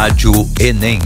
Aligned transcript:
Rádio 0.00 0.30
Enem. 0.60 1.00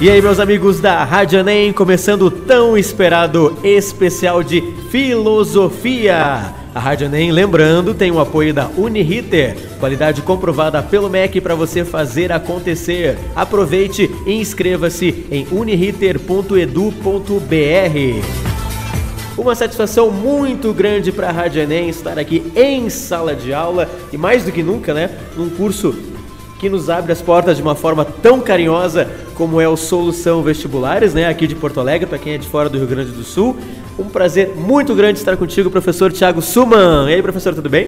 E 0.00 0.08
aí, 0.08 0.22
meus 0.22 0.38
amigos 0.38 0.78
da 0.78 1.02
Rádio 1.02 1.40
Enem, 1.40 1.72
começando 1.72 2.22
o 2.22 2.30
tão 2.30 2.78
esperado 2.78 3.58
especial 3.64 4.40
de 4.44 4.60
filosofia. 4.90 6.52
A 6.74 6.78
Rádio 6.78 7.06
Enem, 7.06 7.30
lembrando, 7.30 7.94
tem 7.94 8.10
o 8.10 8.20
apoio 8.20 8.52
da 8.52 8.68
Uniriter, 8.76 9.56
qualidade 9.78 10.20
comprovada 10.22 10.82
pelo 10.82 11.08
MEC 11.08 11.40
para 11.40 11.54
você 11.54 11.84
fazer 11.84 12.30
acontecer. 12.32 13.16
Aproveite 13.34 14.10
e 14.26 14.32
inscreva-se 14.32 15.26
em 15.30 15.46
uniriter.edu.br. 15.50 16.60
Uma 19.38 19.54
satisfação 19.54 20.10
muito 20.10 20.72
grande 20.72 21.10
para 21.10 21.28
a 21.28 21.32
Rádio 21.32 21.62
Enem 21.62 21.88
estar 21.88 22.18
aqui 22.18 22.52
em 22.54 22.90
sala 22.90 23.34
de 23.34 23.54
aula 23.54 23.88
e 24.12 24.18
mais 24.18 24.44
do 24.44 24.52
que 24.52 24.62
nunca, 24.62 24.92
né, 24.92 25.10
num 25.36 25.48
curso 25.48 25.94
que 26.58 26.68
nos 26.68 26.90
abre 26.90 27.10
as 27.10 27.22
portas 27.22 27.56
de 27.56 27.62
uma 27.62 27.74
forma 27.74 28.04
tão 28.04 28.38
carinhosa 28.38 29.08
como 29.34 29.58
é 29.58 29.66
o 29.66 29.78
Solução 29.78 30.42
Vestibulares, 30.42 31.14
né, 31.14 31.26
aqui 31.26 31.46
de 31.46 31.54
Porto 31.54 31.80
Alegre, 31.80 32.06
para 32.06 32.18
quem 32.18 32.34
é 32.34 32.38
de 32.38 32.46
fora 32.46 32.68
do 32.68 32.76
Rio 32.76 32.86
Grande 32.86 33.12
do 33.12 33.24
Sul. 33.24 33.56
Um 33.98 34.08
prazer 34.08 34.54
muito 34.56 34.94
grande 34.94 35.18
estar 35.18 35.36
contigo, 35.36 35.70
professor 35.70 36.12
Tiago 36.12 36.40
Suman. 36.40 37.10
E 37.10 37.14
aí, 37.14 37.22
professor, 37.22 37.54
tudo 37.54 37.68
bem? 37.68 37.86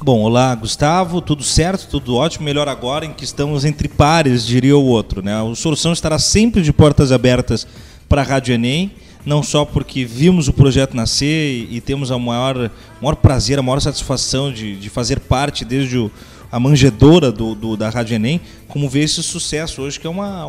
Bom, 0.00 0.20
olá, 0.22 0.54
Gustavo, 0.54 1.20
tudo 1.20 1.42
certo, 1.42 1.88
tudo 1.88 2.16
ótimo, 2.16 2.44
melhor 2.44 2.68
agora 2.68 3.04
em 3.04 3.12
que 3.12 3.24
estamos 3.24 3.64
entre 3.64 3.88
pares, 3.88 4.44
diria 4.44 4.76
o 4.76 4.84
outro, 4.84 5.22
né? 5.22 5.40
O 5.42 5.54
Solução 5.54 5.92
estará 5.92 6.18
sempre 6.18 6.60
de 6.60 6.72
portas 6.72 7.12
abertas 7.12 7.66
para 8.08 8.20
a 8.20 8.24
Rádio 8.24 8.52
Enem, 8.52 8.90
não 9.24 9.42
só 9.42 9.64
porque 9.64 10.04
vimos 10.04 10.48
o 10.48 10.52
projeto 10.52 10.96
nascer 10.96 11.68
e, 11.70 11.80
temos 11.80 12.10
a 12.10 12.18
maior, 12.18 12.68
maior 13.00 13.14
prazer, 13.14 13.58
a 13.58 13.62
maior 13.62 13.80
satisfação 13.80 14.52
de, 14.52 14.76
de 14.76 14.90
fazer 14.90 15.20
parte 15.20 15.64
desde 15.64 15.98
o 15.98 16.10
a 16.52 16.60
manjedora 16.60 17.32
do, 17.32 17.54
do, 17.54 17.78
da 17.78 17.88
Rádio 17.88 18.14
Enem, 18.14 18.38
como 18.68 18.86
vê 18.86 19.00
esse 19.00 19.22
sucesso 19.22 19.80
hoje, 19.80 19.98
que 19.98 20.06
é, 20.06 20.10
uma, 20.10 20.46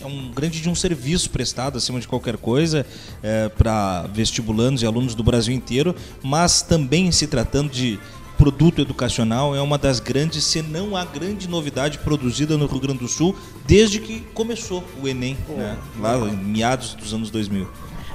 é 0.00 0.06
um 0.06 0.30
grande 0.30 0.60
de 0.60 0.68
um 0.68 0.76
serviço 0.76 1.28
prestado 1.28 1.76
acima 1.76 1.98
de 1.98 2.06
qualquer 2.06 2.36
coisa 2.36 2.86
é, 3.20 3.48
para 3.48 4.02
vestibulandos 4.14 4.84
e 4.84 4.86
alunos 4.86 5.16
do 5.16 5.24
Brasil 5.24 5.52
inteiro, 5.52 5.92
mas 6.22 6.62
também 6.62 7.10
se 7.10 7.26
tratando 7.26 7.68
de 7.68 7.98
produto 8.38 8.80
educacional, 8.80 9.54
é 9.54 9.60
uma 9.60 9.76
das 9.76 9.98
grandes, 9.98 10.44
se 10.44 10.62
não 10.62 10.96
a 10.96 11.04
grande 11.04 11.48
novidade 11.48 11.98
produzida 11.98 12.56
no 12.56 12.66
Rio 12.66 12.80
Grande 12.80 13.00
do 13.00 13.08
Sul 13.08 13.36
desde 13.66 13.98
que 13.98 14.20
começou 14.32 14.84
o 15.02 15.08
Enem, 15.08 15.36
né, 15.48 15.76
lá 15.98 16.16
em 16.16 16.36
meados 16.36 16.94
dos 16.94 17.12
anos 17.12 17.28
2000. 17.28 17.68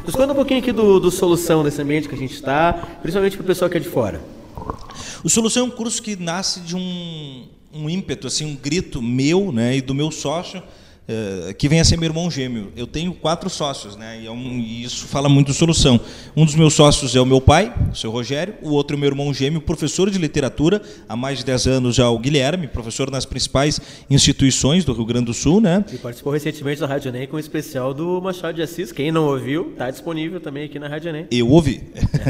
Nos 0.06 0.16
conta 0.16 0.32
um 0.32 0.36
pouquinho 0.36 0.62
aqui 0.62 0.72
do, 0.72 1.00
do 1.02 1.12
solução 1.12 1.64
desse 1.64 1.82
ambiente 1.82 2.08
que 2.08 2.16
a 2.16 2.18
gente 2.18 2.34
está, 2.34 2.74
principalmente 3.02 3.36
para 3.36 3.44
o 3.44 3.48
pessoal 3.48 3.70
que 3.70 3.76
é 3.76 3.80
de 3.80 3.90
fora. 3.90 4.35
O 5.24 5.30
Solução 5.30 5.64
é 5.64 5.66
um 5.66 5.72
curso 5.72 6.02
que 6.02 6.16
nasce 6.16 6.60
de 6.62 6.76
um, 6.76 7.48
um 7.74 7.90
ímpeto, 7.90 8.28
assim, 8.28 8.46
um 8.46 8.56
grito 8.56 9.02
meu 9.02 9.52
né, 9.52 9.78
e 9.78 9.82
do 9.82 9.94
meu 9.94 10.12
sócio, 10.12 10.62
eh, 11.08 11.54
que 11.54 11.70
vem 11.70 11.80
a 11.80 11.84
ser 11.84 11.98
meu 11.98 12.08
irmão 12.10 12.32
gêmeo. 12.32 12.72
Eu 12.76 12.88
tenho 12.88 13.14
quatro 13.14 13.48
sócios, 13.48 13.96
né? 13.96 14.22
E, 14.22 14.26
é 14.26 14.32
um, 14.32 14.58
e, 14.58 14.84
isso 14.84 15.06
fala 15.06 15.30
muito 15.30 15.52
de 15.52 15.54
solução. 15.54 16.00
Um 16.36 16.44
dos 16.44 16.56
meus 16.56 16.74
sócios 16.74 17.16
é 17.16 17.22
o 17.22 17.26
meu 17.26 17.40
pai, 17.40 17.72
o 17.92 17.96
seu 17.96 18.10
Rogério. 18.10 18.56
O 18.64 18.72
outro 18.72 18.96
é 18.96 18.98
o 18.98 19.00
meu 19.00 19.10
irmão 19.10 19.32
gêmeo, 19.32 19.62
professor 19.62 20.10
de 20.10 20.18
literatura, 20.18 20.82
há 21.08 21.16
mais 21.16 21.38
de 21.38 21.46
10 21.46 21.68
anos 21.68 21.96
já 21.96 22.10
o 22.10 22.18
Guilherme, 22.18 22.68
professor 22.68 23.12
nas 23.12 23.24
principais 23.24 23.80
instituições 24.10 24.84
do 24.84 24.94
Rio 24.94 25.06
Grande 25.06 25.26
do 25.26 25.34
Sul, 25.34 25.62
né? 25.62 25.86
E 25.94 25.98
participou 26.00 26.34
recentemente 26.34 26.82
da 26.82 26.88
Rádio 26.88 27.10
Enem 27.10 27.28
com 27.28 27.36
o 27.36 27.38
um 27.38 27.40
especial 27.40 27.94
do 27.94 28.20
Machado 28.20 28.56
de 28.56 28.64
Assis. 28.64 28.92
Quem 28.92 29.12
não 29.12 29.28
ouviu, 29.28 29.74
está 29.74 29.92
disponível 29.92 30.40
também 30.40 30.64
aqui 30.64 30.80
na 30.80 30.88
Rádio 30.88 31.10
Enem. 31.10 31.28
Eu 31.30 31.52
ouvi. 31.52 31.84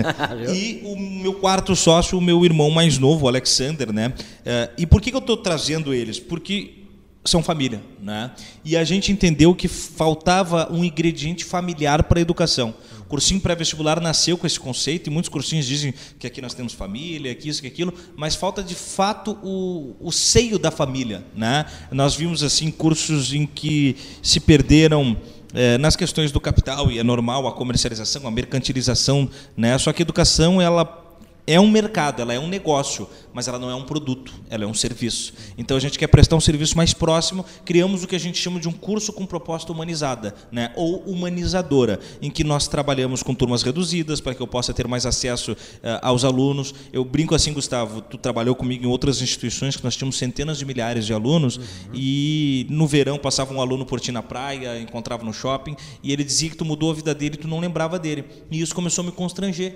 e 0.53 0.81
o 0.83 0.97
meu 0.97 1.35
quarto 1.35 1.73
sócio, 1.77 2.17
o 2.17 2.21
meu 2.21 2.43
irmão 2.43 2.69
mais 2.69 2.97
novo, 2.97 3.25
o 3.25 3.27
Alexander, 3.29 3.93
né? 3.93 4.11
Eh, 4.45 4.69
e 4.79 4.85
por 4.85 4.99
que, 4.99 5.11
que 5.11 5.15
eu 5.15 5.21
estou 5.21 5.37
trazendo 5.37 5.93
eles? 5.93 6.19
Porque 6.19 6.84
são 7.25 7.41
família, 7.41 7.81
né? 8.01 8.31
E 8.63 8.77
a 8.77 8.83
gente 8.83 9.11
entendeu 9.11 9.53
que 9.55 9.67
faltava 9.67 10.71
um 10.71 10.83
ingrediente 10.83 11.43
familiar 11.43 12.03
para 12.03 12.19
a 12.19 12.21
educação. 12.21 12.73
O 13.01 13.05
cursinho 13.05 13.39
pré-vestibular 13.39 13.99
nasceu 13.99 14.37
com 14.37 14.45
esse 14.45 14.59
conceito 14.59 15.07
e 15.07 15.09
muitos 15.09 15.29
cursinhos 15.29 15.65
dizem 15.65 15.93
que 16.19 16.27
aqui 16.27 16.41
nós 16.41 16.53
temos 16.53 16.73
família, 16.73 17.33
que 17.35 17.49
isso, 17.49 17.61
que 17.61 17.67
aquilo, 17.67 17.93
mas 18.15 18.35
falta 18.35 18.63
de 18.63 18.75
fato 18.75 19.37
o, 19.43 19.95
o 19.99 20.11
seio 20.11 20.59
da 20.59 20.71
família, 20.71 21.25
né? 21.35 21.65
Nós 21.91 22.15
vimos 22.15 22.43
assim 22.43 22.71
cursos 22.71 23.33
em 23.33 23.45
que 23.45 23.95
se 24.21 24.39
perderam 24.39 25.17
é, 25.53 25.77
nas 25.77 25.95
questões 25.95 26.31
do 26.31 26.39
capital 26.39 26.91
e 26.91 26.99
é 26.99 27.03
normal 27.03 27.47
a 27.47 27.53
comercialização, 27.53 28.27
a 28.27 28.31
mercantilização, 28.31 29.29
né? 29.55 29.77
Só 29.77 29.93
que 29.93 30.01
a 30.01 30.05
educação 30.05 30.61
ela 30.61 31.04
é 31.47 31.59
um 31.59 31.69
mercado, 31.69 32.21
ela 32.21 32.33
é 32.33 32.39
um 32.39 32.47
negócio, 32.47 33.07
mas 33.33 33.47
ela 33.47 33.59
não 33.59 33.69
é 33.69 33.75
um 33.75 33.83
produto, 33.83 34.33
ela 34.49 34.63
é 34.63 34.67
um 34.67 34.73
serviço. 34.73 35.33
Então 35.57 35.77
a 35.77 35.79
gente 35.79 35.99
quer 35.99 36.07
prestar 36.07 36.35
um 36.35 36.41
serviço 36.41 36.75
mais 36.75 36.93
próximo, 36.93 37.45
criamos 37.63 38.03
o 38.03 38.07
que 38.07 38.15
a 38.15 38.19
gente 38.19 38.37
chama 38.37 38.59
de 38.59 38.67
um 38.67 38.71
curso 38.71 39.13
com 39.13 39.25
proposta 39.25 39.71
humanizada, 39.71 40.33
né? 40.51 40.71
ou 40.75 40.99
humanizadora, 41.01 41.99
em 42.21 42.31
que 42.31 42.43
nós 42.43 42.67
trabalhamos 42.67 43.21
com 43.21 43.35
turmas 43.35 43.61
reduzidas 43.61 44.19
para 44.19 44.33
que 44.33 44.41
eu 44.41 44.47
possa 44.47 44.73
ter 44.73 44.87
mais 44.87 45.05
acesso 45.05 45.51
uh, 45.51 45.57
aos 46.01 46.23
alunos. 46.23 46.73
Eu 46.91 47.05
brinco 47.05 47.35
assim, 47.35 47.53
Gustavo, 47.53 48.01
tu 48.01 48.17
trabalhou 48.17 48.55
comigo 48.55 48.85
em 48.85 48.87
outras 48.87 49.21
instituições 49.21 49.75
que 49.75 49.83
nós 49.83 49.95
tínhamos 49.95 50.17
centenas 50.17 50.57
de 50.57 50.65
milhares 50.65 51.05
de 51.05 51.13
alunos 51.13 51.57
uhum. 51.57 51.63
e 51.93 52.65
no 52.69 52.87
verão 52.87 53.17
passava 53.17 53.53
um 53.53 53.61
aluno 53.61 53.85
por 53.85 53.99
ti 53.99 54.11
na 54.11 54.23
praia, 54.23 54.79
encontrava 54.79 55.23
no 55.23 55.33
shopping 55.33 55.75
e 56.01 56.11
ele 56.11 56.23
dizia 56.23 56.49
que 56.49 56.57
tu 56.57 56.65
mudou 56.65 56.91
a 56.91 56.93
vida 56.93 57.13
dele 57.13 57.35
e 57.35 57.37
tu 57.37 57.47
não 57.47 57.59
lembrava 57.59 57.99
dele. 57.99 58.25
E 58.49 58.61
isso 58.61 58.73
começou 58.73 59.03
a 59.03 59.05
me 59.05 59.11
constranger 59.11 59.75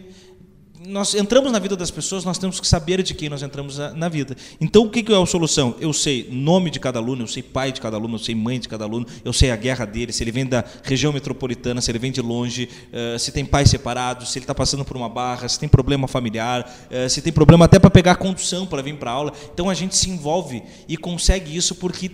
nós 0.87 1.13
entramos 1.13 1.51
na 1.51 1.59
vida 1.59 1.75
das 1.75 1.91
pessoas, 1.91 2.23
nós 2.23 2.37
temos 2.37 2.59
que 2.59 2.67
saber 2.67 3.03
de 3.03 3.13
quem 3.13 3.27
nós 3.27 3.43
entramos 3.43 3.77
na, 3.77 4.07
vida. 4.07 4.35
Então, 4.61 4.83
o 4.83 4.89
que, 4.89 5.03
que 5.03 5.11
é 5.11 5.21
a 5.21 5.25
solução? 5.25 5.75
Eu 5.79 5.91
sei 5.91 6.29
nome 6.31 6.69
de 6.69 6.79
cada 6.79 6.99
aluno, 6.99 7.23
eu 7.23 7.27
sei 7.27 7.43
pai 7.43 7.71
de 7.73 7.81
cada 7.81 7.97
aluno, 7.97 8.15
eu 8.15 8.19
sei 8.19 8.33
mãe 8.33 8.59
de 8.59 8.69
cada 8.69 8.85
aluno, 8.85 9.05
eu 9.25 9.33
sei 9.33 9.51
a 9.51 9.57
guerra 9.57 9.83
dele, 9.83 10.13
se 10.13 10.23
ele 10.23 10.31
vem 10.31 10.45
da 10.45 10.63
região 10.83 11.11
metropolitana, 11.11 11.81
se 11.81 11.91
ele 11.91 11.99
vem 11.99 12.11
de 12.11 12.21
longe, 12.21 12.69
uh, 12.93 13.19
se 13.19 13.31
tem 13.31 13.43
pais 13.43 13.69
separados, 13.69 14.31
se 14.31 14.39
ele 14.39 14.43
está 14.43 14.55
passando 14.55 14.85
por 14.85 14.95
uma 14.95 15.09
barra, 15.09 15.49
se 15.49 15.59
tem 15.59 15.67
problema 15.67 16.07
familiar, 16.07 16.61
uh, 16.89 17.09
se 17.09 17.21
tem 17.21 17.33
problema 17.33 17.65
até 17.65 17.77
para 17.77 17.89
pegar 17.89 18.15
condução 18.15 18.65
para 18.65 18.81
vir 18.81 18.95
para 18.95 19.11
aula. 19.11 19.33
Então, 19.53 19.69
a 19.69 19.73
gente 19.73 19.97
se 19.97 20.09
envolve 20.09 20.63
e 20.87 20.95
consegue 20.95 21.55
isso 21.55 21.75
porque 21.75 22.09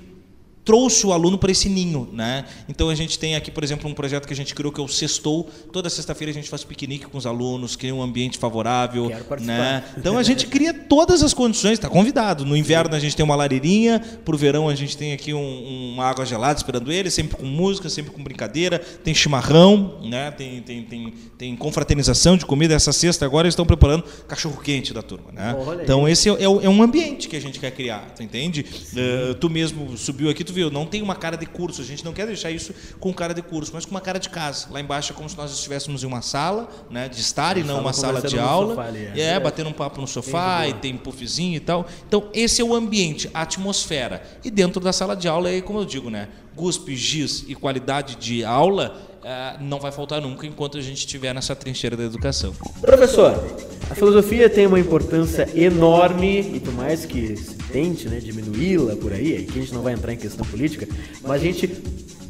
trouxe 0.65 1.05
o 1.05 1.13
aluno 1.13 1.37
para 1.37 1.51
esse 1.51 1.69
ninho, 1.69 2.09
né? 2.11 2.43
Então 2.67 2.89
a 2.89 2.95
gente 2.95 3.19
tem 3.19 3.35
aqui, 3.35 3.51
por 3.51 3.63
exemplo, 3.63 3.87
um 3.87 3.93
projeto 3.93 4.25
que 4.25 4.33
a 4.33 4.35
gente 4.35 4.55
criou 4.55 4.73
que 4.73 4.81
é 4.81 4.83
o 4.83 4.87
Sextou. 4.87 5.47
Toda 5.71 5.89
sexta-feira 5.89 6.31
a 6.31 6.33
gente 6.33 6.49
faz 6.49 6.63
piquenique 6.63 7.05
com 7.05 7.17
os 7.17 7.27
alunos, 7.27 7.75
cria 7.75 7.93
um 7.93 8.01
ambiente 8.01 8.39
favorável, 8.39 9.11
né? 9.41 9.83
Então 9.95 10.17
a 10.17 10.23
gente 10.23 10.47
cria 10.47 10.73
todas 10.73 11.21
as 11.21 11.33
condições, 11.33 11.73
está 11.73 11.87
convidado. 11.87 12.43
No 12.43 12.57
inverno 12.57 12.95
a 12.95 12.99
gente 12.99 13.15
tem 13.15 13.23
uma 13.23 13.35
lareirinha, 13.35 13.99
para 14.25 14.33
o 14.33 14.37
verão 14.37 14.67
a 14.67 14.73
gente 14.73 14.97
tem 14.97 15.13
aqui 15.13 15.33
um, 15.33 15.93
uma 15.93 16.05
água 16.05 16.25
gelada 16.25 16.57
esperando 16.57 16.91
ele, 16.91 17.11
sempre 17.11 17.37
com 17.37 17.45
música, 17.45 17.87
sempre 17.87 18.11
com 18.11 18.23
brincadeira, 18.23 18.79
tem 18.79 19.13
chimarrão, 19.13 19.99
né? 20.03 20.31
Tem, 20.31 20.61
tem, 20.63 20.81
tem, 20.81 21.13
tem 21.37 21.55
confraternização 21.55 22.35
de 22.35 22.45
comida. 22.45 22.73
Essa 22.73 22.91
sexta 22.91 23.23
agora 23.23 23.45
eles 23.45 23.53
estão 23.53 23.67
preparando 23.67 24.03
cachorro 24.27 24.59
quente 24.61 24.93
da 24.93 25.03
turma, 25.03 25.31
né? 25.31 25.55
Então 25.83 26.09
esse 26.09 26.27
é, 26.27 26.33
é, 26.33 26.43
é, 26.43 26.69
um 26.69 26.81
ambiente 26.81 27.29
que 27.29 27.35
a 27.35 27.41
gente 27.41 27.59
quer 27.59 27.69
criar, 27.69 28.13
tu 28.15 28.23
entende? 28.23 28.65
Uh, 28.93 29.35
tu 29.35 29.47
mesmo 29.47 29.95
subiu 29.95 30.29
aqui, 30.29 30.43
tu 30.43 30.54
viu, 30.55 30.71
não 30.71 30.85
tem 30.85 31.01
uma 31.01 31.16
cara 31.16 31.35
de 31.35 31.45
curso, 31.45 31.81
a 31.81 31.85
gente 31.85 32.03
não 32.03 32.13
quer 32.13 32.25
deixar 32.25 32.49
isso 32.49 32.73
com 32.99 33.13
cara 33.13 33.33
de 33.33 33.41
curso, 33.41 33.71
mas 33.73 33.85
com 33.85 33.91
uma 33.91 34.01
cara 34.01 34.17
de 34.17 34.29
casa. 34.29 34.67
Lá 34.71 34.79
embaixo 34.79 35.11
é 35.11 35.16
como 35.16 35.29
se 35.29 35.38
nós 35.38 35.51
estivéssemos 35.51 36.03
em 36.03 36.07
uma 36.07 36.21
sala, 36.21 36.69
né, 36.89 37.09
de 37.09 37.19
estar 37.19 37.57
e 37.57 37.63
não 37.63 37.81
uma 37.81 37.93
sala 37.93 38.21
de 38.21 38.39
aula. 38.39 38.81
Ali, 38.83 39.05
é, 39.15 39.33
é, 39.33 39.39
batendo 39.39 39.69
um 39.69 39.73
papo 39.73 39.99
no 39.99 40.07
sofá, 40.07 40.67
e 40.67 40.73
tem 40.73 40.95
puffzinho 40.97 41.55
e 41.55 41.59
tal. 41.59 41.85
Então, 42.07 42.29
esse 42.33 42.61
é 42.61 42.65
o 42.65 42.73
ambiente, 42.73 43.29
a 43.33 43.41
atmosfera. 43.41 44.23
E 44.44 44.49
dentro 44.49 44.81
da 44.81 44.94
sala 44.94 45.15
de 45.15 45.27
aula, 45.27 45.51
é 45.51 45.61
como 45.61 45.79
eu 45.79 45.85
digo, 45.85 46.09
né, 46.09 46.29
guspe, 46.55 46.95
giz 46.95 47.44
e 47.47 47.53
qualidade 47.53 48.15
de 48.15 48.45
aula 48.45 49.14
uh, 49.25 49.63
não 49.63 49.80
vai 49.80 49.92
faltar 49.92 50.22
nunca 50.22 50.45
enquanto 50.45 50.77
a 50.77 50.81
gente 50.81 51.00
estiver 51.00 51.33
nessa 51.33 51.56
trincheira 51.56 51.98
da 51.98 52.04
educação. 52.04 52.54
Professor, 52.80 53.44
a 53.89 53.95
filosofia 53.95 54.50
tem 54.50 54.68
uma 54.68 54.80
importância 54.80 55.50
enorme 55.56 56.56
e 56.56 56.60
por 56.60 56.74
mais 56.74 57.06
que 57.06 57.36
se 57.36 57.56
tente 57.56 58.07
né, 58.07 58.19
diminuí-la 58.19 58.95
por 58.95 59.12
aí, 59.12 59.36
aqui 59.38 59.57
a 59.57 59.62
gente 59.62 59.74
não 59.74 59.81
vai 59.81 59.94
entrar 59.94 60.13
em 60.13 60.18
questão 60.18 60.45
política, 60.45 60.88
mas 61.24 61.42
a 61.42 61.44
gente 61.44 61.68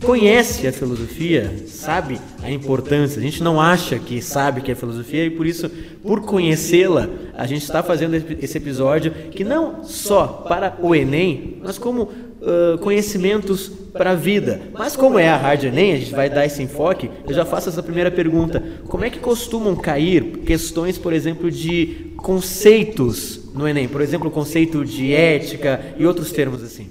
conhece 0.04 0.68
a 0.68 0.72
filosofia, 0.72 1.64
sabe 1.68 2.20
a 2.44 2.52
importância. 2.52 3.20
A 3.20 3.24
gente 3.24 3.42
não 3.42 3.60
acha 3.60 3.98
que 3.98 4.22
sabe 4.22 4.62
que 4.62 4.72
é 4.72 4.76
filosofia 4.76 5.26
e 5.26 5.30
por 5.30 5.48
isso, 5.48 5.70
por 6.04 6.22
conhecê-la, 6.22 7.10
a 7.34 7.48
gente 7.48 7.64
está 7.64 7.82
fazendo 7.82 8.16
esse 8.16 8.58
episódio 8.58 9.12
que 9.32 9.44
não 9.44 9.84
só 9.84 10.28
para 10.28 10.78
o 10.80 10.94
Enem, 10.94 11.58
mas 11.64 11.78
como 11.78 12.10
uh, 12.46 12.78
conhecimentos 12.78 13.72
para 13.92 14.12
a 14.12 14.16
vida. 14.16 14.62
Mas 14.74 14.96
como 14.96 15.18
é 15.18 15.28
a 15.28 15.38
Rádio 15.38 15.70
Enem, 15.70 15.94
a 15.94 15.98
gente 15.98 16.12
vai 16.12 16.30
dar 16.30 16.46
esse 16.46 16.62
enfoque, 16.62 17.10
eu 17.28 17.34
já 17.34 17.44
faço 17.44 17.70
essa 17.70 17.82
primeira 17.82 18.12
pergunta. 18.12 18.64
Como 18.88 19.04
é 19.04 19.10
que 19.10 19.20
costumam 19.20 19.76
cair 19.76 20.40
questões, 20.46 20.98
por 20.98 21.14
exemplo, 21.14 21.50
de 21.50 22.14
conceitos 22.18 23.52
no 23.54 23.68
Enem? 23.68 23.88
Por 23.88 24.02
exemplo, 24.02 24.28
o 24.28 24.32
conceito 24.32 24.86
de 24.86 25.14
ética 25.14 25.82
e 25.98 26.06
outros 26.06 26.32
termos 26.32 26.64
assim. 26.64 26.90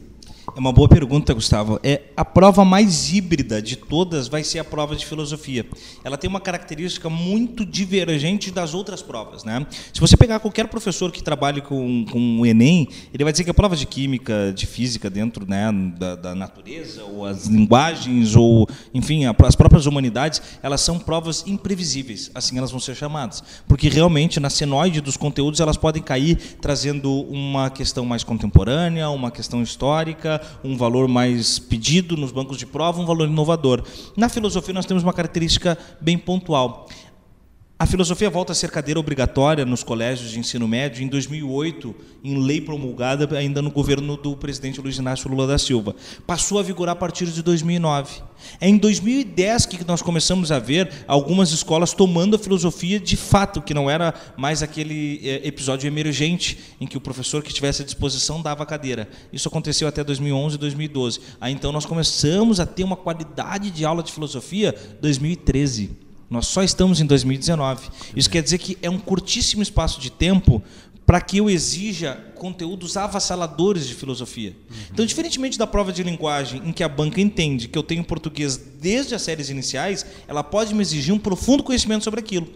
É 0.57 0.61
uma 0.61 0.73
boa 0.73 0.89
pergunta, 0.89 1.35
Gustavo. 1.35 1.81
É 1.83 2.03
a 2.17 2.25
prova 2.25 2.65
mais 2.65 3.13
híbrida 3.13 3.61
de 3.61 3.75
todas 3.75 4.29
vai 4.29 4.45
ser 4.45 4.61
a 4.61 4.65
prova 4.65 4.95
de 4.95 5.05
filosofia. 5.05 5.67
Ela 6.05 6.17
tem 6.17 6.31
uma 6.31 6.39
característica 6.39 7.11
muito 7.11 7.67
divergente 7.67 8.53
das 8.53 8.73
outras 8.73 9.03
provas, 9.03 9.43
né? 9.43 9.67
Se 9.93 10.01
você 10.01 10.17
pegar 10.17 10.39
qualquer 10.39 10.69
professor 10.69 11.11
que 11.11 11.25
trabalhe 11.25 11.61
com, 11.61 12.05
com 12.05 12.41
o 12.41 12.47
Enem, 12.47 12.89
ele 13.13 13.25
vai 13.25 13.33
dizer 13.33 13.43
que 13.43 13.51
a 13.51 13.55
prova 13.55 13.75
de 13.75 13.85
química, 13.85 14.53
de 14.55 14.65
física 14.65 15.11
dentro 15.11 15.45
né, 15.45 15.73
da, 15.99 16.15
da 16.15 16.35
natureza 16.37 17.03
ou 17.03 17.27
as 17.27 17.47
linguagens 17.47 18.37
ou, 18.37 18.69
enfim, 18.95 19.25
as 19.27 19.57
próprias 19.57 19.87
humanidades, 19.87 20.41
elas 20.63 20.81
são 20.81 21.01
provas 21.01 21.43
imprevisíveis. 21.49 22.31
Assim 22.33 22.59
elas 22.59 22.71
vão 22.71 22.79
ser 22.79 22.95
chamadas, 22.95 23.43
porque 23.67 23.89
realmente 23.89 24.39
na 24.39 24.51
senoide 24.51 25.01
dos 25.01 25.17
conteúdos 25.17 25.59
elas 25.59 25.77
podem 25.77 26.01
cair 26.01 26.37
trazendo 26.61 27.13
uma 27.23 27.71
questão 27.71 28.05
mais 28.05 28.23
contemporânea, 28.23 29.11
uma 29.11 29.33
questão 29.33 29.61
histórica 29.61 30.44
um 30.63 30.77
valor 30.77 31.09
mais 31.09 31.59
pedido 31.59 32.17
nos 32.17 32.33
bancos 32.33 32.57
de 32.57 32.67
prova, 32.67 33.01
um 33.01 33.07
valor 33.07 33.29
inovador. 33.29 33.83
Na 34.17 34.29
filosofia, 34.29 34.75
nós 34.75 34.87
temos 34.87 35.03
uma 35.03 35.13
característica 35.13 35.79
bem 36.01 36.19
pontual. 36.19 36.89
A 37.77 37.87
filosofia 37.87 38.31
volta 38.31 38.53
a 38.53 38.55
ser 38.55 38.71
cadeira 38.71 39.01
obrigatória 39.01 39.65
nos 39.65 39.83
colégios 39.83 40.31
de 40.31 40.39
ensino 40.39 40.69
médio 40.69 41.03
em 41.03 41.09
2008, 41.09 41.93
em 42.23 42.39
lei 42.39 42.61
promulgada 42.61 43.37
ainda 43.37 43.61
no 43.61 43.69
governo 43.69 44.17
do 44.17 44.37
presidente 44.37 44.81
Luiz 44.81 44.97
Inácio 44.97 45.29
Lula 45.29 45.49
da 45.49 45.59
Silva. 45.59 45.97
Passou 46.25 46.61
a 46.61 46.63
vigorar 46.63 46.93
a 46.93 46.97
partir 46.97 47.27
de 47.27 47.43
2009. 47.43 48.23
É 48.61 48.69
em 48.69 48.79
2010 48.79 49.67
que 49.67 49.85
nós 49.85 50.01
começamos 50.01 50.53
a 50.53 50.61
ver 50.61 50.89
algumas 51.09 51.51
escolas 51.51 51.93
tomando 51.93 52.37
a 52.37 52.39
filosofia 52.39 53.01
de 53.01 53.17
fato, 53.17 53.61
que 53.61 53.75
não 53.75 53.91
era 53.91 54.15
mais 54.37 54.63
aquele 54.63 55.21
é, 55.25 55.45
episódio 55.45 55.89
emergente 55.89 56.57
em 56.81 56.87
que 56.87 56.97
o 56.97 57.01
professor 57.01 57.43
que 57.43 57.53
tivesse 57.53 57.83
à 57.83 57.85
disposição 57.85 58.41
dava 58.41 58.63
a 58.63 58.67
cadeira. 58.67 59.09
Isso 59.33 59.49
aconteceu 59.49 59.89
até 59.89 60.05
2011 60.05 60.55
e 60.55 60.59
2012. 60.59 61.21
Aí 61.41 61.53
então 61.53 61.73
nós 61.73 61.85
começamos 61.85 62.61
a 62.61 62.67
ter 62.67 62.85
uma 62.85 62.97
qualidade 62.97 63.73
de 63.73 63.85
aula 63.85 64.01
de 64.01 64.13
filosofia 64.13 64.73
2013. 65.01 66.04
Nós 66.35 66.49
só 66.49 66.65
estamos 66.65 67.01
em 67.01 67.07
2019. 67.07 67.89
Isso 68.17 68.29
quer 68.29 68.43
dizer 68.43 68.59
que 68.59 68.77
é 68.83 68.91
um 68.91 68.99
curtíssimo 68.99 69.63
espaço 69.63 70.01
de 70.01 70.11
tempo 70.11 70.61
para 71.07 71.21
que 71.21 71.39
eu 71.39 71.49
exija 71.49 72.19
conteúdos 72.35 72.97
avassaladores 72.97 73.87
de 73.87 73.95
filosofia. 73.95 74.51
Uhum. 74.51 74.77
Então, 74.91 75.07
diferentemente 75.07 75.57
da 75.57 75.65
prova 75.65 75.93
de 75.93 76.03
linguagem, 76.03 76.61
em 76.65 76.73
que 76.73 76.83
a 76.83 76.89
banca 76.89 77.21
entende 77.21 77.69
que 77.69 77.79
eu 77.79 77.85
tenho 77.85 78.03
português 78.03 78.57
desde 78.57 79.15
as 79.15 79.23
séries 79.23 79.49
iniciais, 79.49 80.05
ela 80.27 80.43
pode 80.43 80.75
me 80.75 80.83
exigir 80.83 81.15
um 81.15 81.21
profundo 81.21 81.63
conhecimento 81.63 82.03
sobre 82.03 82.19
aquilo. 82.19 82.49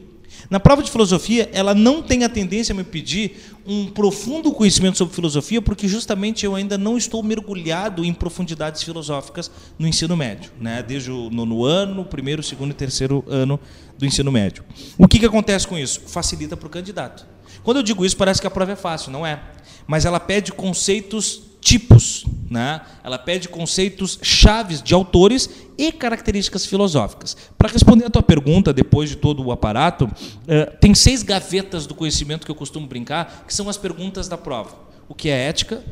Na 0.51 0.59
prova 0.59 0.83
de 0.83 0.91
filosofia, 0.91 1.49
ela 1.53 1.75
não 1.75 2.03
tem 2.03 2.25
a 2.25 2.29
tendência 2.29 2.73
a 2.73 2.77
me 2.77 2.85
pedir 2.85 3.37
um 3.67 3.87
profundo 3.87 4.51
conhecimento 4.53 4.97
sobre 4.97 5.15
filosofia, 5.15 5.61
porque 5.61 5.87
justamente 5.87 6.45
eu 6.45 6.55
ainda 6.55 6.79
não 6.79 6.97
estou 6.97 7.23
mergulhado 7.23 8.05
em 8.05 8.15
profundidades 8.15 8.83
filosóficas 8.83 9.51
no 9.79 9.87
ensino 9.87 10.17
médio, 10.17 10.51
né? 10.61 10.83
desde 10.83 11.11
o 11.11 11.29
nono 11.31 11.65
ano, 11.65 12.05
primeiro, 12.05 12.43
segundo 12.43 12.71
e 12.71 12.75
terceiro 12.75 13.25
ano 13.29 13.61
do 13.99 14.07
ensino 14.07 14.33
médio. 14.33 14.65
O 14.97 15.07
que, 15.07 15.19
que 15.19 15.27
acontece 15.27 15.67
com 15.67 15.77
isso? 15.77 16.01
Facilita 16.07 16.57
para 16.57 16.67
o 16.67 16.71
candidato. 16.71 17.27
Quando 17.63 17.79
eu 17.79 17.83
digo 17.83 18.05
isso, 18.05 18.17
parece 18.17 18.41
que 18.41 18.47
a 18.47 18.51
prova 18.51 18.73
é 18.73 18.77
fácil, 18.77 19.11
não 19.11 19.27
é? 19.27 19.41
Mas 19.87 20.05
ela 20.05 20.21
pede 20.21 20.53
conceitos 20.53 21.48
tipos, 21.61 22.25
né? 22.51 22.81
Ela 23.03 23.19
pede 23.19 23.49
conceitos 23.49 24.19
chaves 24.23 24.83
de 24.83 24.95
autores 24.95 25.51
e 25.77 25.93
características 25.93 26.67
filosóficas. 26.67 27.37
Para 27.57 27.69
responder 27.69 28.07
a 28.07 28.11
tua 28.11 28.23
pergunta, 28.23 28.73
depois 28.73 29.11
de 29.11 29.17
todo 29.17 29.45
o 29.45 29.53
aparato, 29.53 30.11
eh, 30.47 30.67
tem 30.81 30.95
seis 30.95 31.23
gavetas 31.23 31.87
do 31.87 31.95
conhecimento 31.95 32.45
que 32.45 32.51
eu 32.51 32.55
costumo 32.55 32.87
brincar, 32.87 33.45
que 33.47 33.55
são 33.55 33.69
as 33.69 33.77
perguntas 33.77 34.29
da 34.29 34.37
prova. 34.37 34.77
O 35.09 35.15
que 35.15 35.29
é 35.29 35.49
ética? 35.49 35.85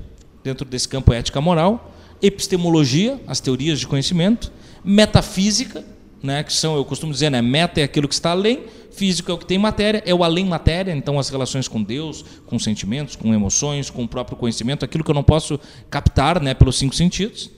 Dentro 0.42 0.64
desse 0.64 0.88
campo, 0.88 1.12
é 1.12 1.18
ética 1.18 1.40
moral. 1.40 1.92
Epistemologia, 2.22 3.20
as 3.26 3.40
teorias 3.40 3.78
de 3.78 3.86
conhecimento. 3.86 4.52
Metafísica, 4.84 5.84
né, 6.26 6.42
que 6.42 6.52
são, 6.52 6.76
eu 6.76 6.84
costumo 6.84 7.12
dizer, 7.12 7.30
né, 7.30 7.40
meta 7.40 7.80
é 7.80 7.84
aquilo 7.84 8.08
que 8.08 8.14
está 8.14 8.32
além, 8.32 8.64
físico 8.90 9.30
é 9.30 9.34
o 9.34 9.38
que 9.38 9.46
tem 9.46 9.58
matéria, 9.58 10.02
é 10.04 10.14
o 10.14 10.24
além 10.24 10.44
matéria, 10.44 10.92
então 10.92 11.18
as 11.18 11.28
relações 11.28 11.68
com 11.68 11.82
Deus, 11.82 12.24
com 12.46 12.58
sentimentos, 12.58 13.14
com 13.16 13.32
emoções, 13.32 13.88
com 13.88 14.04
o 14.04 14.08
próprio 14.08 14.36
conhecimento, 14.36 14.84
aquilo 14.84 15.04
que 15.04 15.10
eu 15.10 15.14
não 15.14 15.22
posso 15.22 15.58
captar 15.88 16.40
né, 16.42 16.52
pelos 16.52 16.76
cinco 16.76 16.94
sentidos. 16.94 17.50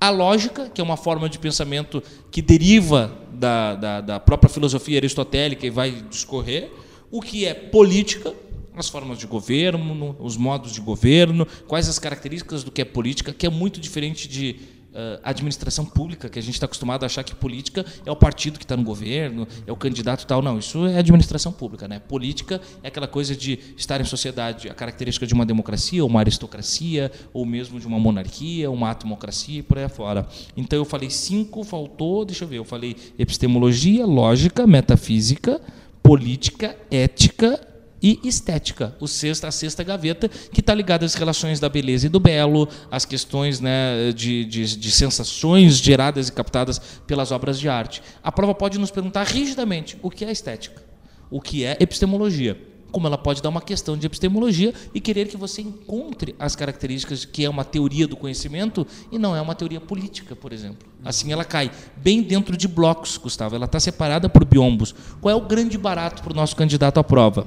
A 0.00 0.10
lógica, 0.10 0.68
que 0.68 0.80
é 0.80 0.84
uma 0.84 0.96
forma 0.96 1.28
de 1.28 1.38
pensamento 1.38 2.02
que 2.30 2.42
deriva 2.42 3.16
da, 3.32 3.74
da, 3.74 4.00
da 4.00 4.20
própria 4.20 4.50
filosofia 4.50 4.98
aristotélica 4.98 5.66
e 5.66 5.70
vai 5.70 5.90
discorrer. 6.10 6.70
O 7.10 7.22
que 7.22 7.46
é 7.46 7.54
política, 7.54 8.34
as 8.76 8.90
formas 8.90 9.18
de 9.18 9.26
governo, 9.26 10.14
os 10.18 10.36
modos 10.36 10.72
de 10.72 10.82
governo, 10.82 11.46
quais 11.66 11.88
as 11.88 11.98
características 11.98 12.62
do 12.62 12.70
que 12.70 12.82
é 12.82 12.84
política, 12.84 13.32
que 13.32 13.46
é 13.46 13.50
muito 13.50 13.80
diferente 13.80 14.28
de 14.28 14.56
uh, 14.96 15.20
administração 15.22 15.84
pública, 15.84 16.28
que 16.28 16.38
a 16.38 16.42
gente 16.42 16.54
está 16.54 16.64
acostumado 16.64 17.02
a 17.02 17.06
achar 17.06 17.22
que 17.22 17.34
política 17.34 17.84
é 18.04 18.10
o 18.10 18.16
partido 18.16 18.58
que 18.58 18.64
está 18.64 18.76
no 18.76 18.82
governo, 18.82 19.46
é 19.66 19.70
o 19.70 19.76
candidato 19.76 20.26
tal. 20.26 20.40
Não, 20.40 20.58
isso 20.58 20.86
é 20.86 20.98
administração 20.98 21.52
pública. 21.52 21.86
Né? 21.86 22.00
Política 22.00 22.60
é 22.82 22.88
aquela 22.88 23.06
coisa 23.06 23.36
de 23.36 23.58
estar 23.76 24.00
em 24.00 24.04
sociedade, 24.04 24.68
a 24.68 24.74
característica 24.74 25.26
de 25.26 25.34
uma 25.34 25.44
democracia, 25.44 26.02
ou 26.02 26.08
uma 26.08 26.20
aristocracia, 26.20 27.12
ou 27.32 27.44
mesmo 27.44 27.78
de 27.78 27.86
uma 27.86 27.98
monarquia, 27.98 28.70
uma 28.70 28.90
atmocracia 28.90 29.60
e 29.60 29.62
por 29.62 29.78
aí 29.78 29.84
afora. 29.84 30.26
Então 30.56 30.78
eu 30.78 30.84
falei 30.84 31.10
cinco, 31.10 31.62
faltou, 31.62 32.24
deixa 32.24 32.44
eu 32.44 32.48
ver, 32.48 32.58
eu 32.58 32.64
falei 32.64 32.96
epistemologia, 33.18 34.06
lógica, 34.06 34.66
metafísica, 34.66 35.60
política, 36.02 36.76
ética 36.90 37.75
e 38.02 38.20
estética, 38.24 38.94
o 39.00 39.06
sexta, 39.06 39.48
a 39.48 39.50
sexta 39.50 39.82
gaveta, 39.82 40.28
que 40.28 40.60
está 40.60 40.74
ligada 40.74 41.04
às 41.04 41.14
relações 41.14 41.58
da 41.58 41.68
beleza 41.68 42.06
e 42.06 42.08
do 42.08 42.20
belo, 42.20 42.68
às 42.90 43.04
questões 43.04 43.60
né, 43.60 44.12
de, 44.14 44.44
de, 44.44 44.76
de, 44.76 44.90
sensações 44.90 45.78
geradas 45.78 46.28
e 46.28 46.32
captadas 46.32 46.78
pelas 47.06 47.32
obras 47.32 47.58
de 47.58 47.68
arte. 47.68 48.02
A 48.22 48.30
prova 48.30 48.54
pode 48.54 48.78
nos 48.78 48.90
perguntar 48.90 49.24
rigidamente 49.24 49.96
o 50.02 50.10
que 50.10 50.24
é 50.24 50.30
estética, 50.30 50.82
o 51.30 51.40
que 51.40 51.64
é 51.64 51.76
epistemologia. 51.80 52.60
Como 52.92 53.06
ela 53.06 53.18
pode 53.18 53.42
dar 53.42 53.48
uma 53.48 53.60
questão 53.60 53.96
de 53.96 54.06
epistemologia 54.06 54.72
e 54.94 55.00
querer 55.00 55.26
que 55.26 55.36
você 55.36 55.60
encontre 55.60 56.34
as 56.38 56.54
características 56.54 57.24
que 57.24 57.44
é 57.44 57.50
uma 57.50 57.64
teoria 57.64 58.06
do 58.06 58.16
conhecimento 58.16 58.86
e 59.10 59.18
não 59.18 59.34
é 59.34 59.40
uma 59.40 59.54
teoria 59.54 59.80
política, 59.80 60.36
por 60.36 60.52
exemplo. 60.52 60.88
Assim 61.04 61.32
ela 61.32 61.44
cai 61.44 61.70
bem 61.96 62.22
dentro 62.22 62.56
de 62.56 62.68
blocos, 62.68 63.18
Gustavo. 63.18 63.56
Ela 63.56 63.66
está 63.66 63.80
separada 63.80 64.28
por 64.28 64.44
biombos. 64.44 64.94
Qual 65.20 65.30
é 65.30 65.36
o 65.36 65.44
grande 65.44 65.76
barato 65.76 66.22
para 66.22 66.32
o 66.32 66.36
nosso 66.36 66.54
candidato 66.56 66.98
à 66.98 67.04
prova? 67.04 67.46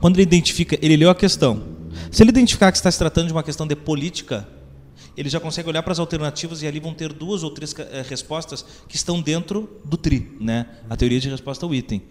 Quando 0.00 0.16
ele 0.16 0.22
identifica, 0.22 0.78
ele 0.80 0.96
leu 0.96 1.10
a 1.10 1.14
questão. 1.14 1.62
Se 2.10 2.22
ele 2.22 2.30
identificar 2.30 2.70
que 2.70 2.78
está 2.78 2.90
se 2.90 2.98
tratando 2.98 3.26
de 3.26 3.32
uma 3.32 3.42
questão 3.42 3.66
de 3.66 3.76
política, 3.76 4.46
ele 5.16 5.28
já 5.28 5.40
consegue 5.40 5.68
olhar 5.68 5.82
para 5.82 5.92
as 5.92 5.98
alternativas 5.98 6.62
e 6.62 6.66
ali 6.66 6.80
vão 6.80 6.94
ter 6.94 7.12
duas 7.12 7.42
ou 7.42 7.50
três 7.50 7.74
eh, 7.78 8.04
respostas 8.08 8.64
que 8.88 8.96
estão 8.96 9.20
dentro 9.20 9.80
do 9.84 9.96
TRI, 9.96 10.36
né? 10.40 10.66
a 10.88 10.96
teoria 10.96 11.20
de 11.20 11.28
resposta 11.28 11.66
ao 11.66 11.74
item 11.74 12.02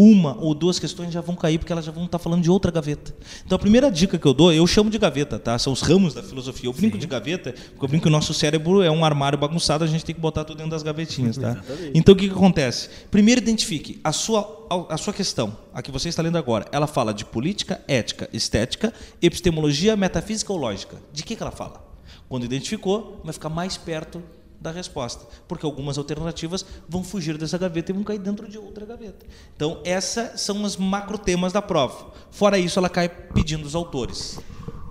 uma 0.00 0.36
ou 0.38 0.54
duas 0.54 0.78
questões 0.78 1.12
já 1.12 1.20
vão 1.20 1.34
cair 1.34 1.58
porque 1.58 1.72
elas 1.72 1.84
já 1.84 1.90
vão 1.90 2.04
estar 2.04 2.20
falando 2.20 2.40
de 2.40 2.48
outra 2.48 2.70
gaveta. 2.70 3.12
Então 3.44 3.56
a 3.56 3.58
primeira 3.58 3.90
dica 3.90 4.16
que 4.16 4.24
eu 4.24 4.32
dou, 4.32 4.52
eu 4.52 4.64
chamo 4.64 4.88
de 4.90 4.96
gaveta, 4.96 5.40
tá? 5.40 5.58
São 5.58 5.72
os 5.72 5.80
ramos 5.80 6.14
da 6.14 6.22
filosofia. 6.22 6.68
Eu 6.68 6.72
brinco 6.72 6.94
Sim. 6.94 7.00
de 7.00 7.06
gaveta, 7.08 7.52
porque 7.52 7.84
eu 7.84 7.88
brinco 7.88 8.02
que 8.02 8.08
o 8.08 8.12
nosso 8.12 8.32
cérebro 8.32 8.80
é 8.80 8.90
um 8.90 9.04
armário 9.04 9.36
bagunçado, 9.36 9.82
a 9.82 9.88
gente 9.88 10.04
tem 10.04 10.14
que 10.14 10.20
botar 10.20 10.44
tudo 10.44 10.58
dentro 10.58 10.70
das 10.70 10.84
gavetinhas, 10.84 11.36
tá? 11.36 11.60
então 11.92 12.14
o 12.14 12.16
que, 12.16 12.28
que 12.28 12.34
acontece? 12.34 12.88
Primeiro 13.10 13.40
identifique 13.40 14.00
a 14.04 14.12
sua 14.12 14.56
a 14.90 14.98
sua 14.98 15.14
questão, 15.14 15.56
a 15.72 15.80
que 15.80 15.90
você 15.90 16.10
está 16.10 16.20
lendo 16.22 16.36
agora, 16.36 16.66
ela 16.70 16.86
fala 16.86 17.14
de 17.14 17.24
política, 17.24 17.80
ética, 17.88 18.28
estética, 18.34 18.92
epistemologia, 19.20 19.96
metafísica 19.96 20.52
ou 20.52 20.58
lógica. 20.58 20.98
De 21.10 21.22
que, 21.22 21.34
que 21.34 21.42
ela 21.42 21.50
fala? 21.50 21.82
Quando 22.28 22.44
identificou, 22.44 23.18
vai 23.24 23.32
ficar 23.32 23.48
mais 23.48 23.78
perto 23.78 24.22
da 24.60 24.70
resposta, 24.70 25.26
porque 25.46 25.64
algumas 25.64 25.98
alternativas 25.98 26.64
vão 26.88 27.04
fugir 27.04 27.38
dessa 27.38 27.56
gaveta 27.56 27.92
e 27.92 27.94
vão 27.94 28.02
cair 28.02 28.18
dentro 28.18 28.48
de 28.48 28.58
outra 28.58 28.84
gaveta. 28.84 29.24
Então, 29.54 29.80
essas 29.84 30.40
são 30.40 30.62
os 30.62 30.76
macro 30.76 31.16
temas 31.16 31.52
da 31.52 31.62
prova. 31.62 32.12
Fora 32.30 32.58
isso, 32.58 32.78
ela 32.78 32.88
cai 32.88 33.08
pedindo 33.08 33.64
os 33.64 33.74
autores. 33.74 34.38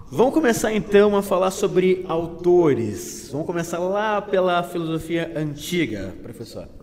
Vamos 0.09 0.33
começar 0.33 0.73
então 0.73 1.17
a 1.17 1.21
falar 1.21 1.51
sobre 1.51 2.05
autores. 2.07 3.27
Vamos 3.29 3.45
começar 3.45 3.77
lá 3.77 4.21
pela 4.21 4.63
filosofia 4.63 5.33
antiga, 5.35 6.15
professor. 6.23 6.76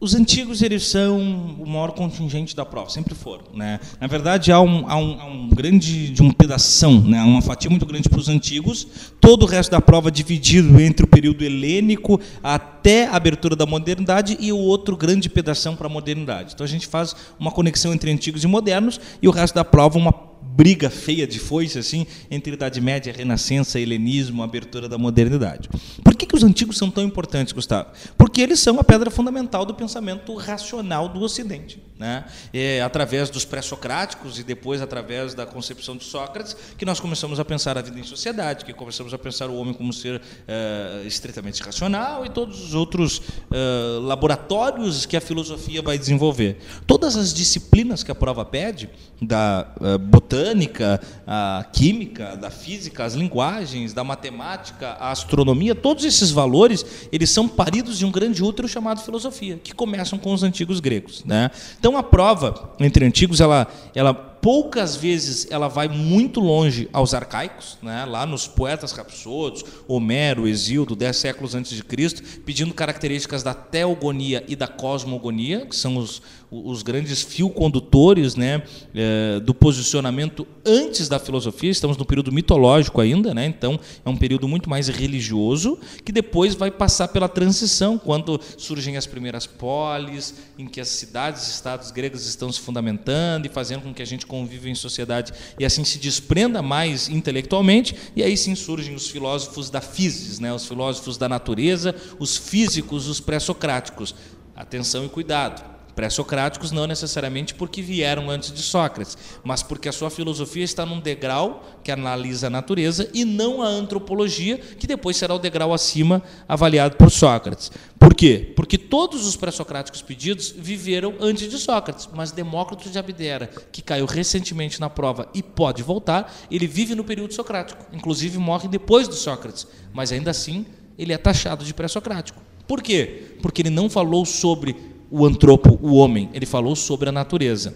Os 0.00 0.14
antigos 0.14 0.62
eles 0.62 0.86
são 0.86 1.18
o 1.58 1.66
maior 1.66 1.90
contingente 1.90 2.54
da 2.54 2.64
prova, 2.64 2.88
sempre 2.88 3.16
foram. 3.16 3.42
Né? 3.52 3.80
Na 4.00 4.06
verdade, 4.06 4.52
há 4.52 4.60
um, 4.60 4.88
há 4.88 4.96
um, 4.96 5.20
há 5.20 5.24
um 5.24 5.48
grande 5.48 6.10
de 6.10 6.22
um 6.22 6.30
pedação, 6.30 7.00
né? 7.00 7.20
uma 7.20 7.42
fatia 7.42 7.68
muito 7.68 7.84
grande 7.84 8.08
para 8.08 8.20
os 8.20 8.28
antigos. 8.28 8.86
Todo 9.20 9.42
o 9.42 9.46
resto 9.46 9.72
da 9.72 9.80
prova 9.80 10.08
dividido 10.08 10.80
entre 10.80 11.04
o 11.04 11.08
período 11.08 11.42
helênico 11.42 12.20
até 12.44 13.08
a 13.08 13.16
abertura 13.16 13.56
da 13.56 13.66
modernidade 13.66 14.36
e 14.38 14.52
o 14.52 14.58
outro 14.58 14.96
grande 14.96 15.28
pedação 15.28 15.74
para 15.74 15.88
a 15.88 15.90
modernidade. 15.90 16.52
Então 16.54 16.64
a 16.64 16.68
gente 16.68 16.86
faz 16.86 17.16
uma 17.36 17.50
conexão 17.50 17.92
entre 17.92 18.12
antigos 18.12 18.44
e 18.44 18.46
modernos 18.46 19.00
e 19.20 19.26
o 19.26 19.32
resto 19.32 19.56
da 19.56 19.64
prova 19.64 19.98
uma 19.98 20.28
briga 20.58 20.90
feia 20.90 21.24
de 21.24 21.38
foice 21.38 21.78
assim 21.78 22.04
entre 22.28 22.54
Idade 22.54 22.80
Média, 22.80 23.12
Renascença, 23.16 23.78
Helenismo, 23.78 24.42
abertura 24.42 24.88
da 24.88 24.98
modernidade. 24.98 25.68
Por 26.02 26.16
que, 26.16 26.26
que 26.26 26.34
os 26.34 26.42
antigos 26.42 26.76
são 26.76 26.90
tão 26.90 27.04
importantes, 27.04 27.52
Gustavo? 27.52 27.90
Porque 28.16 28.27
porque 28.38 28.42
eles 28.44 28.60
são 28.60 28.78
a 28.78 28.84
pedra 28.84 29.10
fundamental 29.10 29.64
do 29.64 29.74
pensamento 29.74 30.32
racional 30.36 31.08
do 31.08 31.20
Ocidente. 31.22 31.82
Né? 31.98 32.24
É 32.52 32.80
através 32.80 33.28
dos 33.28 33.44
pré-socráticos 33.44 34.38
e 34.38 34.44
depois 34.44 34.80
através 34.80 35.34
da 35.34 35.44
concepção 35.44 35.96
de 35.96 36.04
Sócrates 36.04 36.56
que 36.76 36.84
nós 36.84 37.00
começamos 37.00 37.40
a 37.40 37.44
pensar 37.44 37.76
a 37.76 37.82
vida 37.82 37.98
em 37.98 38.04
sociedade, 38.04 38.64
que 38.64 38.72
começamos 38.72 39.12
a 39.12 39.18
pensar 39.18 39.50
o 39.50 39.56
homem 39.56 39.74
como 39.74 39.92
ser 39.92 40.20
uh, 40.20 41.04
estritamente 41.04 41.60
racional 41.60 42.24
e 42.24 42.28
todos 42.28 42.62
os 42.62 42.74
outros 42.74 43.18
uh, 43.18 44.00
laboratórios 44.02 45.04
que 45.04 45.16
a 45.16 45.20
filosofia 45.20 45.82
vai 45.82 45.98
desenvolver. 45.98 46.58
Todas 46.86 47.16
as 47.16 47.34
disciplinas 47.34 48.04
que 48.04 48.12
a 48.12 48.14
prova 48.14 48.44
pede, 48.44 48.88
da 49.20 49.66
uh, 49.80 49.98
botânica, 49.98 51.00
a 51.26 51.66
química, 51.72 52.36
da 52.36 52.50
física, 52.50 53.04
as 53.04 53.14
linguagens, 53.14 53.92
da 53.92 54.04
matemática, 54.04 54.90
a 55.00 55.10
astronomia, 55.10 55.74
todos 55.74 56.04
esses 56.04 56.30
valores 56.30 56.86
eles 57.10 57.30
são 57.30 57.48
paridos 57.48 57.98
de 57.98 58.04
um 58.04 58.12
grande 58.12 58.27
útero 58.42 58.68
chamado 58.68 59.00
filosofia, 59.00 59.58
que 59.62 59.74
começam 59.74 60.18
com 60.18 60.32
os 60.32 60.42
antigos 60.42 60.80
gregos. 60.80 61.24
Né? 61.24 61.50
Então 61.78 61.96
a 61.96 62.02
prova 62.02 62.74
entre 62.78 63.04
antigos 63.04 63.40
ela, 63.40 63.66
ela 63.94 64.27
poucas 64.40 64.96
vezes 64.96 65.46
ela 65.50 65.68
vai 65.68 65.88
muito 65.88 66.40
longe 66.40 66.88
aos 66.92 67.14
arcaicos, 67.14 67.78
né? 67.82 68.04
lá 68.04 68.24
nos 68.26 68.46
poetas 68.46 68.92
rapsodos, 68.92 69.64
Homero, 69.86 70.46
Exildo, 70.46 70.96
dez 70.96 71.16
séculos 71.16 71.54
antes 71.54 71.72
de 71.72 71.82
Cristo, 71.82 72.22
pedindo 72.40 72.72
características 72.74 73.42
da 73.42 73.54
teogonia 73.54 74.44
e 74.48 74.54
da 74.54 74.66
cosmogonia, 74.66 75.66
que 75.66 75.76
são 75.76 75.96
os, 75.96 76.22
os 76.50 76.82
grandes 76.82 77.22
fio 77.22 77.50
condutores 77.50 78.36
né? 78.36 78.62
É, 78.94 79.40
do 79.40 79.54
posicionamento 79.54 80.46
antes 80.64 81.08
da 81.08 81.18
filosofia. 81.18 81.70
Estamos 81.70 81.96
no 81.96 82.04
período 82.04 82.32
mitológico 82.32 83.00
ainda, 83.00 83.34
né? 83.34 83.46
então 83.46 83.78
é 84.04 84.08
um 84.08 84.16
período 84.16 84.46
muito 84.48 84.68
mais 84.68 84.88
religioso, 84.88 85.78
que 86.04 86.12
depois 86.12 86.54
vai 86.54 86.70
passar 86.70 87.08
pela 87.08 87.28
transição, 87.28 87.98
quando 87.98 88.40
surgem 88.56 88.96
as 88.96 89.06
primeiras 89.06 89.46
polis, 89.46 90.34
em 90.58 90.66
que 90.66 90.80
as 90.80 90.88
cidades 90.88 91.46
e 91.46 91.50
estados 91.50 91.90
gregos 91.90 92.26
estão 92.26 92.50
se 92.52 92.60
fundamentando 92.60 93.46
e 93.46 93.48
fazendo 93.48 93.82
com 93.82 93.94
que 93.94 94.02
a 94.02 94.06
gente 94.06 94.26
convive 94.28 94.70
em 94.70 94.74
sociedade 94.74 95.32
e 95.58 95.64
assim 95.64 95.82
se 95.82 95.98
desprenda 95.98 96.62
mais 96.62 97.08
intelectualmente, 97.08 97.96
e 98.14 98.22
aí 98.22 98.36
sim 98.36 98.54
surgem 98.54 98.94
os 98.94 99.08
filósofos 99.08 99.70
da 99.70 99.80
physis, 99.80 100.38
né? 100.38 100.52
os 100.52 100.66
filósofos 100.66 101.18
da 101.18 101.28
natureza, 101.28 101.94
os 102.18 102.36
físicos, 102.36 103.08
os 103.08 103.18
pré-socráticos. 103.18 104.14
Atenção 104.54 105.04
e 105.04 105.08
cuidado 105.08 105.77
pré-socráticos 105.98 106.70
não 106.70 106.86
necessariamente 106.86 107.54
porque 107.54 107.82
vieram 107.82 108.30
antes 108.30 108.52
de 108.52 108.62
Sócrates, 108.62 109.18
mas 109.42 109.64
porque 109.64 109.88
a 109.88 109.92
sua 109.92 110.08
filosofia 110.10 110.62
está 110.62 110.86
num 110.86 111.00
degrau 111.00 111.80
que 111.82 111.90
analisa 111.90 112.46
a 112.46 112.50
natureza 112.50 113.10
e 113.12 113.24
não 113.24 113.60
a 113.60 113.66
antropologia, 113.66 114.58
que 114.58 114.86
depois 114.86 115.16
será 115.16 115.34
o 115.34 115.40
degrau 115.40 115.74
acima 115.74 116.22
avaliado 116.48 116.94
por 116.94 117.10
Sócrates. 117.10 117.72
Por 117.98 118.14
quê? 118.14 118.52
Porque 118.54 118.78
todos 118.78 119.26
os 119.26 119.34
pré-socráticos 119.34 120.00
pedidos 120.00 120.54
viveram 120.56 121.16
antes 121.18 121.50
de 121.50 121.58
Sócrates, 121.58 122.08
mas 122.14 122.30
Demócrito 122.30 122.88
de 122.88 122.96
Abdera, 122.96 123.50
que 123.72 123.82
caiu 123.82 124.06
recentemente 124.06 124.80
na 124.80 124.88
prova 124.88 125.28
e 125.34 125.42
pode 125.42 125.82
voltar, 125.82 126.32
ele 126.48 126.68
vive 126.68 126.94
no 126.94 127.02
período 127.02 127.34
socrático, 127.34 127.84
inclusive 127.92 128.38
morre 128.38 128.68
depois 128.68 129.08
de 129.08 129.16
Sócrates, 129.16 129.66
mas 129.92 130.12
ainda 130.12 130.30
assim 130.30 130.64
ele 130.96 131.12
é 131.12 131.18
taxado 131.18 131.64
de 131.64 131.74
pré-socrático. 131.74 132.40
Por 132.68 132.80
quê? 132.80 133.32
Porque 133.42 133.62
ele 133.62 133.70
não 133.70 133.90
falou 133.90 134.24
sobre 134.24 134.76
o 135.10 135.24
antropo, 135.26 135.78
o 135.82 135.94
homem, 135.94 136.28
ele 136.32 136.46
falou 136.46 136.76
sobre 136.76 137.08
a 137.08 137.12
natureza. 137.12 137.74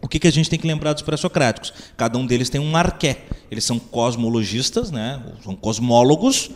O 0.00 0.08
que, 0.08 0.18
que 0.18 0.28
a 0.28 0.32
gente 0.32 0.48
tem 0.48 0.58
que 0.58 0.66
lembrar 0.66 0.92
dos 0.92 1.02
pré-socráticos? 1.02 1.72
Cada 1.96 2.16
um 2.18 2.24
deles 2.24 2.48
tem 2.48 2.60
um 2.60 2.76
arqué. 2.76 3.24
Eles 3.50 3.64
são 3.64 3.78
cosmologistas, 3.78 4.90
né? 4.90 5.20
são 5.42 5.56
cosmólogos, 5.56 6.50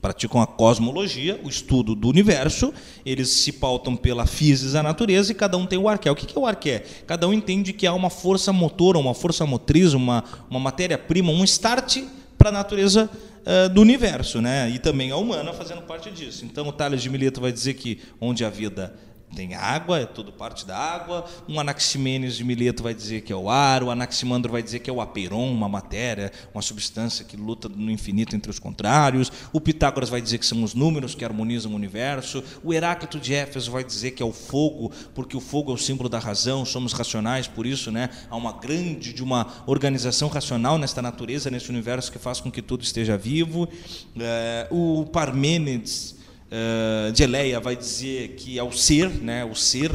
praticam 0.00 0.40
a 0.40 0.46
cosmologia, 0.46 1.40
o 1.44 1.48
estudo 1.48 1.94
do 1.94 2.08
universo, 2.08 2.72
eles 3.04 3.28
se 3.28 3.52
pautam 3.52 3.96
pela 3.96 4.26
física 4.26 4.72
da 4.72 4.82
natureza 4.82 5.32
e 5.32 5.34
cada 5.34 5.56
um 5.56 5.66
tem 5.66 5.78
o 5.78 5.88
arqué. 5.88 6.10
O 6.10 6.14
que 6.14 6.36
é 6.36 6.40
o 6.40 6.46
arqué? 6.46 6.84
Cada 7.06 7.28
um 7.28 7.32
entende 7.32 7.72
que 7.72 7.86
há 7.86 7.92
uma 7.92 8.10
força 8.10 8.52
motora, 8.52 8.98
uma 8.98 9.14
força 9.14 9.44
motriz, 9.44 9.92
uma, 9.92 10.24
uma 10.48 10.60
matéria-prima, 10.60 11.30
um 11.30 11.44
start 11.44 11.98
para 12.38 12.50
a 12.50 12.52
natureza 12.52 13.10
uh, 13.10 13.68
do 13.68 13.80
universo, 13.80 14.40
né? 14.40 14.70
e 14.70 14.78
também 14.78 15.10
a 15.10 15.16
humana 15.16 15.52
fazendo 15.52 15.82
parte 15.82 16.10
disso. 16.10 16.44
Então, 16.44 16.68
o 16.68 16.72
Tales 16.72 17.02
de 17.02 17.10
Mileto 17.10 17.40
vai 17.40 17.52
dizer 17.52 17.74
que 17.74 18.00
onde 18.20 18.44
a 18.44 18.50
vida 18.50 18.94
tem 19.36 19.54
água, 19.54 20.00
é 20.00 20.06
tudo 20.06 20.32
parte 20.32 20.66
da 20.66 20.76
água. 20.76 21.26
Um 21.46 21.60
Anaximenes 21.60 22.36
de 22.36 22.42
Mileto 22.42 22.82
vai 22.82 22.94
dizer 22.94 23.20
que 23.20 23.30
é 23.30 23.36
o 23.36 23.50
ar, 23.50 23.82
o 23.82 23.90
Anaximandro 23.90 24.50
vai 24.50 24.62
dizer 24.62 24.78
que 24.78 24.88
é 24.88 24.92
o 24.92 25.00
aperon, 25.00 25.52
uma 25.52 25.68
matéria, 25.68 26.32
uma 26.54 26.62
substância 26.62 27.22
que 27.22 27.36
luta 27.36 27.68
no 27.68 27.90
infinito 27.90 28.34
entre 28.34 28.50
os 28.50 28.58
contrários. 28.58 29.30
O 29.52 29.60
Pitágoras 29.60 30.08
vai 30.08 30.22
dizer 30.22 30.38
que 30.38 30.46
são 30.46 30.64
os 30.64 30.72
números 30.72 31.14
que 31.14 31.22
harmonizam 31.22 31.70
o 31.70 31.74
universo. 31.74 32.42
O 32.64 32.72
Heráclito 32.72 33.20
de 33.20 33.34
Éfeso 33.34 33.70
vai 33.70 33.84
dizer 33.84 34.12
que 34.12 34.22
é 34.22 34.26
o 34.26 34.32
fogo, 34.32 34.90
porque 35.14 35.36
o 35.36 35.40
fogo 35.40 35.70
é 35.70 35.74
o 35.74 35.78
símbolo 35.78 36.08
da 36.08 36.18
razão, 36.18 36.64
somos 36.64 36.94
racionais, 36.94 37.46
por 37.46 37.66
isso, 37.66 37.92
né, 37.92 38.08
há 38.30 38.36
uma 38.36 38.54
grande 38.54 39.12
de 39.12 39.22
uma 39.22 39.62
organização 39.66 40.28
racional 40.28 40.78
nesta 40.78 41.02
natureza, 41.02 41.50
nesse 41.50 41.68
universo 41.68 42.10
que 42.10 42.18
faz 42.18 42.40
com 42.40 42.50
que 42.50 42.62
tudo 42.62 42.82
esteja 42.82 43.18
vivo. 43.18 43.68
É, 44.18 44.66
o 44.70 45.04
Parmênides 45.12 46.15
uh, 46.46 47.12
de 47.12 47.22
Eleia 47.22 47.60
vai 47.60 47.76
dizer 47.76 48.30
que 48.36 48.58
é 48.58 48.62
o 48.62 48.72
ser, 48.72 49.08
né, 49.08 49.44
o 49.44 49.54
ser, 49.54 49.90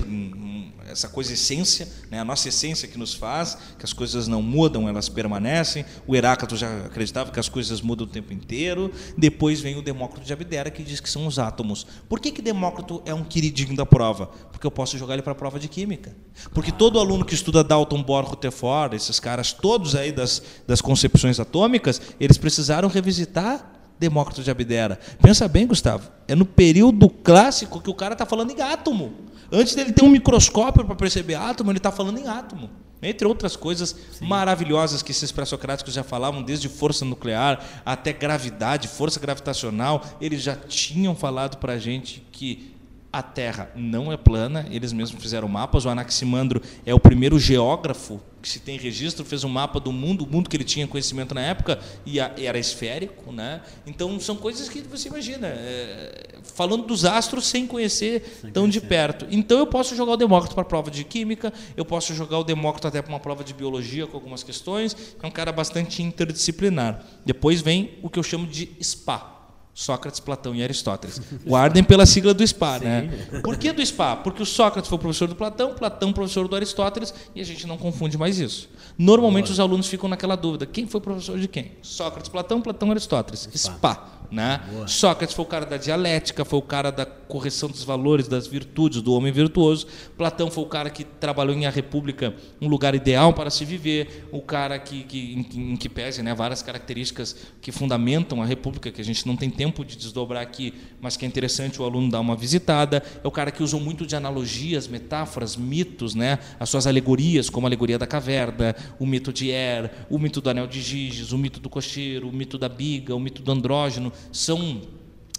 essa 0.91 1.07
coisa 1.07 1.33
essência, 1.33 1.87
né, 2.09 2.19
a 2.19 2.25
nossa 2.25 2.49
essência 2.49 2.87
que 2.87 2.97
nos 2.97 3.13
faz, 3.13 3.57
que 3.77 3.85
as 3.85 3.93
coisas 3.93 4.27
não 4.27 4.41
mudam, 4.41 4.87
elas 4.87 5.07
permanecem. 5.07 5.85
O 6.05 6.15
Heráclito 6.15 6.57
já 6.57 6.85
acreditava 6.85 7.31
que 7.31 7.39
as 7.39 7.47
coisas 7.47 7.81
mudam 7.81 8.05
o 8.05 8.09
tempo 8.09 8.33
inteiro. 8.33 8.91
Depois 9.17 9.61
vem 9.61 9.77
o 9.77 9.81
Demócrito 9.81 10.25
de 10.25 10.33
Abdera 10.33 10.69
que 10.69 10.83
diz 10.83 10.99
que 10.99 11.09
são 11.09 11.25
os 11.25 11.39
átomos. 11.39 11.87
Por 12.09 12.19
que, 12.19 12.31
que 12.31 12.41
Demócrito 12.41 13.01
é 13.05 13.13
um 13.13 13.23
queridinho 13.23 13.75
da 13.75 13.85
prova? 13.85 14.27
Porque 14.51 14.67
eu 14.67 14.71
posso 14.71 14.97
jogar 14.97 15.13
ele 15.13 15.23
para 15.23 15.31
a 15.31 15.35
prova 15.35 15.59
de 15.59 15.67
química. 15.67 16.15
Porque 16.53 16.71
todo 16.71 16.99
aluno 16.99 17.25
que 17.25 17.33
estuda 17.33 17.63
Dalton, 17.63 18.03
Bohr, 18.03 18.25
Rutherford, 18.25 18.95
esses 18.95 19.19
caras 19.19 19.53
todos 19.53 19.95
aí 19.95 20.11
das, 20.11 20.41
das 20.67 20.81
concepções 20.81 21.39
atômicas, 21.39 22.01
eles 22.19 22.37
precisaram 22.37 22.89
revisitar 22.89 23.80
Demócrito 24.01 24.41
de 24.41 24.49
Abdera. 24.49 24.99
Pensa 25.21 25.47
bem, 25.47 25.67
Gustavo, 25.67 26.09
é 26.27 26.33
no 26.33 26.43
período 26.43 27.07
clássico 27.07 27.79
que 27.79 27.89
o 27.91 27.93
cara 27.93 28.13
está 28.13 28.25
falando 28.25 28.49
em 28.49 28.59
átomo. 28.59 29.13
Antes 29.51 29.75
dele 29.75 29.91
ter 29.91 30.03
um 30.03 30.09
microscópio 30.09 30.83
para 30.83 30.95
perceber 30.95 31.35
átomo, 31.35 31.69
ele 31.69 31.77
está 31.77 31.91
falando 31.91 32.17
em 32.17 32.27
átomo. 32.27 32.67
Entre 32.99 33.27
outras 33.27 33.55
coisas 33.55 33.95
Sim. 34.11 34.25
maravilhosas 34.25 35.03
que 35.03 35.11
esses 35.11 35.31
pré-socráticos 35.31 35.93
já 35.93 36.03
falavam, 36.03 36.41
desde 36.41 36.67
força 36.67 37.05
nuclear 37.05 37.63
até 37.85 38.11
gravidade, 38.11 38.87
força 38.87 39.19
gravitacional, 39.19 40.03
eles 40.19 40.41
já 40.41 40.55
tinham 40.55 41.15
falado 41.15 41.57
para 41.57 41.73
a 41.73 41.77
gente 41.77 42.23
que 42.31 42.70
a 43.11 43.21
Terra 43.21 43.69
não 43.75 44.11
é 44.11 44.17
plana, 44.17 44.65
eles 44.71 44.93
mesmos 44.93 45.21
fizeram 45.21 45.47
mapas. 45.47 45.85
O 45.85 45.89
Anaximandro 45.89 46.61
é 46.85 46.93
o 46.93 46.99
primeiro 46.99 47.37
geógrafo 47.37 48.21
que 48.41 48.49
se 48.49 48.59
tem 48.59 48.77
registro, 48.77 49.23
fez 49.23 49.43
um 49.43 49.49
mapa 49.49 49.79
do 49.79 49.91
mundo, 49.91 50.23
o 50.23 50.27
mundo 50.27 50.49
que 50.49 50.57
ele 50.57 50.63
tinha 50.63 50.87
conhecimento 50.87 51.35
na 51.35 51.41
época 51.41 51.79
e 52.05 52.19
era 52.19 52.57
esférico, 52.57 53.31
né? 53.31 53.61
Então 53.85 54.19
são 54.19 54.35
coisas 54.35 54.67
que 54.67 54.81
você 54.81 55.09
imagina, 55.09 55.47
é, 55.47 56.39
falando 56.43 56.85
dos 56.87 57.05
astros 57.05 57.45
sem 57.45 57.67
conhecer 57.67 58.39
sem 58.41 58.51
tão 58.51 58.63
conhecer. 58.63 58.81
de 58.81 58.87
perto. 58.87 59.27
Então 59.29 59.59
eu 59.59 59.67
posso 59.67 59.95
jogar 59.95 60.13
o 60.13 60.17
Demócrito 60.17 60.55
para 60.55 60.63
a 60.63 60.65
prova 60.65 60.89
de 60.89 61.03
química, 61.03 61.53
eu 61.77 61.85
posso 61.85 62.15
jogar 62.15 62.39
o 62.39 62.43
Demócrito 62.43 62.87
até 62.87 63.01
para 63.01 63.13
uma 63.13 63.19
prova 63.19 63.43
de 63.43 63.53
biologia 63.53 64.07
com 64.07 64.17
algumas 64.17 64.41
questões. 64.41 64.95
É 65.21 65.27
um 65.27 65.31
cara 65.31 65.51
bastante 65.51 66.01
interdisciplinar. 66.01 67.05
Depois 67.23 67.61
vem 67.61 67.99
o 68.01 68.09
que 68.09 68.17
eu 68.17 68.23
chamo 68.23 68.47
de 68.47 68.71
SPA 68.81 69.40
Sócrates, 69.73 70.19
Platão 70.19 70.53
e 70.53 70.63
Aristóteles. 70.63 71.21
Guardem 71.45 71.83
pela 71.83 72.05
sigla 72.05 72.33
do 72.33 72.45
SPA, 72.45 72.79
Sim. 72.79 72.85
né? 72.85 73.09
Por 73.43 73.57
que 73.57 73.71
do 73.71 73.85
SPA? 73.85 74.17
Porque 74.17 74.43
o 74.43 74.45
Sócrates 74.45 74.89
foi 74.89 74.97
o 74.97 74.99
professor 74.99 75.27
do 75.27 75.35
Platão, 75.35 75.73
Platão 75.73 76.11
professor 76.11 76.47
do 76.47 76.55
Aristóteles, 76.55 77.13
e 77.33 77.41
a 77.41 77.45
gente 77.45 77.65
não 77.65 77.77
confunde 77.77 78.17
mais 78.17 78.37
isso. 78.37 78.69
Normalmente 78.97 79.45
Boa. 79.45 79.53
os 79.53 79.59
alunos 79.59 79.87
ficam 79.87 80.09
naquela 80.09 80.35
dúvida: 80.35 80.65
quem 80.65 80.85
foi 80.87 80.99
professor 80.99 81.39
de 81.39 81.47
quem? 81.47 81.71
Sócrates, 81.81 82.29
Platão, 82.29 82.61
Platão, 82.61 82.91
Aristóteles. 82.91 83.49
SPA. 83.53 83.73
SPA. 83.73 84.21
Né? 84.31 84.61
Sócrates 84.87 85.35
foi 85.35 85.43
o 85.43 85.47
cara 85.47 85.65
da 85.65 85.75
dialética, 85.75 86.45
foi 86.45 86.57
o 86.57 86.61
cara 86.61 86.89
da 86.89 87.05
correção 87.05 87.69
dos 87.69 87.83
valores, 87.83 88.29
das 88.29 88.47
virtudes 88.47 89.01
do 89.01 89.13
homem 89.13 89.29
virtuoso. 89.29 89.85
Platão 90.17 90.49
foi 90.49 90.63
o 90.63 90.67
cara 90.67 90.89
que 90.89 91.03
trabalhou 91.03 91.53
em 91.53 91.65
A 91.65 91.69
República, 91.69 92.33
um 92.61 92.69
lugar 92.69 92.95
ideal 92.95 93.33
para 93.33 93.49
se 93.49 93.65
viver, 93.65 94.29
o 94.31 94.41
cara 94.41 94.79
que, 94.79 95.03
que 95.03 95.33
em, 95.53 95.73
em, 95.73 95.75
que 95.75 95.89
pese 95.89 96.23
né, 96.23 96.33
várias 96.33 96.61
características 96.61 97.35
que 97.61 97.73
fundamentam 97.73 98.41
a 98.41 98.45
República, 98.45 98.89
que 98.89 99.01
a 99.01 99.03
gente 99.03 99.27
não 99.27 99.35
tem 99.35 99.49
tempo 99.49 99.60
de 99.85 99.95
desdobrar 99.97 100.41
aqui, 100.41 100.73
mas 100.99 101.17
que 101.17 101.25
é 101.25 101.27
interessante 101.27 101.81
o 101.81 101.85
aluno 101.85 102.09
dar 102.09 102.19
uma 102.19 102.35
visitada. 102.35 103.03
É 103.23 103.27
o 103.27 103.31
cara 103.31 103.51
que 103.51 103.61
usou 103.61 103.79
muito 103.79 104.05
de 104.05 104.15
analogias, 104.15 104.87
metáforas, 104.87 105.55
mitos, 105.55 106.15
né, 106.15 106.39
as 106.59 106.69
suas 106.69 106.87
alegorias, 106.87 107.49
como 107.49 107.67
a 107.67 107.69
alegoria 107.69 107.99
da 107.99 108.07
caverna, 108.07 108.75
o 108.99 109.05
mito 109.05 109.33
de 109.33 109.49
Er, 109.49 109.91
o 110.09 110.17
mito 110.17 110.41
do 110.41 110.49
anel 110.49 110.67
de 110.67 110.81
Giges, 110.81 111.31
o 111.31 111.37
mito 111.37 111.59
do 111.59 111.69
cocheiro, 111.69 112.29
o 112.29 112.33
mito 112.33 112.57
da 112.57 112.69
biga, 112.69 113.15
o 113.15 113.19
mito 113.19 113.41
do 113.41 113.51
andrógeno 113.51 114.11
são 114.31 114.81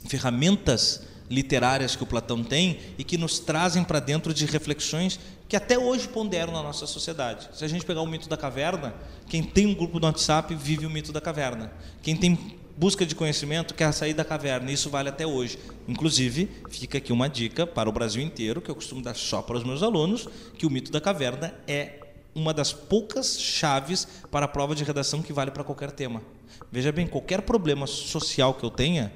ferramentas 0.07 1.07
literárias 1.31 1.97
que 1.97 2.03
o 2.03 2.07
Platão 2.07 2.45
tem 2.45 2.79
e 2.99 3.05
que 3.05 3.17
nos 3.17 3.39
trazem 3.39 3.83
para 3.83 3.99
dentro 3.99 4.35
de 4.35 4.45
reflexões 4.45 5.19
que 5.49 5.57
até 5.57 5.79
hoje 5.79 6.09
ponderam 6.09 6.53
na 6.53 6.63
nossa 6.63 6.87
sociedade. 6.87 7.49
Se 7.53 7.65
a 7.65 7.69
gente 7.69 7.85
pegar 7.85 8.03
o 8.03 8.07
mito 8.07 8.29
da 8.29 8.37
caverna, 8.37 8.95
quem 9.29 9.43
tem 9.43 9.67
um 9.67 9.75
grupo 9.75 9.99
no 9.99 10.07
WhatsApp 10.07 10.55
vive 10.55 10.87
o 10.87 10.91
mito 10.91 11.13
da 11.13 11.21
caverna. 11.21 11.73
Quem 12.03 12.17
tem 12.17 12.57
busca 12.77 13.05
de 13.05 13.15
conhecimento 13.15 13.75
quer 13.75 13.93
sair 13.93 14.15
da 14.15 14.25
caverna. 14.25 14.71
Isso 14.71 14.91
vale 14.91 15.09
até 15.09 15.27
hoje. 15.27 15.59
Inclusive, 15.87 16.51
fica 16.71 16.99
aqui 16.99 17.13
uma 17.13 17.29
dica 17.29 17.67
para 17.67 17.89
o 17.89 17.93
Brasil 17.93 18.23
inteiro, 18.23 18.61
que 18.61 18.71
eu 18.71 18.75
costumo 18.75 19.03
dar 19.03 19.15
só 19.15 19.43
para 19.43 19.57
os 19.57 19.65
meus 19.65 19.83
alunos, 19.83 20.29
que 20.57 20.67
o 20.67 20.71
mito 20.71 20.91
da 20.91 21.01
caverna 21.01 21.55
é 21.67 22.01
uma 22.35 22.55
das 22.55 22.73
poucas 22.73 23.39
chaves 23.41 24.09
para 24.31 24.47
a 24.47 24.49
prova 24.49 24.75
de 24.75 24.85
redação 24.85 25.23
que 25.23 25.33
vale 25.33 25.51
para 25.51 25.65
qualquer 25.65 25.91
tema. 25.91 26.23
Veja 26.71 26.91
bem, 26.91 27.07
qualquer 27.07 27.43
problema 27.43 27.87
social 27.87 28.55
que 28.55 28.65
eu 28.65 28.71
tenha, 28.71 29.13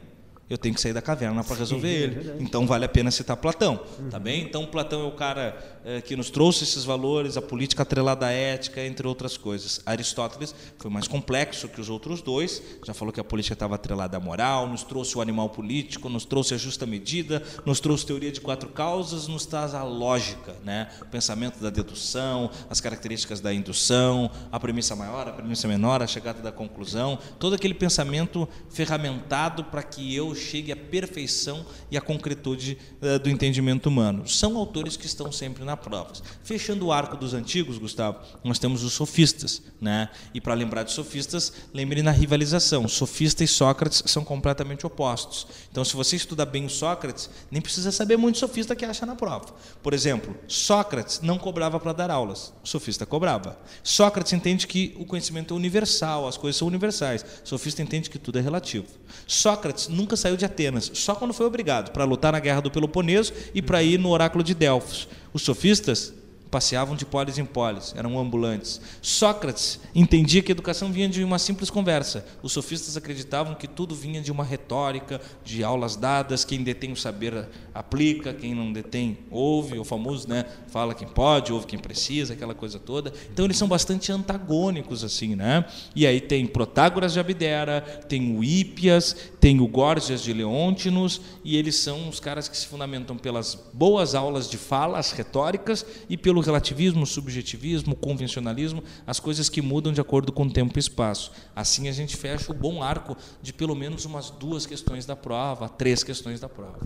eu 0.48 0.58
tenho 0.58 0.74
que 0.74 0.80
sair 0.80 0.92
da 0.92 1.02
caverna 1.02 1.42
para 1.42 1.56
resolver 1.56 1.88
Sim, 1.88 1.94
é 1.94 1.98
ele. 1.98 2.44
Então 2.44 2.66
vale 2.66 2.84
a 2.84 2.88
pena 2.88 3.10
citar 3.10 3.36
Platão, 3.36 3.80
uhum. 3.98 4.10
tá 4.10 4.18
bem? 4.18 4.42
Então 4.42 4.66
Platão 4.66 5.02
é 5.02 5.08
o 5.08 5.12
cara 5.12 5.75
que 6.04 6.16
nos 6.16 6.30
trouxe 6.30 6.64
esses 6.64 6.84
valores, 6.84 7.36
a 7.36 7.42
política 7.42 7.82
atrelada 7.82 8.26
à 8.26 8.32
ética, 8.32 8.84
entre 8.84 9.06
outras 9.06 9.36
coisas. 9.36 9.80
Aristóteles 9.86 10.54
foi 10.78 10.90
mais 10.90 11.06
complexo 11.06 11.68
que 11.68 11.80
os 11.80 11.88
outros 11.88 12.20
dois, 12.20 12.62
já 12.84 12.92
falou 12.92 13.12
que 13.12 13.20
a 13.20 13.24
política 13.24 13.52
estava 13.52 13.76
atrelada 13.76 14.16
à 14.16 14.20
moral, 14.20 14.66
nos 14.66 14.82
trouxe 14.82 15.16
o 15.16 15.20
animal 15.20 15.48
político, 15.50 16.08
nos 16.08 16.24
trouxe 16.24 16.54
a 16.54 16.56
justa 16.56 16.86
medida, 16.86 17.42
nos 17.64 17.78
trouxe 17.78 18.04
teoria 18.04 18.32
de 18.32 18.40
quatro 18.40 18.68
causas, 18.70 19.28
nos 19.28 19.46
traz 19.46 19.74
a 19.74 19.84
lógica, 19.84 20.56
né? 20.64 20.88
O 21.02 21.06
pensamento 21.06 21.60
da 21.60 21.70
dedução, 21.70 22.50
as 22.68 22.80
características 22.80 23.40
da 23.40 23.54
indução, 23.54 24.30
a 24.50 24.58
premissa 24.58 24.96
maior, 24.96 25.28
a 25.28 25.32
premissa 25.32 25.68
menor, 25.68 26.02
a 26.02 26.06
chegada 26.06 26.42
da 26.42 26.50
conclusão, 26.50 27.18
todo 27.38 27.54
aquele 27.54 27.74
pensamento 27.74 28.48
ferramentado 28.68 29.64
para 29.64 29.82
que 29.82 30.14
eu 30.14 30.34
chegue 30.34 30.72
à 30.72 30.76
perfeição 30.76 31.64
e 31.90 31.96
à 31.96 32.00
concretude 32.00 32.76
uh, 33.00 33.18
do 33.18 33.30
entendimento 33.30 33.86
humano. 33.86 34.26
São 34.26 34.56
autores 34.56 34.96
que 34.96 35.06
estão 35.06 35.30
sempre 35.30 35.64
na 35.64 35.75
prova. 35.76 36.12
Fechando 36.42 36.86
o 36.86 36.92
arco 36.92 37.16
dos 37.16 37.34
antigos, 37.34 37.78
Gustavo, 37.78 38.18
nós 38.42 38.58
temos 38.58 38.82
os 38.82 38.92
sofistas, 38.92 39.62
né? 39.80 40.08
E 40.32 40.40
para 40.40 40.54
lembrar 40.54 40.82
de 40.82 40.92
sofistas, 40.92 41.52
lembre 41.72 42.02
na 42.02 42.10
rivalização. 42.10 42.88
Sofista 42.88 43.44
e 43.44 43.48
Sócrates 43.48 44.02
são 44.06 44.24
completamente 44.24 44.86
opostos. 44.86 45.46
Então, 45.70 45.84
se 45.84 45.94
você 45.94 46.16
estuda 46.16 46.44
bem 46.44 46.66
o 46.66 46.70
Sócrates, 46.70 47.30
nem 47.50 47.60
precisa 47.60 47.92
saber 47.92 48.16
muito 48.16 48.38
sofista 48.38 48.76
que 48.76 48.84
acha 48.84 49.06
na 49.06 49.14
prova. 49.14 49.54
Por 49.82 49.92
exemplo, 49.92 50.36
Sócrates 50.48 51.20
não 51.20 51.38
cobrava 51.38 51.78
para 51.78 51.92
dar 51.92 52.10
aulas, 52.10 52.52
o 52.62 52.68
sofista 52.68 53.04
cobrava. 53.04 53.58
Sócrates 53.82 54.32
entende 54.32 54.66
que 54.66 54.94
o 54.98 55.04
conhecimento 55.04 55.54
é 55.54 55.56
universal, 55.56 56.26
as 56.26 56.36
coisas 56.36 56.58
são 56.58 56.68
universais. 56.68 57.24
O 57.44 57.48
sofista 57.48 57.82
entende 57.82 58.10
que 58.10 58.18
tudo 58.18 58.38
é 58.38 58.42
relativo. 58.42 58.86
Sócrates 59.26 59.88
nunca 59.88 60.16
saiu 60.16 60.36
de 60.36 60.44
Atenas, 60.44 60.90
só 60.94 61.14
quando 61.14 61.34
foi 61.34 61.46
obrigado, 61.46 61.90
para 61.92 62.04
lutar 62.04 62.32
na 62.32 62.40
guerra 62.40 62.60
do 62.60 62.70
Peloponeso 62.70 63.32
e 63.54 63.62
para 63.62 63.82
ir 63.82 63.98
no 63.98 64.10
oráculo 64.10 64.42
de 64.42 64.54
Delfos. 64.54 65.08
Os 65.36 65.42
sofistas 65.42 66.14
passeavam 66.56 66.96
de 66.96 67.04
polis 67.04 67.36
em 67.36 67.44
polis, 67.44 67.92
eram 67.94 68.18
ambulantes. 68.18 68.80
Sócrates 69.02 69.78
entendia 69.94 70.40
que 70.40 70.50
a 70.50 70.54
educação 70.54 70.90
vinha 70.90 71.06
de 71.06 71.22
uma 71.22 71.38
simples 71.38 71.68
conversa. 71.68 72.24
Os 72.42 72.50
sofistas 72.50 72.96
acreditavam 72.96 73.54
que 73.54 73.68
tudo 73.68 73.94
vinha 73.94 74.22
de 74.22 74.32
uma 74.32 74.42
retórica, 74.42 75.20
de 75.44 75.62
aulas 75.62 75.96
dadas, 75.96 76.46
quem 76.46 76.62
detém 76.62 76.92
o 76.92 76.96
saber 76.96 77.46
aplica, 77.74 78.32
quem 78.32 78.54
não 78.54 78.72
detém 78.72 79.18
ouve, 79.30 79.78
o 79.78 79.84
famoso, 79.84 80.26
né, 80.30 80.46
fala 80.68 80.94
quem 80.94 81.06
pode, 81.06 81.52
ouve 81.52 81.66
quem 81.66 81.78
precisa, 81.78 82.32
aquela 82.32 82.54
coisa 82.54 82.78
toda. 82.78 83.12
Então 83.30 83.44
eles 83.44 83.58
são 83.58 83.68
bastante 83.68 84.10
antagônicos 84.10 85.04
assim, 85.04 85.36
né? 85.36 85.66
E 85.94 86.06
aí 86.06 86.22
tem 86.22 86.46
Protágoras 86.46 87.12
de 87.12 87.20
Abdera, 87.20 87.82
tem 88.08 88.34
o 88.34 88.42
Hípias, 88.42 89.14
tem 89.38 89.60
o 89.60 89.68
Górgias 89.68 90.22
de 90.22 90.32
Leôntinos, 90.32 91.20
e 91.44 91.58
eles 91.58 91.76
são 91.76 92.08
os 92.08 92.18
caras 92.18 92.48
que 92.48 92.56
se 92.56 92.66
fundamentam 92.66 93.14
pelas 93.14 93.58
boas 93.74 94.14
aulas 94.14 94.48
de 94.48 94.56
fala, 94.56 94.98
as 94.98 95.12
retóricas 95.12 95.84
e 96.08 96.16
pelo 96.16 96.45
relativismo, 96.46 97.06
subjetivismo, 97.06 97.94
convencionalismo, 97.94 98.82
as 99.06 99.20
coisas 99.20 99.48
que 99.48 99.60
mudam 99.60 99.92
de 99.92 100.00
acordo 100.00 100.32
com 100.32 100.44
o 100.44 100.50
tempo 100.50 100.78
e 100.78 100.80
espaço. 100.80 101.32
Assim 101.54 101.88
a 101.88 101.92
gente 101.92 102.16
fecha 102.16 102.50
o 102.50 102.54
bom 102.54 102.82
arco 102.82 103.16
de 103.42 103.52
pelo 103.52 103.74
menos 103.74 104.04
umas 104.04 104.30
duas 104.30 104.64
questões 104.66 105.04
da 105.04 105.14
prova, 105.14 105.68
três 105.68 106.02
questões 106.02 106.40
da 106.40 106.48
prova. 106.48 106.80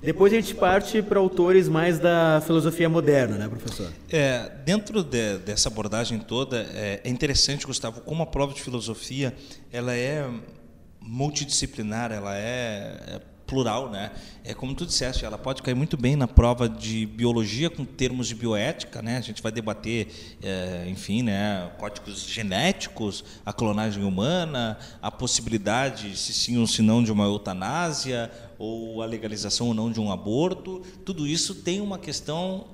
Depois 0.00 0.32
a 0.32 0.36
gente 0.36 0.54
parte 0.54 1.02
para 1.02 1.18
autores 1.18 1.68
mais 1.68 1.98
da 1.98 2.40
filosofia 2.46 2.88
moderna, 2.88 3.36
né, 3.36 3.48
professor? 3.48 3.92
É, 4.08 4.48
dentro 4.64 5.02
de, 5.02 5.38
dessa 5.38 5.68
abordagem 5.68 6.20
toda, 6.20 6.60
é, 6.72 7.00
é, 7.02 7.08
interessante, 7.08 7.66
Gustavo, 7.66 8.00
como 8.02 8.22
a 8.22 8.26
prova 8.26 8.54
de 8.54 8.62
filosofia 8.62 9.34
ela 9.72 9.94
é 9.94 10.28
multidisciplinar, 11.00 12.12
ela 12.12 12.36
é, 12.36 13.00
é 13.08 13.20
plural, 13.48 13.90
né? 13.90 14.12
É 14.44 14.52
como 14.52 14.74
tu 14.74 14.84
disseste, 14.84 15.24
ela 15.24 15.38
pode 15.38 15.62
cair 15.62 15.74
muito 15.74 15.96
bem 15.96 16.14
na 16.14 16.28
prova 16.28 16.68
de 16.68 17.06
biologia 17.06 17.70
com 17.70 17.84
termos 17.84 18.28
de 18.28 18.34
bioética, 18.34 19.00
né? 19.02 19.16
A 19.16 19.20
gente 19.22 19.42
vai 19.42 19.50
debater, 19.50 20.36
é, 20.42 20.84
enfim, 20.86 21.22
né, 21.22 21.70
códigos 21.78 22.28
genéticos, 22.28 23.24
a 23.44 23.52
clonagem 23.52 24.04
humana, 24.04 24.78
a 25.02 25.10
possibilidade, 25.10 26.16
se 26.16 26.32
sim 26.32 26.58
ou 26.58 26.66
se 26.66 26.82
não, 26.82 27.02
de 27.02 27.10
uma 27.10 27.24
eutanásia 27.24 28.30
ou 28.58 29.02
a 29.02 29.06
legalização 29.06 29.68
ou 29.68 29.74
não 29.74 29.90
de 29.90 29.98
um 29.98 30.12
aborto. 30.12 30.82
Tudo 31.04 31.26
isso 31.26 31.54
tem 31.54 31.80
uma 31.80 31.98
questão 31.98 32.66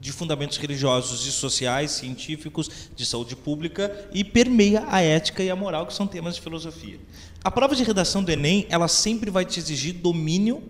de 0.00 0.12
fundamentos 0.12 0.58
religiosos 0.58 1.26
e 1.26 1.32
sociais, 1.32 1.90
científicos, 1.90 2.70
de 2.94 3.06
saúde 3.06 3.34
pública 3.34 4.08
e 4.12 4.22
permeia 4.22 4.84
a 4.88 5.00
ética 5.00 5.42
e 5.42 5.50
a 5.50 5.56
moral, 5.56 5.86
que 5.86 5.94
são 5.94 6.06
temas 6.06 6.34
de 6.34 6.40
filosofia. 6.40 6.98
A 7.44 7.50
prova 7.50 7.76
de 7.76 7.84
redação 7.84 8.24
do 8.24 8.32
Enem, 8.32 8.66
ela 8.70 8.88
sempre 8.88 9.30
vai 9.30 9.44
te 9.44 9.60
exigir 9.60 9.92
domínio 9.92 10.62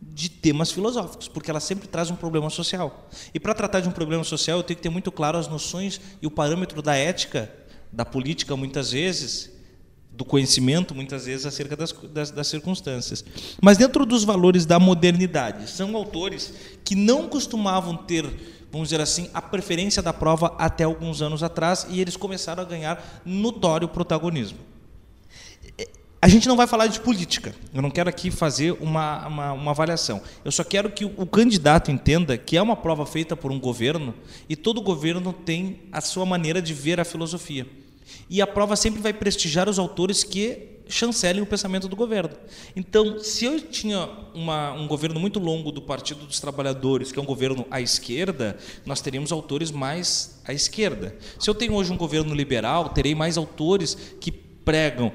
de 0.00 0.30
temas 0.30 0.72
filosóficos, 0.72 1.28
porque 1.28 1.50
ela 1.50 1.60
sempre 1.60 1.86
traz 1.86 2.10
um 2.10 2.16
problema 2.16 2.48
social. 2.48 3.10
E 3.34 3.38
para 3.38 3.52
tratar 3.52 3.80
de 3.80 3.90
um 3.90 3.92
problema 3.92 4.24
social, 4.24 4.56
eu 4.56 4.62
tenho 4.62 4.78
que 4.78 4.82
ter 4.82 4.88
muito 4.88 5.12
claro 5.12 5.36
as 5.36 5.48
noções 5.48 6.00
e 6.22 6.26
o 6.26 6.30
parâmetro 6.30 6.80
da 6.80 6.96
ética, 6.96 7.52
da 7.92 8.06
política, 8.06 8.56
muitas 8.56 8.92
vezes, 8.92 9.50
do 10.10 10.24
conhecimento, 10.24 10.94
muitas 10.94 11.26
vezes, 11.26 11.44
acerca 11.44 11.76
das, 11.76 11.92
das, 11.92 12.30
das, 12.30 12.46
circunstâncias. 12.46 13.22
Mas 13.60 13.76
dentro 13.76 14.06
dos 14.06 14.24
valores 14.24 14.64
da 14.64 14.78
modernidade, 14.78 15.68
são 15.68 15.94
autores 15.94 16.54
que 16.82 16.94
não 16.94 17.28
costumavam 17.28 17.98
ter, 17.98 18.24
vamos 18.72 18.88
dizer 18.88 19.02
assim, 19.02 19.28
a 19.34 19.42
preferência 19.42 20.00
da 20.00 20.12
prova 20.12 20.54
até 20.58 20.84
alguns 20.84 21.20
anos 21.20 21.42
atrás, 21.42 21.86
e 21.90 22.00
eles 22.00 22.16
começaram 22.16 22.62
a 22.62 22.66
ganhar 22.66 23.20
notório 23.26 23.88
protagonismo. 23.88 24.72
A 26.24 26.26
gente 26.26 26.48
não 26.48 26.56
vai 26.56 26.66
falar 26.66 26.86
de 26.86 27.00
política. 27.00 27.54
Eu 27.74 27.82
não 27.82 27.90
quero 27.90 28.08
aqui 28.08 28.30
fazer 28.30 28.72
uma, 28.80 29.28
uma, 29.28 29.52
uma, 29.52 29.70
avaliação. 29.72 30.22
Eu 30.42 30.50
só 30.50 30.64
quero 30.64 30.88
que 30.88 31.04
o 31.04 31.26
candidato 31.26 31.90
entenda 31.90 32.38
que 32.38 32.56
é 32.56 32.62
uma 32.62 32.74
prova 32.74 33.04
feita 33.04 33.36
por 33.36 33.52
um 33.52 33.60
governo 33.60 34.14
e 34.48 34.56
todo 34.56 34.80
governo 34.80 35.34
tem 35.34 35.80
a 35.92 36.00
sua 36.00 36.24
maneira 36.24 36.62
de 36.62 36.72
ver 36.72 36.98
a 36.98 37.04
filosofia. 37.04 37.66
E 38.30 38.40
a 38.40 38.46
prova 38.46 38.74
sempre 38.74 39.02
vai 39.02 39.12
prestigiar 39.12 39.68
os 39.68 39.78
autores 39.78 40.24
que 40.24 40.80
chancelem 40.88 41.42
o 41.42 41.46
pensamento 41.46 41.88
do 41.88 41.94
governo. 41.94 42.34
Então, 42.74 43.18
se 43.18 43.44
eu 43.44 43.60
tinha 43.60 44.08
uma, 44.34 44.72
um 44.72 44.88
governo 44.88 45.20
muito 45.20 45.38
longo 45.38 45.70
do 45.70 45.82
Partido 45.82 46.24
dos 46.24 46.40
Trabalhadores, 46.40 47.12
que 47.12 47.18
é 47.18 47.22
um 47.22 47.26
governo 47.26 47.66
à 47.70 47.82
esquerda, 47.82 48.56
nós 48.86 49.02
teríamos 49.02 49.30
autores 49.30 49.70
mais 49.70 50.40
à 50.46 50.54
esquerda. 50.54 51.14
Se 51.38 51.50
eu 51.50 51.54
tenho 51.54 51.74
hoje 51.74 51.92
um 51.92 51.98
governo 51.98 52.34
liberal, 52.34 52.88
terei 52.88 53.14
mais 53.14 53.36
autores 53.36 53.94
que 54.18 54.32
pregam 54.32 55.12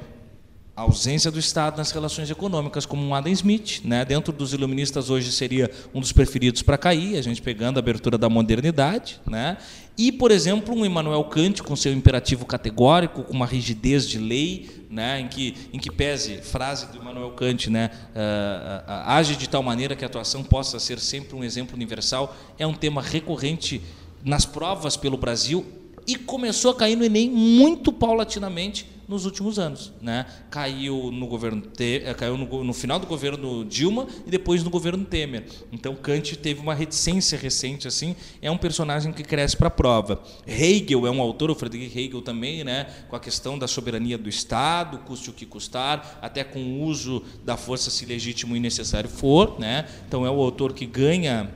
a 0.80 0.84
ausência 0.84 1.30
do 1.30 1.38
Estado 1.38 1.78
nas 1.78 1.92
relações 1.92 2.30
econômicas, 2.32 2.86
como 2.86 3.06
um 3.06 3.14
Adam 3.14 3.34
Smith, 3.34 3.82
né? 3.84 4.06
dentro 4.06 4.32
dos 4.32 4.54
iluministas 4.54 5.10
hoje 5.10 5.30
seria 5.30 5.70
um 5.94 6.00
dos 6.00 6.14
preferidos 6.14 6.62
para 6.62 6.78
cair, 6.78 7.18
a 7.18 7.22
gente 7.22 7.42
pegando 7.42 7.76
a 7.76 7.80
abertura 7.80 8.18
da 8.18 8.30
modernidade, 8.30 9.20
né? 9.28 9.58
e, 9.98 10.10
por 10.10 10.32
exemplo, 10.32 10.74
um 10.74 10.86
Immanuel 10.86 11.26
Kant 11.26 11.62
com 11.64 11.76
seu 11.76 11.92
imperativo 11.92 12.46
categórico, 12.46 13.24
com 13.24 13.34
uma 13.34 13.46
rigidez 13.46 14.08
de 14.08 14.18
lei, 14.20 14.86
né? 14.90 15.20
em, 15.20 15.28
que, 15.28 15.54
em 15.74 15.80
que 15.80 15.92
pese, 15.92 16.38
frase 16.38 16.86
do 16.88 16.98
Immanuel 16.98 17.32
Kant, 17.32 17.70
né? 17.70 17.92
Uh, 18.16 18.90
uh, 18.90 19.10
age 19.10 19.36
de 19.36 19.50
tal 19.50 19.62
maneira 19.62 19.98
que 19.98 20.06
a 20.06 20.08
atuação 20.08 20.46
possa 20.46 20.80
ser 20.80 20.98
sempre 21.00 21.36
um 21.36 21.44
exemplo 21.44 21.76
universal, 21.76 22.34
é 22.58 22.66
um 22.66 22.74
tema 22.74 23.02
recorrente 23.02 23.82
nas 24.24 24.46
provas 24.46 24.96
pelo 24.96 25.18
Brasil 25.18 25.66
e 26.08 26.16
começou 26.16 26.72
a 26.72 26.76
cair 26.76 26.96
no 26.96 27.04
Enem 27.04 27.30
muito 27.30 27.92
paulatinamente 27.92 28.99
nos 29.10 29.26
últimos 29.26 29.58
anos. 29.58 29.92
Né? 30.00 30.26
Caiu 30.52 31.12
no 31.12 31.26
governo 31.28 31.64
eh, 31.80 32.14
caiu 32.14 32.38
no, 32.38 32.64
no, 32.64 32.74
final 32.74 33.00
do 33.00 33.08
governo 33.08 33.66
Dilma 33.66 34.08
e 34.26 34.30
depois 34.30 34.64
no 34.64 34.70
governo 34.70 35.04
Temer. 35.04 35.46
Então 35.72 35.96
Kant 35.96 36.38
teve 36.38 36.62
uma 36.62 36.76
reticência 36.76 37.38
recente 37.38 37.88
assim, 37.88 38.16
é 38.42 38.52
um 38.52 38.58
personagem 38.58 39.12
que 39.12 39.24
cresce 39.24 39.58
para 39.58 39.68
a 39.68 39.72
prova. 39.72 40.22
Hegel 40.46 41.08
é 41.08 41.12
um 41.12 41.20
autor, 41.20 41.50
o 41.50 41.56
Friedrich 41.56 41.98
Hegel 41.98 42.22
também, 42.22 42.64
né, 42.64 42.86
com 43.10 43.16
a 43.16 43.20
questão 43.20 43.58
da 43.58 43.68
soberania 43.68 44.18
do 44.18 44.30
Estado, 44.30 45.00
custe 45.00 45.32
o 45.32 45.34
que 45.34 45.46
custar, 45.46 46.20
até 46.22 46.44
com 46.44 46.60
o 46.60 46.84
uso 46.84 47.24
da 47.44 47.58
força 47.58 47.90
se 47.90 48.06
legítimo 48.06 48.56
e 48.56 48.60
necessário 48.60 49.10
for, 49.10 49.60
né? 49.60 49.88
Então 50.08 50.26
é 50.26 50.30
o 50.30 50.40
autor 50.40 50.74
que 50.74 50.86
ganha 50.86 51.50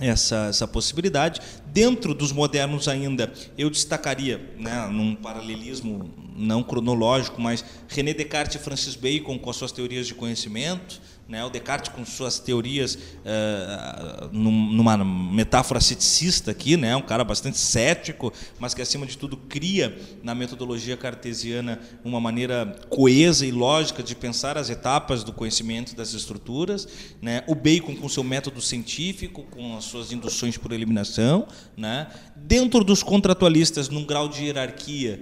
essa, 0.00 0.46
essa 0.48 0.66
possibilidade. 0.66 1.40
Dentro 1.66 2.14
dos 2.14 2.32
modernos 2.32 2.88
ainda, 2.88 3.32
eu 3.56 3.70
destacaria, 3.70 4.40
né, 4.58 4.88
num 4.88 5.14
paralelismo 5.14 6.10
não 6.36 6.62
cronológico, 6.62 7.40
mas 7.40 7.64
René 7.88 8.14
Descartes 8.14 8.56
e 8.56 8.58
Francis 8.58 8.96
Bacon 8.96 9.38
com 9.38 9.50
as 9.50 9.56
suas 9.56 9.72
teorias 9.72 10.06
de 10.06 10.14
conhecimento, 10.14 11.00
né? 11.30 11.44
O 11.44 11.48
Descartes 11.48 11.92
com 11.92 12.04
suas 12.04 12.40
teorias 12.40 12.96
uh, 12.96 14.28
numa 14.32 14.96
metáfora 14.98 15.80
ceticista 15.80 16.50
aqui, 16.50 16.76
né? 16.76 16.96
Um 16.96 17.02
cara 17.02 17.22
bastante 17.22 17.56
cético, 17.56 18.32
mas 18.58 18.74
que 18.74 18.82
acima 18.82 19.06
de 19.06 19.16
tudo 19.16 19.36
cria 19.36 19.96
na 20.24 20.34
metodologia 20.34 20.96
cartesiana 20.96 21.78
uma 22.04 22.20
maneira 22.20 22.76
coesa 22.88 23.46
e 23.46 23.52
lógica 23.52 24.02
de 24.02 24.16
pensar 24.16 24.58
as 24.58 24.70
etapas 24.70 25.22
do 25.22 25.32
conhecimento 25.32 25.94
das 25.94 26.12
estruturas, 26.14 26.88
né? 27.22 27.44
O 27.46 27.54
Bacon 27.54 27.94
com 27.94 28.08
seu 28.08 28.24
método 28.24 28.60
científico, 28.60 29.44
com 29.52 29.76
as 29.76 29.84
suas 29.84 30.10
induções 30.10 30.58
por 30.58 30.72
eliminação, 30.72 31.46
né? 31.76 32.08
Dentro 32.34 32.82
dos 32.82 33.04
contratualistas 33.04 33.88
num 33.88 34.04
grau 34.04 34.28
de 34.28 34.46
hierarquia, 34.46 35.20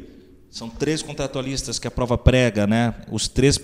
são 0.50 0.70
três 0.70 1.02
contratualistas 1.02 1.78
que 1.78 1.86
a 1.86 1.90
prova 1.90 2.16
prega, 2.16 2.66
né? 2.66 2.94
Os 3.12 3.28
três 3.28 3.58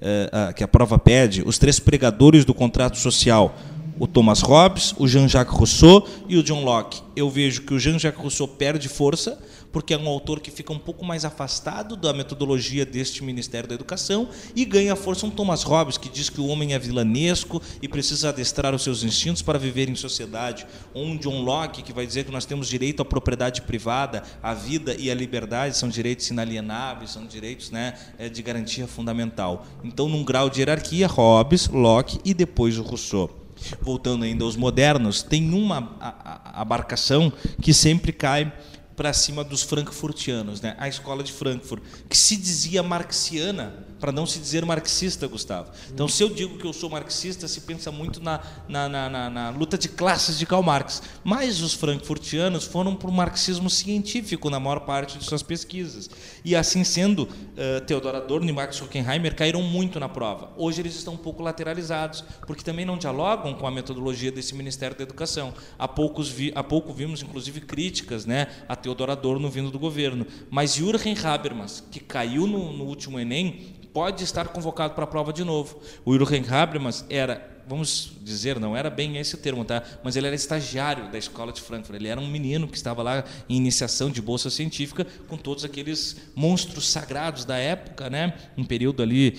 uh, 0.00 0.54
que 0.54 0.62
a 0.64 0.68
prova 0.68 0.98
pede, 0.98 1.42
os 1.46 1.58
três 1.58 1.78
pregadores 1.78 2.44
do 2.44 2.54
contrato 2.54 2.98
social, 2.98 3.56
o 3.98 4.06
Thomas 4.06 4.40
Hobbes, 4.40 4.94
o 4.96 5.08
Jean-Jacques 5.08 5.54
Rousseau 5.54 6.06
e 6.28 6.36
o 6.36 6.42
John 6.42 6.62
Locke. 6.62 7.02
Eu 7.16 7.28
vejo 7.28 7.62
que 7.62 7.74
o 7.74 7.78
Jean-Jacques 7.78 8.20
Rousseau 8.20 8.46
perde 8.46 8.88
força, 8.88 9.38
porque 9.72 9.94
é 9.94 9.98
um 9.98 10.08
autor 10.08 10.40
que 10.40 10.50
fica 10.50 10.72
um 10.72 10.78
pouco 10.78 11.04
mais 11.04 11.24
afastado 11.24 11.96
da 11.96 12.12
metodologia 12.12 12.84
deste 12.86 13.22
Ministério 13.22 13.68
da 13.68 13.74
Educação 13.74 14.28
e 14.54 14.64
ganha 14.64 14.96
força 14.96 15.26
um 15.26 15.30
Thomas 15.30 15.62
Hobbes, 15.62 15.98
que 15.98 16.08
diz 16.08 16.28
que 16.28 16.40
o 16.40 16.46
homem 16.46 16.74
é 16.74 16.78
vilanesco 16.78 17.60
e 17.82 17.88
precisa 17.88 18.30
adestrar 18.30 18.74
os 18.74 18.82
seus 18.82 19.02
instintos 19.02 19.42
para 19.42 19.58
viver 19.58 19.88
em 19.88 19.94
sociedade. 19.94 20.66
Ou 20.94 21.04
um 21.04 21.16
John 21.16 21.42
Locke, 21.42 21.82
que 21.82 21.92
vai 21.92 22.06
dizer 22.06 22.24
que 22.24 22.32
nós 22.32 22.44
temos 22.44 22.68
direito 22.68 23.02
à 23.02 23.04
propriedade 23.04 23.62
privada, 23.62 24.22
à 24.42 24.54
vida 24.54 24.94
e 24.98 25.10
à 25.10 25.14
liberdade, 25.14 25.76
são 25.76 25.88
direitos 25.88 26.28
inalienáveis, 26.28 27.10
são 27.10 27.26
direitos 27.26 27.70
né, 27.70 27.94
é, 28.18 28.28
de 28.28 28.42
garantia 28.42 28.86
fundamental. 28.86 29.66
Então, 29.84 30.08
num 30.08 30.24
grau 30.24 30.48
de 30.48 30.60
hierarquia, 30.60 31.06
Hobbes, 31.06 31.68
Locke 31.68 32.18
e 32.24 32.32
depois 32.32 32.78
o 32.78 32.82
Rousseau 32.82 33.38
voltando 33.80 34.24
ainda 34.24 34.44
aos 34.44 34.56
modernos, 34.56 35.22
tem 35.22 35.52
uma 35.52 35.96
abarcação 36.44 37.32
que 37.60 37.74
sempre 37.74 38.12
cai 38.12 38.52
para 38.98 39.12
cima 39.12 39.44
dos 39.44 39.62
frankfurtianos, 39.62 40.60
né? 40.60 40.74
a 40.76 40.88
escola 40.88 41.22
de 41.22 41.32
Frankfurt, 41.32 41.80
que 42.08 42.18
se 42.18 42.36
dizia 42.36 42.82
marxiana, 42.82 43.86
para 43.98 44.12
não 44.12 44.26
se 44.26 44.38
dizer 44.38 44.64
marxista, 44.64 45.26
Gustavo. 45.26 45.70
Então, 45.92 46.08
se 46.08 46.22
eu 46.22 46.28
digo 46.28 46.58
que 46.58 46.66
eu 46.66 46.72
sou 46.72 46.88
marxista, 46.88 47.48
se 47.48 47.62
pensa 47.62 47.90
muito 47.90 48.22
na, 48.22 48.40
na, 48.68 48.88
na, 48.88 49.08
na, 49.08 49.30
na 49.30 49.50
luta 49.50 49.76
de 49.76 49.88
classes 49.88 50.38
de 50.38 50.46
Karl 50.46 50.62
Marx. 50.62 51.02
Mas 51.24 51.60
os 51.60 51.74
frankfurtianos 51.74 52.64
foram 52.64 52.94
para 52.94 53.08
o 53.08 53.12
marxismo 53.12 53.68
científico 53.68 54.50
na 54.50 54.60
maior 54.60 54.80
parte 54.80 55.18
de 55.18 55.24
suas 55.24 55.42
pesquisas. 55.42 56.08
E 56.44 56.54
assim 56.54 56.84
sendo, 56.84 57.22
uh, 57.22 57.80
Theodor 57.86 58.16
Adorno 58.16 58.48
e 58.48 58.52
Max 58.52 58.80
Horkheimer 58.80 59.34
caíram 59.34 59.62
muito 59.62 59.98
na 59.98 60.08
prova. 60.08 60.50
Hoje 60.56 60.80
eles 60.80 60.94
estão 60.94 61.14
um 61.14 61.18
pouco 61.18 61.42
lateralizados, 61.42 62.24
porque 62.46 62.62
também 62.62 62.84
não 62.84 62.96
dialogam 62.96 63.54
com 63.54 63.66
a 63.66 63.70
metodologia 63.70 64.30
desse 64.30 64.54
Ministério 64.54 64.96
da 64.96 65.02
Educação. 65.02 65.52
Há, 65.78 65.88
poucos 65.88 66.28
vi, 66.28 66.52
há 66.54 66.62
pouco 66.62 66.92
vimos, 66.92 67.22
inclusive, 67.22 67.60
críticas 67.60 68.24
né, 68.24 68.48
a 68.68 68.76
Theodor 68.76 69.10
Adorno 69.10 69.50
vindo 69.50 69.70
do 69.70 69.78
governo. 69.78 70.26
Mas 70.50 70.74
Jürgen 70.74 71.16
Habermas, 71.22 71.82
que 71.90 72.00
caiu 72.00 72.46
no, 72.46 72.72
no 72.72 72.84
último 72.84 73.18
Enem, 73.18 73.78
pode 73.98 74.22
estar 74.22 74.46
convocado 74.46 74.94
para 74.94 75.02
a 75.02 75.06
prova 75.08 75.32
de 75.32 75.42
novo. 75.42 75.80
O 76.04 76.16
Jürgen 76.16 76.44
Habermas 76.48 77.04
era, 77.10 77.60
vamos 77.66 78.12
dizer, 78.22 78.60
não 78.60 78.76
era 78.76 78.88
bem 78.88 79.16
esse 79.16 79.34
o 79.34 79.38
termo, 79.38 79.64
tá? 79.64 79.82
mas 80.04 80.14
ele 80.14 80.28
era 80.28 80.36
estagiário 80.36 81.10
da 81.10 81.18
escola 81.18 81.52
de 81.52 81.60
Frankfurt. 81.60 81.96
Ele 81.98 82.06
era 82.06 82.20
um 82.20 82.28
menino 82.28 82.68
que 82.68 82.76
estava 82.76 83.02
lá 83.02 83.24
em 83.48 83.56
iniciação 83.56 84.08
de 84.08 84.22
bolsa 84.22 84.50
científica 84.50 85.04
com 85.26 85.36
todos 85.36 85.64
aqueles 85.64 86.16
monstros 86.36 86.88
sagrados 86.88 87.44
da 87.44 87.56
época, 87.56 88.08
né? 88.08 88.34
um 88.56 88.64
período 88.64 89.02
ali 89.02 89.36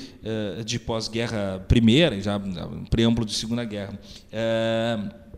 uh, 0.60 0.62
de 0.66 0.78
pós-guerra 0.78 1.64
primeira, 1.66 2.20
já 2.20 2.36
um 2.36 2.84
preâmbulo 2.84 3.26
de 3.26 3.36
segunda 3.36 3.64
guerra. 3.64 3.98
Uh, 4.28 5.30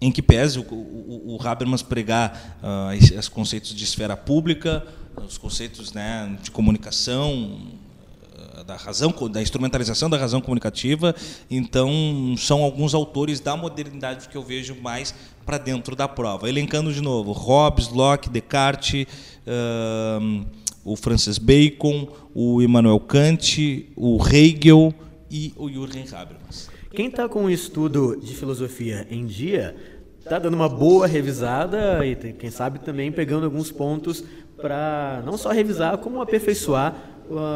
em 0.00 0.10
que 0.10 0.20
pese 0.20 0.58
o, 0.58 0.62
o, 0.62 1.36
o 1.36 1.46
Habermas 1.48 1.82
pregar 1.82 2.58
uh, 2.60 3.16
os 3.16 3.28
conceitos 3.28 3.72
de 3.72 3.84
esfera 3.84 4.16
pública, 4.16 4.84
os 5.24 5.38
conceitos 5.38 5.92
né, 5.92 6.36
de 6.42 6.50
comunicação, 6.50 7.58
uh, 8.34 8.64
da 8.64 8.76
razão, 8.76 9.12
da 9.30 9.40
instrumentalização 9.40 10.10
da 10.10 10.16
razão 10.16 10.40
comunicativa. 10.40 11.14
Então, 11.50 12.34
são 12.36 12.62
alguns 12.62 12.94
autores 12.94 13.40
da 13.40 13.56
modernidade 13.56 14.28
que 14.28 14.36
eu 14.36 14.42
vejo 14.42 14.76
mais 14.76 15.14
para 15.44 15.58
dentro 15.58 15.94
da 15.94 16.08
prova. 16.08 16.48
Elencando 16.48 16.92
de 16.92 17.00
novo: 17.00 17.32
Hobbes, 17.32 17.88
Locke, 17.88 18.28
Descartes, 18.28 19.06
uh, 19.46 20.46
o 20.84 20.96
Francis 20.96 21.38
Bacon, 21.38 22.08
o 22.34 22.62
Immanuel 22.62 23.00
Kant, 23.00 23.92
o 23.96 24.18
Hegel 24.26 24.94
e 25.30 25.52
o 25.56 25.68
Jürgen 25.68 26.04
Habermas. 26.12 26.68
Quem 26.94 27.08
está 27.08 27.28
com 27.28 27.44
o 27.44 27.50
estudo 27.50 28.18
de 28.18 28.34
filosofia 28.34 29.06
em 29.10 29.26
dia 29.26 29.76
está 30.18 30.38
dando 30.38 30.54
uma 30.54 30.68
boa 30.68 31.06
revisada 31.06 32.04
e, 32.04 32.14
quem 32.32 32.50
sabe, 32.50 32.80
também 32.80 33.12
pegando 33.12 33.44
alguns 33.44 33.70
pontos 33.70 34.24
para 34.56 35.22
não 35.24 35.36
só 35.36 35.50
revisar, 35.50 35.98
como 35.98 36.20
aperfeiçoar 36.20 36.94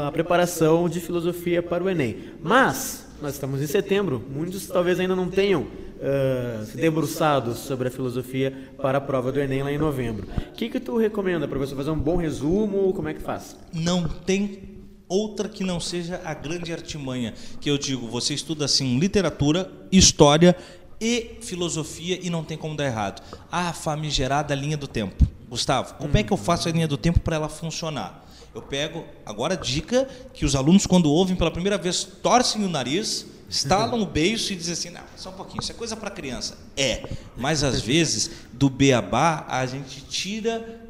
a 0.06 0.10
preparação 0.10 0.88
de 0.88 1.00
filosofia 1.00 1.62
para 1.62 1.82
o 1.82 1.88
Enem. 1.88 2.16
Mas, 2.42 3.06
nós 3.22 3.34
estamos 3.34 3.62
em 3.62 3.66
setembro, 3.66 4.22
muitos 4.30 4.66
talvez 4.66 4.98
ainda 4.98 5.14
não 5.14 5.28
tenham 5.28 5.62
uh, 5.62 6.66
se 6.66 6.76
debruçado 6.76 7.54
sobre 7.54 7.88
a 7.88 7.90
filosofia 7.90 8.52
para 8.80 8.98
a 8.98 9.00
prova 9.00 9.30
do 9.30 9.40
Enem 9.40 9.62
lá 9.62 9.72
em 9.72 9.78
novembro. 9.78 10.26
O 10.48 10.52
que, 10.52 10.68
que 10.68 10.80
tu 10.80 10.96
recomenda, 10.96 11.46
professor? 11.46 11.76
Fazer 11.76 11.90
um 11.90 11.98
bom 11.98 12.16
resumo? 12.16 12.92
Como 12.92 13.08
é 13.08 13.14
que 13.14 13.20
faz? 13.20 13.56
Não 13.72 14.08
tem 14.08 14.80
outra 15.08 15.48
que 15.48 15.64
não 15.64 15.80
seja 15.80 16.20
a 16.24 16.32
grande 16.34 16.72
artimanha, 16.72 17.34
que 17.60 17.68
eu 17.68 17.76
digo, 17.76 18.06
você 18.06 18.32
estuda 18.32 18.64
assim 18.64 18.98
literatura, 18.98 19.70
história 19.90 20.56
e 21.00 21.38
filosofia 21.40 22.18
e 22.22 22.30
não 22.30 22.44
tem 22.44 22.56
como 22.56 22.76
dar 22.76 22.84
errado. 22.84 23.22
A 23.50 23.72
famigerada 23.72 24.54
linha 24.54 24.76
do 24.76 24.86
tempo. 24.86 25.26
Gustavo, 25.50 25.94
como 25.94 26.16
é 26.16 26.22
que 26.22 26.32
eu 26.32 26.36
faço 26.36 26.68
a 26.68 26.72
linha 26.72 26.86
do 26.86 26.96
tempo 26.96 27.18
para 27.18 27.34
ela 27.34 27.48
funcionar? 27.48 28.24
Eu 28.54 28.62
pego, 28.62 29.04
agora 29.26 29.56
dica 29.56 30.08
que 30.32 30.44
os 30.44 30.54
alunos 30.54 30.86
quando 30.86 31.10
ouvem 31.10 31.34
pela 31.34 31.50
primeira 31.50 31.76
vez 31.76 32.04
torcem 32.04 32.64
o 32.64 32.68
nariz, 32.68 33.26
estalam 33.48 33.98
o 34.00 34.06
beijo 34.06 34.52
e 34.52 34.56
dizem 34.56 34.72
assim, 34.72 34.90
não, 34.90 35.02
só 35.16 35.30
um 35.30 35.32
pouquinho, 35.32 35.60
isso 35.60 35.72
é 35.72 35.74
coisa 35.74 35.96
para 35.96 36.08
criança. 36.08 36.56
É, 36.76 37.02
mas 37.36 37.64
às 37.64 37.80
vezes 37.80 38.30
do 38.52 38.70
beabá 38.70 39.44
a 39.48 39.66
gente 39.66 40.02
tira 40.02 40.80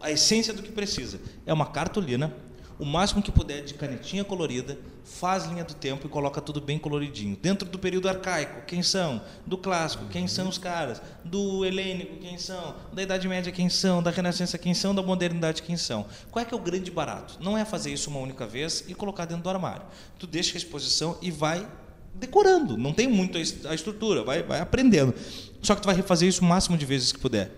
a 0.00 0.12
essência 0.12 0.54
do 0.54 0.62
que 0.62 0.70
precisa. 0.70 1.18
É 1.44 1.52
uma 1.52 1.66
cartolina 1.66 2.32
o 2.78 2.84
máximo 2.84 3.22
que 3.22 3.32
puder 3.32 3.64
de 3.64 3.74
canetinha 3.74 4.24
colorida, 4.24 4.78
faz 5.04 5.46
linha 5.46 5.64
do 5.64 5.72
tempo 5.74 6.06
e 6.06 6.10
coloca 6.10 6.40
tudo 6.40 6.60
bem 6.60 6.78
coloridinho. 6.78 7.36
Dentro 7.40 7.68
do 7.68 7.78
período 7.78 8.08
arcaico, 8.08 8.66
quem 8.66 8.82
são? 8.82 9.22
Do 9.46 9.56
clássico, 9.56 10.04
quem 10.06 10.28
são 10.28 10.48
os 10.48 10.58
caras? 10.58 11.00
Do 11.24 11.64
helênico, 11.64 12.16
quem 12.16 12.36
são? 12.36 12.74
Da 12.92 13.02
Idade 13.02 13.26
Média, 13.26 13.50
quem 13.50 13.68
são? 13.68 14.02
Da 14.02 14.10
Renascença, 14.10 14.58
quem 14.58 14.74
são? 14.74 14.94
Da 14.94 15.02
modernidade, 15.02 15.62
quem 15.62 15.76
são? 15.76 16.06
Qual 16.30 16.42
é 16.42 16.46
que 16.46 16.52
é 16.52 16.56
o 16.56 16.60
grande 16.60 16.90
barato? 16.90 17.38
Não 17.40 17.56
é 17.56 17.64
fazer 17.64 17.92
isso 17.92 18.10
uma 18.10 18.20
única 18.20 18.46
vez 18.46 18.84
e 18.88 18.94
colocar 18.94 19.24
dentro 19.24 19.44
do 19.44 19.50
armário. 19.50 19.82
Tu 20.18 20.26
deixa 20.26 20.56
a 20.56 20.58
exposição 20.58 21.16
e 21.22 21.30
vai 21.30 21.66
decorando. 22.14 22.76
Não 22.76 22.92
tem 22.92 23.06
muito 23.06 23.38
a 23.38 23.74
estrutura, 23.74 24.22
vai, 24.22 24.42
vai 24.42 24.60
aprendendo. 24.60 25.14
Só 25.62 25.74
que 25.74 25.82
tu 25.82 25.86
vai 25.86 25.94
refazer 25.94 26.28
isso 26.28 26.42
o 26.42 26.44
máximo 26.44 26.76
de 26.76 26.84
vezes 26.84 27.12
que 27.12 27.18
puder. 27.18 27.50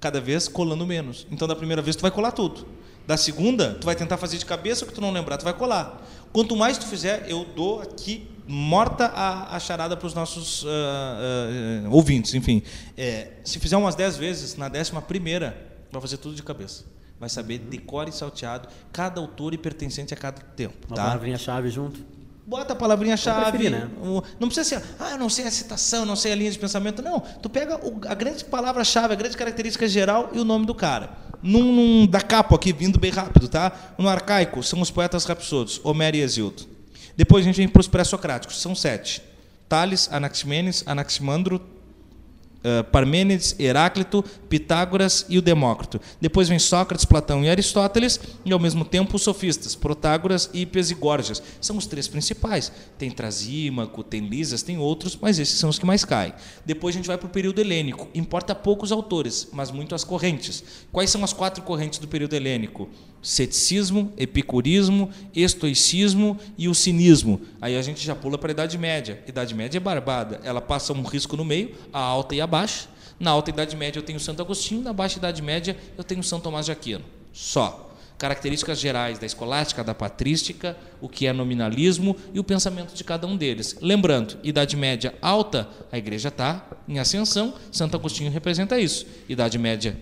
Cada 0.00 0.20
vez 0.20 0.48
colando 0.48 0.86
menos. 0.86 1.26
Então, 1.30 1.46
da 1.46 1.54
primeira 1.54 1.82
vez, 1.82 1.94
tu 1.96 2.02
vai 2.02 2.10
colar 2.10 2.32
tudo. 2.32 2.66
Da 3.06 3.16
segunda, 3.16 3.74
tu 3.74 3.84
vai 3.84 3.96
tentar 3.96 4.16
fazer 4.16 4.38
de 4.38 4.46
cabeça 4.46 4.84
o 4.84 4.88
que 4.88 4.94
tu 4.94 5.00
não 5.00 5.10
lembrar, 5.10 5.36
tu 5.36 5.44
vai 5.44 5.54
colar. 5.54 6.02
Quanto 6.32 6.56
mais 6.56 6.78
tu 6.78 6.86
fizer, 6.86 7.24
eu 7.28 7.44
dou 7.44 7.82
aqui 7.82 8.28
morta 8.46 9.06
a, 9.06 9.56
a 9.56 9.60
charada 9.60 9.96
para 9.96 10.06
os 10.06 10.14
nossos 10.14 10.62
uh, 10.62 10.66
uh, 10.66 11.90
ouvintes. 11.90 12.34
Enfim, 12.34 12.62
é, 12.96 13.32
se 13.44 13.58
fizer 13.58 13.76
umas 13.76 13.94
10 13.94 14.16
vezes, 14.16 14.56
na 14.56 14.68
décima 14.68 15.00
primeira, 15.00 15.56
vai 15.90 16.00
fazer 16.00 16.16
tudo 16.16 16.34
de 16.34 16.42
cabeça. 16.42 16.84
Vai 17.18 17.28
saber 17.28 17.58
decore 17.58 18.10
e 18.10 18.12
salteado 18.12 18.68
cada 18.92 19.20
autor 19.20 19.54
e 19.54 19.58
pertencente 19.58 20.12
a 20.12 20.16
cada 20.16 20.40
tempo. 20.40 20.74
Uma 20.88 20.96
tá? 20.96 21.04
palavrinha-chave 21.04 21.68
junto? 21.70 22.00
Bota 22.44 22.72
a 22.72 22.76
palavrinha-chave. 22.76 23.70
Né? 23.70 23.88
Não 24.40 24.48
precisa 24.48 24.64
ser, 24.64 24.84
ah, 24.98 25.12
eu 25.12 25.18
não 25.18 25.28
sei 25.28 25.46
a 25.46 25.50
citação, 25.50 26.04
não 26.04 26.16
sei 26.16 26.32
a 26.32 26.34
linha 26.34 26.50
de 26.50 26.58
pensamento. 26.58 27.00
Não, 27.00 27.20
tu 27.20 27.48
pega 27.48 27.80
a 28.08 28.14
grande 28.14 28.44
palavra-chave, 28.44 29.12
a 29.12 29.16
grande 29.16 29.36
característica 29.36 29.86
geral 29.86 30.30
e 30.32 30.40
o 30.40 30.44
nome 30.44 30.66
do 30.66 30.74
cara. 30.74 31.10
Num, 31.42 31.72
num, 31.72 32.06
da 32.06 32.20
capo 32.20 32.54
aqui, 32.54 32.72
vindo 32.72 32.98
bem 32.98 33.10
rápido, 33.10 33.48
tá? 33.48 33.72
No 33.98 34.08
arcaico, 34.08 34.62
são 34.62 34.80
os 34.80 34.90
poetas 34.90 35.24
rapsodos, 35.24 35.80
Homero 35.82 36.16
e 36.16 36.20
Exildo. 36.20 36.64
Depois 37.16 37.44
a 37.44 37.46
gente 37.46 37.56
vem 37.56 37.68
para 37.68 37.80
os 37.80 37.88
pré-socráticos, 37.88 38.60
são 38.60 38.74
sete. 38.74 39.22
Tales, 39.68 40.08
Anaximenes, 40.12 40.84
Anaximandro, 40.86 41.60
uh, 42.64 42.84
Parmênides, 42.84 43.54
Heráclito, 43.58 44.24
Pitágoras 44.48 45.26
e 45.28 45.38
o 45.38 45.42
Demócrito. 45.42 46.00
Depois 46.20 46.48
vem 46.48 46.58
Sócrates, 46.58 47.04
Platão 47.04 47.44
e 47.44 47.50
Aristóteles, 47.50 48.20
e 48.44 48.52
ao 48.52 48.58
mesmo 48.58 48.84
tempo 48.84 49.16
os 49.16 49.22
sofistas, 49.22 49.74
Protágoras, 49.74 50.50
e 50.52 50.66
Górgias. 50.98 51.42
São 51.60 51.76
os 51.76 51.86
três 51.86 52.08
principais. 52.08 52.72
Tem 52.98 53.10
Trasímaco, 53.10 54.02
tem 54.02 54.26
Lisas, 54.26 54.62
tem 54.62 54.78
outros, 54.78 55.18
mas 55.20 55.38
esses 55.38 55.58
são 55.58 55.70
os 55.70 55.78
que 55.78 55.86
mais 55.86 56.04
caem. 56.04 56.32
Depois 56.64 56.94
a 56.94 56.98
gente 56.98 57.06
vai 57.06 57.18
para 57.18 57.26
o 57.26 57.30
período 57.30 57.60
helênico. 57.60 58.08
Importa 58.14 58.54
poucos 58.54 58.92
autores, 58.92 59.48
mas 59.52 59.70
muito 59.70 59.94
as 59.94 60.04
correntes. 60.04 60.62
Quais 60.90 61.10
são 61.10 61.24
as 61.24 61.32
quatro 61.32 61.62
correntes 61.62 61.98
do 61.98 62.08
período 62.08 62.34
helênico? 62.34 62.88
Ceticismo, 63.22 64.12
epicurismo, 64.16 65.10
estoicismo 65.34 66.38
e 66.58 66.68
o 66.68 66.74
cinismo. 66.74 67.40
Aí 67.60 67.76
a 67.76 67.82
gente 67.82 68.04
já 68.04 68.14
pula 68.14 68.36
para 68.36 68.50
a 68.50 68.52
Idade 68.52 68.76
Média. 68.76 69.22
Idade 69.26 69.54
Média 69.54 69.78
é 69.78 69.80
barbada. 69.80 70.40
Ela 70.42 70.60
passa 70.60 70.92
um 70.92 71.02
risco 71.02 71.36
no 71.36 71.44
meio, 71.44 71.74
a 71.92 72.00
alta 72.00 72.34
e 72.34 72.40
a 72.40 72.46
baixa. 72.46 72.88
Na 73.20 73.30
alta 73.30 73.50
Idade 73.50 73.76
Média 73.76 74.00
eu 74.00 74.02
tenho 74.02 74.18
Santo 74.18 74.42
Agostinho, 74.42 74.82
na 74.82 74.92
baixa 74.92 75.18
Idade 75.18 75.40
Média 75.40 75.76
eu 75.96 76.02
tenho 76.02 76.22
São 76.24 76.40
Tomás 76.40 76.66
de 76.66 76.72
Aquino. 76.72 77.04
Só. 77.32 77.90
Características 78.18 78.78
gerais 78.78 79.18
da 79.18 79.26
escolástica, 79.26 79.82
da 79.82 79.94
patrística, 79.94 80.76
o 81.00 81.08
que 81.08 81.26
é 81.26 81.32
nominalismo 81.32 82.16
e 82.32 82.38
o 82.38 82.44
pensamento 82.44 82.94
de 82.94 83.02
cada 83.02 83.26
um 83.26 83.36
deles. 83.36 83.76
Lembrando, 83.80 84.38
Idade 84.44 84.76
Média 84.76 85.14
alta, 85.20 85.68
a 85.90 85.98
igreja 85.98 86.28
está 86.28 86.64
em 86.86 87.00
ascensão, 87.00 87.54
Santo 87.72 87.96
Agostinho 87.96 88.30
representa 88.30 88.78
isso. 88.78 89.06
Idade 89.28 89.58
Média 89.58 89.96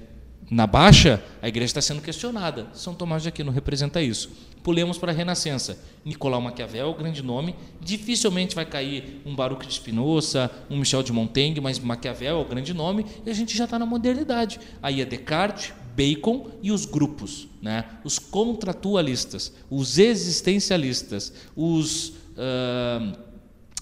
na 0.51 0.67
baixa, 0.67 1.23
a 1.41 1.47
igreja 1.47 1.67
está 1.67 1.81
sendo 1.81 2.03
questionada. 2.03 2.67
São 2.73 2.93
Tomás 2.93 3.23
de 3.23 3.29
Aquino 3.29 3.53
representa 3.53 4.03
isso. 4.03 4.31
Pulemos 4.65 4.99
para 4.99 5.13
a 5.13 5.15
Renascença. 5.15 5.79
Nicolau 6.05 6.41
Maquiavel 6.41 6.89
é 6.89 6.91
o 6.91 6.95
grande 6.95 7.23
nome. 7.23 7.55
Dificilmente 7.81 8.57
vai 8.57 8.67
cair 8.67 9.23
um 9.25 9.37
Baruch 9.37 9.65
de 9.65 9.73
Spinoza, 9.73 10.51
um 10.69 10.77
Michel 10.77 11.05
de 11.05 11.13
Montaigne, 11.13 11.61
mas 11.61 11.79
Maquiavel 11.79 12.39
é 12.39 12.41
o 12.41 12.45
grande 12.45 12.75
nome 12.75 13.07
e 13.25 13.31
a 13.31 13.33
gente 13.33 13.57
já 13.57 13.65
está 13.65 13.79
na 13.79 13.87
modernidade. 13.87 14.59
Aí 14.83 15.01
é 15.01 15.05
Descartes, 15.05 15.73
Bacon 15.95 16.51
e 16.61 16.73
os 16.73 16.85
grupos, 16.85 17.47
né? 17.63 17.85
os 18.03 18.19
contratualistas, 18.19 19.53
os 19.71 19.99
existencialistas, 19.99 21.33
os. 21.55 22.09
Uh, 22.31 23.30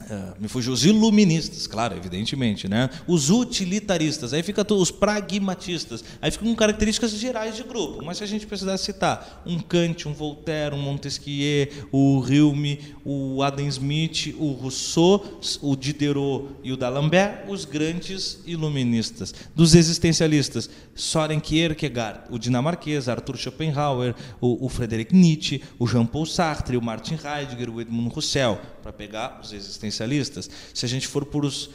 Uh, 0.01 0.41
me 0.41 0.49
fugiu 0.49 0.73
os 0.73 0.85
iluministas, 0.85 1.67
claro, 1.67 1.97
evidentemente, 1.97 2.69
né? 2.69 2.89
Os 3.07 3.31
utilitaristas, 3.31 4.33
aí 4.33 4.43
fica 4.45 4.65
os 4.73 4.91
pragmatistas, 4.93 6.05
aí 6.23 6.31
ficam 6.31 6.55
características 6.55 7.11
gerais 7.11 7.57
de 7.57 7.65
grupo. 7.65 8.05
Mas 8.05 8.19
se 8.19 8.25
a 8.25 8.27
gente 8.27 8.47
precisasse 8.47 8.85
citar 8.85 9.43
um 9.45 9.59
Kant, 9.59 10.07
um 10.09 10.15
Voltaire, 10.15 10.75
um 10.75 10.81
Montesquieu, 10.81 11.69
o 11.91 12.21
Hume, 12.21 12.79
o 13.05 13.43
Adam 13.43 13.67
Smith, 13.67 14.35
o 14.39 14.53
Rousseau, 14.53 15.41
o 15.61 15.77
Diderot 15.77 16.47
e 16.63 16.73
o 16.73 16.77
D'Alembert, 16.77 17.49
os 17.49 17.65
grandes 17.65 18.39
iluministas. 18.47 19.35
Dos 19.55 19.75
existencialistas, 19.75 20.71
Soren 20.95 21.41
Kierkegaard, 21.41 22.21
o 22.31 22.39
dinamarquês, 22.39 23.09
Arthur 23.09 23.37
Schopenhauer, 23.37 24.15
o, 24.41 24.65
o 24.65 24.71
Nietzsche, 25.13 25.63
o 25.79 25.87
Jean-Paul 25.87 26.25
Sartre, 26.25 26.77
o 26.77 26.83
Martin 26.83 27.15
Heidegger, 27.15 27.69
o 27.69 27.81
Edmund 27.81 28.17
Husserl, 28.17 28.59
para 28.83 28.93
pegar 28.93 29.41
os 29.43 29.53
existencialistas. 29.53 29.88
Se 29.91 30.85
a 30.85 30.89
gente 30.89 31.07
for 31.07 31.25
por 31.25 31.45
os 31.45 31.67
uh, 31.67 31.71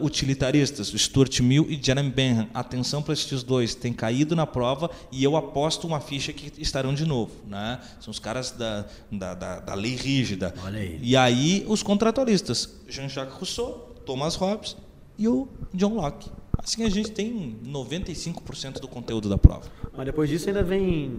utilitaristas, 0.00 0.92
o 0.92 0.98
Stuart 0.98 1.40
Mill 1.40 1.66
e 1.68 1.80
Jeremy 1.82 2.10
Benham, 2.10 2.48
atenção 2.52 3.02
para 3.02 3.14
esses 3.14 3.42
dois, 3.42 3.74
tem 3.74 3.92
caído 3.92 4.34
na 4.34 4.46
prova 4.46 4.90
e 5.10 5.22
eu 5.22 5.36
aposto 5.36 5.86
uma 5.86 6.00
ficha 6.00 6.32
que 6.32 6.60
estarão 6.60 6.94
de 6.94 7.04
novo. 7.04 7.32
Né? 7.46 7.80
São 8.00 8.10
os 8.10 8.18
caras 8.18 8.50
da, 8.50 8.86
da, 9.10 9.34
da, 9.34 9.60
da 9.60 9.74
lei 9.74 9.94
rígida. 9.94 10.54
Aí. 10.64 10.98
E 11.02 11.16
aí 11.16 11.64
os 11.68 11.82
contratualistas, 11.82 12.68
Jean-Jacques 12.88 13.34
Rousseau, 13.34 13.94
Thomas 14.04 14.34
Hobbes 14.34 14.76
e 15.18 15.28
o 15.28 15.48
John 15.74 15.94
Locke. 15.94 16.30
Assim 16.56 16.84
a 16.84 16.90
gente 16.90 17.10
tem 17.10 17.56
95% 17.64 18.80
do 18.80 18.88
conteúdo 18.88 19.28
da 19.28 19.38
prova. 19.38 19.70
Mas 19.96 20.06
depois 20.06 20.28
disso 20.28 20.48
ainda 20.48 20.62
vem 20.62 21.12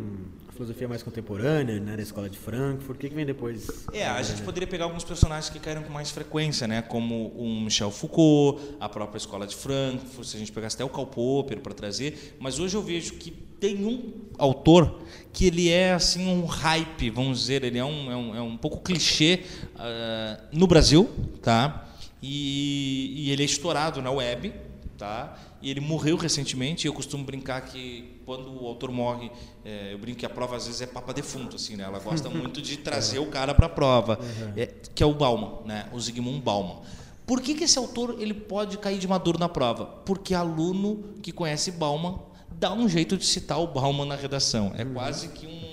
filosofia 0.60 0.90
mais 0.90 1.02
contemporânea, 1.02 1.80
né, 1.80 1.96
na 1.96 2.02
escola 2.02 2.30
de 2.30 2.38
Frankfurt. 2.38 2.98
O 2.98 3.00
que, 3.00 3.08
que 3.08 3.16
vem 3.16 3.26
depois? 3.26 3.66
É, 3.94 4.06
a 4.06 4.22
gente 4.22 4.42
poderia 4.42 4.68
pegar 4.68 4.84
alguns 4.84 5.06
personagens 5.06 5.50
que 5.50 5.58
caíram 5.58 5.84
com 5.84 5.94
mais 5.94 6.12
frequência, 6.12 6.68
né, 6.68 6.82
como 6.82 7.28
o 7.28 7.62
Michel 7.62 7.90
Foucault, 7.90 8.62
a 8.78 8.90
própria 8.90 9.18
escola 9.18 9.48
de 9.48 9.56
Frankfurt, 9.56 10.28
se 10.28 10.36
a 10.36 10.40
gente 10.40 10.52
pegasse 10.52 10.76
até 10.76 10.84
o 10.84 10.90
Karl 10.90 11.08
Popper 11.08 11.62
para 11.62 11.74
trazer. 11.74 12.36
Mas 12.42 12.60
hoje 12.60 12.76
eu 12.76 12.82
vejo 12.82 13.14
que 13.14 13.32
tem 13.32 13.86
um 13.86 14.12
autor 14.38 15.00
que 15.32 15.48
ele 15.48 15.70
é 15.70 15.94
assim 15.94 16.28
um 16.28 16.46
hype, 16.46 17.10
vamos 17.10 17.40
dizer, 17.40 17.64
ele 17.64 17.78
é 17.78 17.86
um, 17.86 18.12
é 18.12 18.16
um, 18.18 18.36
é 18.36 18.42
um 18.42 18.58
pouco 18.58 18.82
clichê 18.82 19.44
uh, 19.76 20.44
no 20.52 20.68
Brasil, 20.68 21.10
tá? 21.42 21.90
E, 22.22 23.14
e 23.16 23.32
ele 23.32 23.44
é 23.44 23.46
estourado 23.46 24.02
na 24.02 24.12
web, 24.12 24.54
tá? 25.00 25.36
E 25.62 25.72
ele 25.72 25.80
morreu 25.80 26.18
recentemente. 26.18 26.86
eu 26.86 26.94
costumo 26.94 27.24
brincar 27.24 27.62
que 27.62 28.22
quando 28.26 28.62
o 28.62 28.68
autor 28.68 28.92
morre, 28.92 29.32
é, 29.64 29.94
eu 29.94 29.98
brinco 29.98 30.20
que 30.20 30.26
a 30.26 30.30
prova 30.30 30.58
às 30.58 30.68
vezes 30.68 30.82
é 30.82 30.86
papa 30.86 31.14
defunto, 31.14 31.56
assim, 31.56 31.76
né? 31.78 31.86
Ela 31.86 32.00
gosta 32.00 32.30
muito 32.30 32.62
de 32.62 32.78
trazer 32.78 33.20
o 33.20 33.28
cara 33.28 33.56
para 33.56 33.66
a 33.66 33.70
prova, 33.70 34.20
uhum. 34.22 34.54
é, 34.58 34.68
que 34.94 35.02
é 35.02 35.06
o 35.06 35.14
Bauman, 35.14 35.66
né? 35.66 35.88
O 35.94 36.00
Zygmunt 36.00 36.44
Bauman. 36.44 36.82
Por 37.26 37.42
que, 37.42 37.54
que 37.56 37.64
esse 37.64 37.78
autor 37.78 38.18
ele 38.20 38.34
pode 38.34 38.78
cair 38.78 39.00
de 39.00 39.08
maduro 39.08 39.40
na 39.40 39.48
prova? 39.48 39.86
Porque 39.86 40.34
aluno 40.34 41.14
que 41.22 41.32
conhece 41.32 41.72
Bauman 41.72 42.20
dá 42.52 42.74
um 42.74 42.90
jeito 42.90 43.16
de 43.16 43.26
citar 43.26 43.60
o 43.60 43.68
Bauman 43.68 44.06
na 44.06 44.16
redação. 44.16 44.74
É 44.76 44.84
quase 44.84 45.30
que 45.30 45.48
um, 45.48 45.69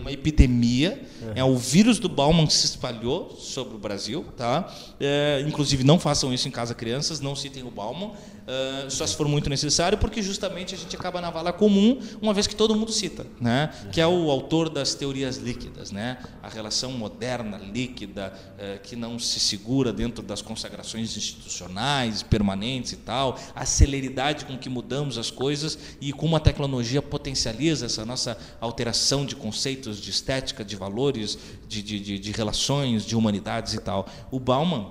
uma 0.00 0.12
epidemia. 0.12 1.02
É 1.34 1.44
o 1.44 1.56
vírus 1.56 1.98
do 1.98 2.08
Bauman 2.08 2.46
que 2.46 2.52
se 2.52 2.66
espalhou 2.66 3.36
sobre 3.38 3.74
o 3.76 3.78
Brasil, 3.78 4.24
tá? 4.36 4.72
É, 5.00 5.44
inclusive 5.46 5.84
não 5.84 5.98
façam 5.98 6.32
isso 6.32 6.48
em 6.48 6.50
casa, 6.50 6.74
crianças. 6.74 7.20
Não 7.20 7.34
citem 7.34 7.62
o 7.64 7.70
Bauman. 7.70 8.12
Uh, 8.48 8.90
só 8.90 9.06
se 9.06 9.14
for 9.14 9.28
muito 9.28 9.50
necessário, 9.50 9.98
porque 9.98 10.22
justamente 10.22 10.74
a 10.74 10.78
gente 10.78 10.96
acaba 10.96 11.20
na 11.20 11.28
vala 11.28 11.52
comum, 11.52 12.00
uma 12.22 12.32
vez 12.32 12.46
que 12.46 12.56
todo 12.56 12.74
mundo 12.74 12.90
cita, 12.90 13.26
né? 13.38 13.70
que 13.92 14.00
é 14.00 14.06
o 14.06 14.30
autor 14.30 14.70
das 14.70 14.94
teorias 14.94 15.36
líquidas, 15.36 15.92
né? 15.92 16.16
a 16.42 16.48
relação 16.48 16.92
moderna 16.92 17.58
líquida, 17.58 18.32
uh, 18.54 18.80
que 18.82 18.96
não 18.96 19.18
se 19.18 19.38
segura 19.38 19.92
dentro 19.92 20.22
das 20.22 20.40
consagrações 20.40 21.14
institucionais, 21.14 22.22
permanentes 22.22 22.92
e 22.92 22.96
tal, 22.96 23.38
a 23.54 23.66
celeridade 23.66 24.46
com 24.46 24.56
que 24.56 24.70
mudamos 24.70 25.18
as 25.18 25.30
coisas 25.30 25.78
e 26.00 26.10
como 26.10 26.34
a 26.34 26.40
tecnologia 26.40 27.02
potencializa 27.02 27.84
essa 27.84 28.06
nossa 28.06 28.38
alteração 28.62 29.26
de 29.26 29.36
conceitos, 29.38 30.00
de 30.00 30.10
estética, 30.10 30.64
de 30.64 30.76
valores, 30.76 31.38
de, 31.66 31.82
de, 31.82 31.98
de, 32.00 32.18
de 32.18 32.32
relações, 32.32 33.04
de 33.04 33.16
humanidades 33.16 33.74
e 33.74 33.80
tal. 33.80 34.06
O 34.30 34.38
Bauman, 34.38 34.90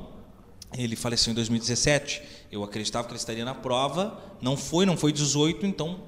ele 0.77 0.95
faleceu 0.95 1.31
em 1.31 1.35
2017. 1.35 2.21
Eu 2.51 2.63
acreditava 2.63 3.07
que 3.07 3.13
ele 3.13 3.19
estaria 3.19 3.45
na 3.45 3.53
prova, 3.53 4.19
não 4.41 4.57
foi, 4.57 4.85
não 4.85 4.97
foi 4.97 5.11
18, 5.11 5.65
então 5.65 5.99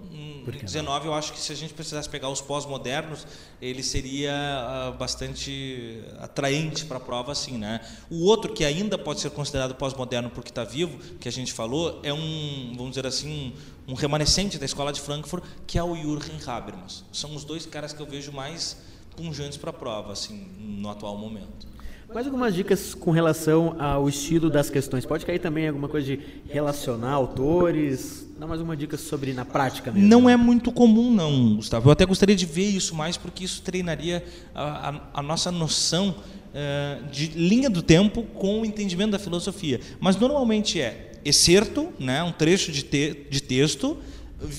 em 0.58 0.66
19 0.66 1.08
eu 1.08 1.14
acho 1.14 1.34
que 1.34 1.40
se 1.40 1.52
a 1.52 1.56
gente 1.56 1.74
precisasse 1.74 2.10
pegar 2.10 2.30
os 2.30 2.42
pós-modernos, 2.42 3.28
ele 3.62 3.84
seria 3.84 4.34
uh, 4.34 4.98
bastante 4.98 6.02
atraente 6.20 6.86
para 6.86 6.98
a 6.98 7.00
prova, 7.00 7.32
assim, 7.32 7.58
né? 7.58 7.82
O 8.10 8.26
outro 8.26 8.54
que 8.54 8.66
ainda 8.66 8.98
pode 8.98 9.20
ser 9.20 9.30
considerado 9.32 9.76
pós-moderno 9.76 10.30
porque 10.30 10.50
está 10.50 10.64
vivo, 10.64 10.98
que 11.20 11.28
a 11.28 11.32
gente 11.32 11.54
falou, 11.54 12.00
é 12.04 12.14
um, 12.14 12.74
vamos 12.76 12.92
dizer 12.92 13.06
assim, 13.06 13.30
um, 13.30 13.54
um 13.90 13.96
remanescente 13.96 14.60
da 14.60 14.66
escola 14.66 14.94
de 14.94 15.02
Frankfurt, 15.02 15.44
que 15.66 15.78
é 15.78 15.84
o 15.84 15.96
Jürgen 15.96 16.38
Habermas. 16.46 17.04
São 17.12 17.36
os 17.36 17.44
dois 17.44 17.66
caras 17.66 17.92
que 17.92 18.00
eu 18.00 18.06
vejo 18.06 18.32
mais 18.32 18.78
punjantes 19.18 19.58
para 19.58 19.72
a 19.72 19.74
prova, 19.74 20.14
assim, 20.14 20.48
no 20.60 20.90
atual 20.90 21.18
momento. 21.18 21.68
Mais 22.14 22.26
algumas 22.26 22.54
dicas 22.54 22.94
com 22.94 23.12
relação 23.12 23.76
ao 23.80 24.08
estilo 24.08 24.50
das 24.50 24.70
questões. 24.70 25.06
Pode 25.06 25.26
cair 25.26 25.40
também 25.40 25.68
alguma 25.68 25.88
coisa 25.88 26.08
de 26.08 26.20
relacionar 26.48 27.12
autores? 27.12 28.28
Dá 28.40 28.48
mais 28.48 28.62
uma 28.62 28.78
dica 28.78 28.96
sobre 28.96 29.34
na 29.34 29.44
prática 29.44 29.92
mesmo. 29.92 30.08
Não 30.08 30.30
é 30.30 30.38
muito 30.38 30.72
comum, 30.72 31.12
não, 31.12 31.56
Gustavo. 31.56 31.90
Eu 31.90 31.92
até 31.92 32.06
gostaria 32.06 32.36
de 32.36 32.46
ver 32.46 32.70
isso 32.70 32.96
mais, 32.96 33.18
porque 33.18 33.44
isso 33.44 33.62
treinaria 33.62 34.24
a, 34.54 34.90
a, 34.90 35.02
a 35.16 35.22
nossa 35.22 35.52
noção 35.52 36.16
uh, 36.50 37.10
de 37.12 37.28
linha 37.28 37.70
do 37.70 37.82
tempo 37.82 38.24
com 38.24 38.62
o 38.62 38.66
entendimento 38.66 39.12
da 39.12 39.20
filosofia. 39.20 39.80
Mas 40.00 40.16
normalmente 40.16 40.80
é 40.80 41.09
excerto, 41.24 41.90
né, 42.00 42.24
um 42.24 42.32
trecho 42.32 42.72
de, 42.72 42.84
te, 42.84 43.28
de 43.30 43.42
texto 43.42 43.98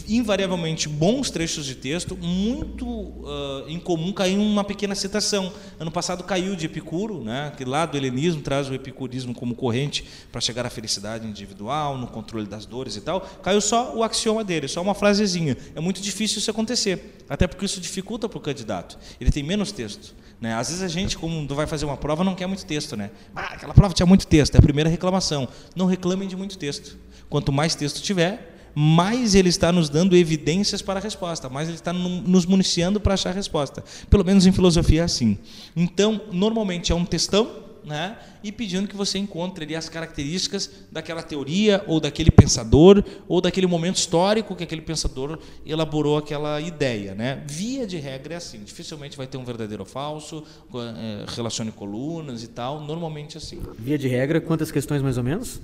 invariavelmente 0.09 0.89
bons 0.89 1.31
trechos 1.31 1.65
de 1.65 1.75
texto, 1.75 2.17
muito 2.17 2.87
uh, 2.87 3.69
incomum 3.69 4.13
cair 4.13 4.37
uma 4.37 4.63
pequena 4.63 4.95
citação. 4.95 5.53
Ano 5.79 5.91
passado 5.91 6.23
caiu 6.25 6.55
de 6.55 6.67
Epicuro, 6.67 7.25
né, 7.25 7.53
que 7.57 7.65
lá 7.65 7.87
do 7.87 7.97
helenismo 7.97 8.43
traz 8.43 8.69
o 8.69 8.75
epicurismo 8.75 9.35
como 9.35 9.55
corrente 9.55 10.05
para 10.31 10.41
chegar 10.41 10.67
à 10.67 10.71
felicidade 10.71 11.27
individual, 11.27 11.97
no 11.97 12.07
controle 12.07 12.47
das 12.47 12.67
dores 12.67 12.97
e 12.97 13.01
tal. 13.01 13.21
Caiu 13.43 13.61
só 13.61 13.97
o 13.97 14.03
axioma 14.03 14.45
dele, 14.45 14.69
só 14.69 14.83
uma 14.83 14.95
frasezinha. 14.95 15.57
É 15.75 15.81
muito 15.81 16.03
difícil 16.03 16.39
isso 16.39 16.51
acontecer, 16.51 17.17
até 17.29 17.47
porque 17.47 17.65
isso 17.65 17.81
dificulta 17.81 18.29
para 18.29 18.39
o 18.39 18.41
candidato. 18.41 18.99
Ele 19.21 19.31
tem 19.31 19.43
menos 19.43 19.73
texto. 19.73 20.15
Né? 20.41 20.55
Às 20.55 20.69
vezes 20.69 20.83
a 20.83 20.89
gente, 20.89 21.19
quando 21.19 21.55
vai 21.55 21.67
fazer 21.67 21.85
uma 21.85 21.97
prova, 21.97 22.25
não 22.25 22.35
quer 22.35 22.47
muito 22.47 22.65
texto. 22.65 22.97
Né? 22.97 23.11
Ah, 23.35 23.55
aquela 23.55 23.75
prova 23.75 23.93
tinha 23.93 24.07
muito 24.07 24.27
texto, 24.27 24.55
é 24.55 24.59
a 24.59 24.63
primeira 24.63 24.89
reclamação. 24.89 25.47
Não 25.77 25.87
reclamem 25.87 26.27
de 26.27 26.37
muito 26.37 26.57
texto. 26.57 26.97
Quanto 27.29 27.53
mais 27.53 27.75
texto 27.75 28.01
tiver, 28.03 28.51
mais 28.75 29.35
ele 29.35 29.49
está 29.49 29.71
nos 29.71 29.89
dando 29.89 30.17
evidências 30.17 30.81
para 30.81 30.99
a 30.99 31.03
resposta, 31.03 31.49
mais 31.49 31.69
ele 31.69 31.77
está 31.77 31.93
nos 31.93 32.47
municiando 32.47 33.01
para 33.01 33.15
achar 33.15 33.31
a 33.31 33.33
resposta. 33.33 33.85
Pelo 34.09 34.25
menos 34.25 34.47
em 34.47 34.53
filosofia 34.53 35.03
é 35.03 35.05
assim. 35.05 35.39
Então, 35.77 36.21
normalmente 36.33 36.93
é 36.93 36.95
um 36.95 37.05
textão, 37.05 37.70
né? 37.85 38.17
e 38.43 38.51
pedindo 38.51 38.89
que 38.89 38.97
você 38.97 39.19
encontre 39.19 39.65
ali 39.65 39.77
as 39.77 39.89
características 39.89 40.71
daquela 40.91 41.23
teoria, 41.23 41.85
ou 41.87 42.01
daquele 42.01 42.31
pensador, 42.31 43.05
ou 43.29 43.41
daquele 43.41 43.67
momento 43.67 43.97
histórico 43.97 44.57
que 44.57 44.65
aquele 44.65 44.83
pensador 44.83 45.39
elaborou 45.65 46.17
aquela 46.17 46.61
ideia. 46.61 47.15
Né? 47.15 47.43
Via 47.47 47.87
de 47.87 47.99
regra 47.99 48.35
é 48.35 48.37
assim, 48.37 48.63
dificilmente 48.63 49.17
vai 49.17 49.27
ter 49.27 49.37
um 49.37 49.45
verdadeiro 49.45 49.83
ou 49.83 49.89
falso, 49.89 50.45
é, 50.75 51.25
relacione 51.29 51.71
colunas 51.71 52.43
e 52.43 52.49
tal, 52.49 52.81
normalmente 52.81 53.37
assim. 53.37 53.61
Via 53.79 53.99
de 53.99 54.09
regra, 54.09 54.41
quantas 54.41 54.71
questões 54.71 55.03
mais 55.03 55.19
ou 55.19 55.25
menos? 55.25 55.61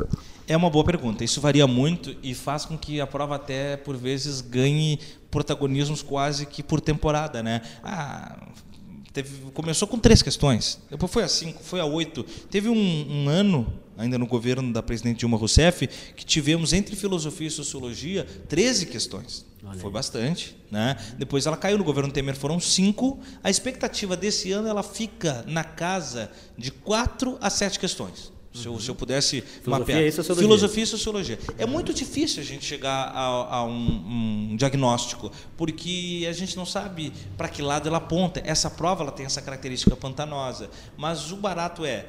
É 0.46 0.56
uma 0.56 0.70
boa 0.70 0.84
pergunta. 0.84 1.24
Isso 1.24 1.40
varia 1.40 1.66
muito 1.66 2.16
e 2.22 2.34
faz 2.34 2.64
com 2.64 2.76
que 2.76 3.00
a 3.00 3.06
prova 3.06 3.36
até, 3.36 3.76
por 3.76 3.96
vezes, 3.96 4.40
ganhe 4.40 4.98
protagonismos 5.30 6.02
quase 6.02 6.46
que 6.46 6.62
por 6.62 6.80
temporada. 6.80 7.42
Né? 7.42 7.60
Ah, 7.82 8.48
Teve, 9.16 9.50
começou 9.52 9.88
com 9.88 9.98
três 9.98 10.20
questões, 10.20 10.78
depois 10.90 11.10
foi 11.10 11.22
a 11.22 11.28
cinco, 11.28 11.62
foi 11.62 11.80
a 11.80 11.86
oito. 11.86 12.22
Teve 12.50 12.68
um, 12.68 12.74
um, 12.76 13.30
ano, 13.30 13.66
ainda 13.96 14.18
no 14.18 14.26
governo 14.26 14.70
da 14.74 14.82
presidente 14.82 15.20
Dilma 15.20 15.38
Rousseff, 15.38 15.86
que 16.14 16.22
tivemos 16.22 16.74
entre 16.74 16.94
filosofia 16.94 17.46
e 17.46 17.50
sociologia 17.50 18.26
13 18.46 18.84
questões. 18.84 19.46
Foi 19.78 19.90
bastante. 19.90 20.54
Né? 20.70 20.98
Depois 21.16 21.46
ela 21.46 21.56
caiu 21.56 21.78
no 21.78 21.84
governo 21.84 22.12
Temer, 22.12 22.36
foram 22.36 22.60
cinco. 22.60 23.18
A 23.42 23.48
expectativa 23.48 24.14
desse 24.18 24.52
ano 24.52 24.68
ela 24.68 24.82
fica 24.82 25.42
na 25.48 25.64
casa 25.64 26.30
de 26.58 26.70
quatro 26.70 27.38
a 27.40 27.48
sete 27.48 27.80
questões. 27.80 28.30
Se 28.56 28.66
eu, 28.66 28.80
se 28.80 28.88
eu 28.88 28.94
pudesse 28.94 29.40
filosofia 29.40 29.94
mapear. 29.94 30.02
E 30.02 30.12
sociologia. 30.12 30.48
Filosofia 30.48 30.82
e 30.82 30.86
sociologia. 30.86 31.38
É 31.58 31.66
muito 31.66 31.92
difícil 31.92 32.42
a 32.42 32.44
gente 32.44 32.64
chegar 32.64 33.12
a, 33.14 33.56
a 33.56 33.64
um, 33.64 34.50
um, 34.52 34.56
diagnóstico, 34.56 35.30
porque 35.56 36.26
a 36.28 36.32
gente 36.32 36.56
não 36.56 36.64
sabe 36.64 37.12
para 37.36 37.48
que 37.48 37.62
lado 37.62 37.88
ela 37.88 37.98
aponta. 37.98 38.42
Essa 38.44 38.70
prova 38.70 39.02
ela 39.02 39.12
tem 39.12 39.26
essa 39.26 39.42
característica 39.42 39.94
pantanosa. 39.94 40.70
Mas 40.96 41.30
o 41.30 41.36
barato 41.36 41.84
é, 41.84 42.06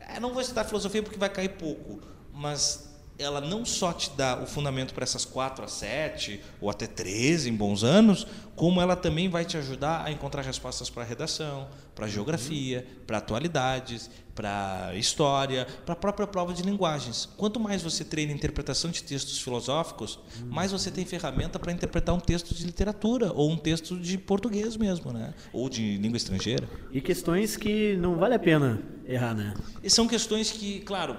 é 0.00 0.20
não 0.20 0.32
vou 0.32 0.40
estudar 0.40 0.64
filosofia 0.64 1.02
porque 1.02 1.18
vai 1.18 1.28
cair 1.28 1.50
pouco, 1.50 2.00
mas 2.32 2.87
ela 3.18 3.40
não 3.40 3.64
só 3.64 3.92
te 3.92 4.10
dá 4.16 4.40
o 4.40 4.46
fundamento 4.46 4.94
para 4.94 5.02
essas 5.02 5.24
4 5.24 5.64
a 5.64 5.68
7 5.68 6.40
ou 6.60 6.70
até 6.70 6.86
13 6.86 7.50
em 7.50 7.54
bons 7.54 7.82
anos, 7.82 8.26
como 8.54 8.80
ela 8.80 8.94
também 8.94 9.28
vai 9.28 9.44
te 9.44 9.56
ajudar 9.56 10.04
a 10.04 10.10
encontrar 10.10 10.42
respostas 10.42 10.88
para 10.88 11.04
redação, 11.04 11.68
para 11.94 12.06
geografia, 12.06 12.86
para 13.06 13.18
atualidades, 13.18 14.08
para 14.34 14.92
história, 14.94 15.66
para 15.84 15.94
a 15.94 15.96
própria 15.96 16.26
prova 16.26 16.52
de 16.52 16.62
linguagens. 16.62 17.28
Quanto 17.36 17.58
mais 17.58 17.82
você 17.82 18.04
treina 18.04 18.32
interpretação 18.32 18.88
de 18.88 19.02
textos 19.02 19.40
filosóficos, 19.40 20.20
mais 20.46 20.70
você 20.70 20.92
tem 20.92 21.04
ferramenta 21.04 21.58
para 21.58 21.72
interpretar 21.72 22.14
um 22.14 22.20
texto 22.20 22.54
de 22.54 22.64
literatura 22.64 23.32
ou 23.32 23.50
um 23.50 23.56
texto 23.56 23.98
de 23.98 24.16
português 24.16 24.76
mesmo, 24.76 25.12
né? 25.12 25.34
Ou 25.52 25.68
de 25.68 25.98
língua 25.98 26.16
estrangeira. 26.16 26.68
E 26.92 27.00
questões 27.00 27.56
que 27.56 27.96
não 27.96 28.16
vale 28.16 28.34
a 28.34 28.38
pena 28.38 28.80
errar, 29.04 29.34
né? 29.34 29.54
E 29.82 29.90
são 29.90 30.06
questões 30.06 30.52
que, 30.52 30.80
claro, 30.80 31.16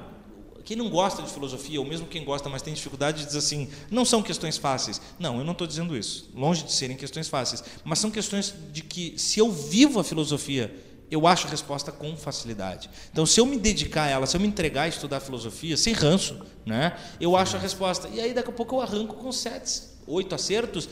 quem 0.69 0.77
não 0.77 0.88
gosta 0.88 1.23
de 1.23 1.32
filosofia, 1.32 1.79
ou 1.79 1.86
mesmo 1.86 2.05
quem 2.05 2.23
gosta, 2.23 2.47
mas 2.47 2.62
tem 2.62 2.75
dificuldade, 2.75 3.25
diz 3.25 3.36
assim: 3.36 3.67
não 3.89 4.05
são 4.05 4.21
questões 4.21 4.55
fáceis. 4.55 5.01
Não, 5.17 5.39
eu 5.39 5.43
não 5.43 5.53
estou 5.53 5.65
dizendo 5.65 5.97
isso. 5.97 6.29
Longe 6.32 6.63
de 6.63 6.71
serem 6.71 6.95
questões 6.95 7.27
fáceis. 7.27 7.63
Mas 7.84 7.97
são 7.97 8.12
questões 8.12 8.53
de 8.71 8.84
que, 8.84 9.15
se 9.17 9.39
eu 9.39 9.51
vivo 9.51 9.99
a 9.99 10.03
filosofia, 10.03 10.71
eu 11.10 11.25
acho 11.25 11.47
a 11.47 11.49
resposta 11.49 11.91
com 11.91 12.15
facilidade. 12.15 12.88
Então, 13.12 13.25
se 13.25 13.39
eu 13.39 13.47
me 13.47 13.58
dedicar 13.58 14.03
a 14.03 14.10
ela, 14.10 14.27
se 14.27 14.38
eu 14.38 14.41
me 14.41 14.47
entregar 14.47 14.84
a 14.84 14.88
estudar 14.88 15.19
filosofia, 15.21 15.75
sem 15.75 15.91
ranço, 15.91 16.39
né, 16.63 16.95
eu 17.19 17.36
acho 17.36 17.58
a 17.58 17.60
resposta. 17.60 18.08
E 18.08 18.19
aí, 18.19 18.32
daqui 18.32 18.51
a 18.51 18.53
pouco, 18.53 18.75
eu 18.75 18.82
arranco 18.82 19.15
com 19.15 19.32
sete, 19.32 19.82
oito 20.05 20.36
acertos, 20.36 20.88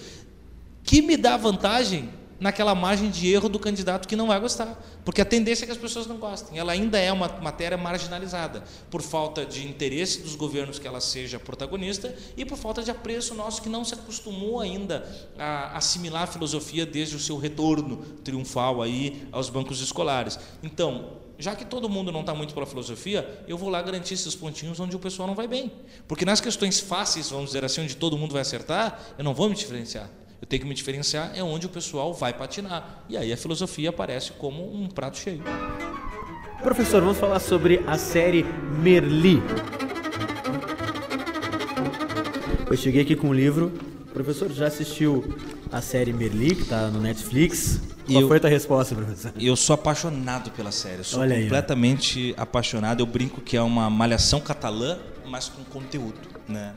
que 0.84 1.04
me 1.04 1.16
dá 1.16 1.38
vantagem 1.38 2.10
naquela 2.40 2.76
margem 2.76 3.10
de 3.10 3.32
erro 3.32 3.50
do 3.50 3.60
candidato 3.60 4.08
que 4.08 4.16
não 4.16 4.28
vai 4.28 4.40
gostar. 4.40 4.82
Porque 5.04 5.22
a 5.22 5.26
tendência 5.26 5.64
é 5.64 5.66
que 5.66 5.72
as 5.72 5.78
pessoas 5.78 6.08
não 6.08 6.18
gostem. 6.18 6.60
Ela 6.60 6.72
ainda 6.72 6.98
é 6.98 7.12
uma 7.12 7.28
matéria 7.42 7.78
marginalizada, 7.78 8.64
por 8.90 9.02
falta 9.02 9.46
de 9.46 9.68
interesse 9.68 10.22
dos 10.22 10.36
governos 10.36 10.80
que 10.80 10.88
ela 10.88 11.00
seja 11.00 11.40
protagonista 11.40 12.16
e 12.36 12.46
por 12.46 12.58
falta 12.58 12.84
de 12.84 12.92
apreço 12.92 13.34
nosso 13.34 13.62
que 13.62 13.70
não 13.70 13.84
se 13.84 13.94
acostumou 13.94 14.60
ainda 14.60 15.08
a 15.38 15.78
assimilar 15.78 16.24
a 16.24 16.28
filosofia 16.28 16.86
desde 16.86 17.16
o 17.16 17.20
seu 17.20 17.38
retorno 17.38 17.98
triunfal 18.24 18.82
aí 18.82 19.28
aos 19.32 19.50
bancos 19.50 19.82
escolares. 19.82 20.40
Então, 20.62 21.18
já 21.40 21.56
que 21.56 21.66
todo 21.66 21.88
mundo 21.88 22.12
não 22.12 22.22
está 22.22 22.34
muito 22.34 22.54
pela 22.54 22.66
filosofia, 22.66 23.44
eu 23.48 23.58
vou 23.58 23.70
lá 23.70 23.82
garantir 23.82 24.16
esses 24.16 24.36
pontinhos 24.36 24.80
onde 24.80 24.96
o 24.96 25.00
pessoal 25.00 25.28
não 25.28 25.36
vai 25.36 25.48
bem. 25.48 25.72
Porque 26.08 26.26
nas 26.26 26.42
questões 26.42 26.80
fáceis, 26.80 27.30
vamos 27.30 27.48
dizer 27.48 27.64
assim, 27.64 27.82
onde 27.82 27.96
todo 27.96 28.18
mundo 28.18 28.34
vai 28.34 28.42
acertar, 28.42 29.00
eu 29.18 29.24
não 29.24 29.34
vou 29.34 29.48
me 29.48 29.56
diferenciar. 29.56 30.10
Eu 30.42 30.48
tenho 30.48 30.62
que 30.62 30.68
me 30.68 30.76
diferenciar 30.76 31.32
é 31.36 31.42
onde 31.42 31.66
o 31.66 31.70
pessoal 31.70 32.14
vai 32.14 32.34
patinar. 32.34 33.04
E 33.10 33.18
aí 33.18 33.34
a 33.34 33.38
filosofia 33.38 33.90
aparece 33.90 34.32
como 34.34 34.64
um 34.74 34.88
prato 34.88 35.18
cheio. 35.18 35.44
Professor, 36.62 37.02
vamos 37.02 37.18
falar 37.18 37.40
sobre 37.40 37.84
a 37.88 37.98
série 37.98 38.44
Merli. 38.80 39.42
Eu 42.70 42.78
cheguei 42.78 43.02
aqui 43.02 43.16
com 43.16 43.30
um 43.30 43.34
livro. 43.34 43.72
Professor 44.14 44.52
já 44.52 44.68
assistiu 44.68 45.24
a 45.72 45.82
série 45.82 46.14
Merli, 46.14 46.56
que 46.56 46.64
está 46.64 46.88
no 46.90 47.00
Netflix. 47.00 47.82
Qual 48.06 48.22
eu, 48.22 48.28
foi 48.28 48.38
a 48.38 48.40
tua 48.40 48.50
resposta, 48.50 48.96
professor? 48.96 49.34
Eu 49.40 49.56
sou 49.56 49.74
apaixonado 49.74 50.52
pela 50.52 50.72
série. 50.72 51.00
Eu 51.00 51.04
sou 51.04 51.22
Olha 51.22 51.40
completamente 51.42 52.20
aí, 52.20 52.36
apaixonado. 52.38 53.02
Eu 53.02 53.06
brinco 53.06 53.42
que 53.42 53.58
é 53.58 53.62
uma 53.62 53.90
malhação 53.90 54.40
catalã, 54.40 54.98
mas 55.28 55.50
com 55.50 55.64
conteúdo. 55.66 56.16
Né? 56.48 56.74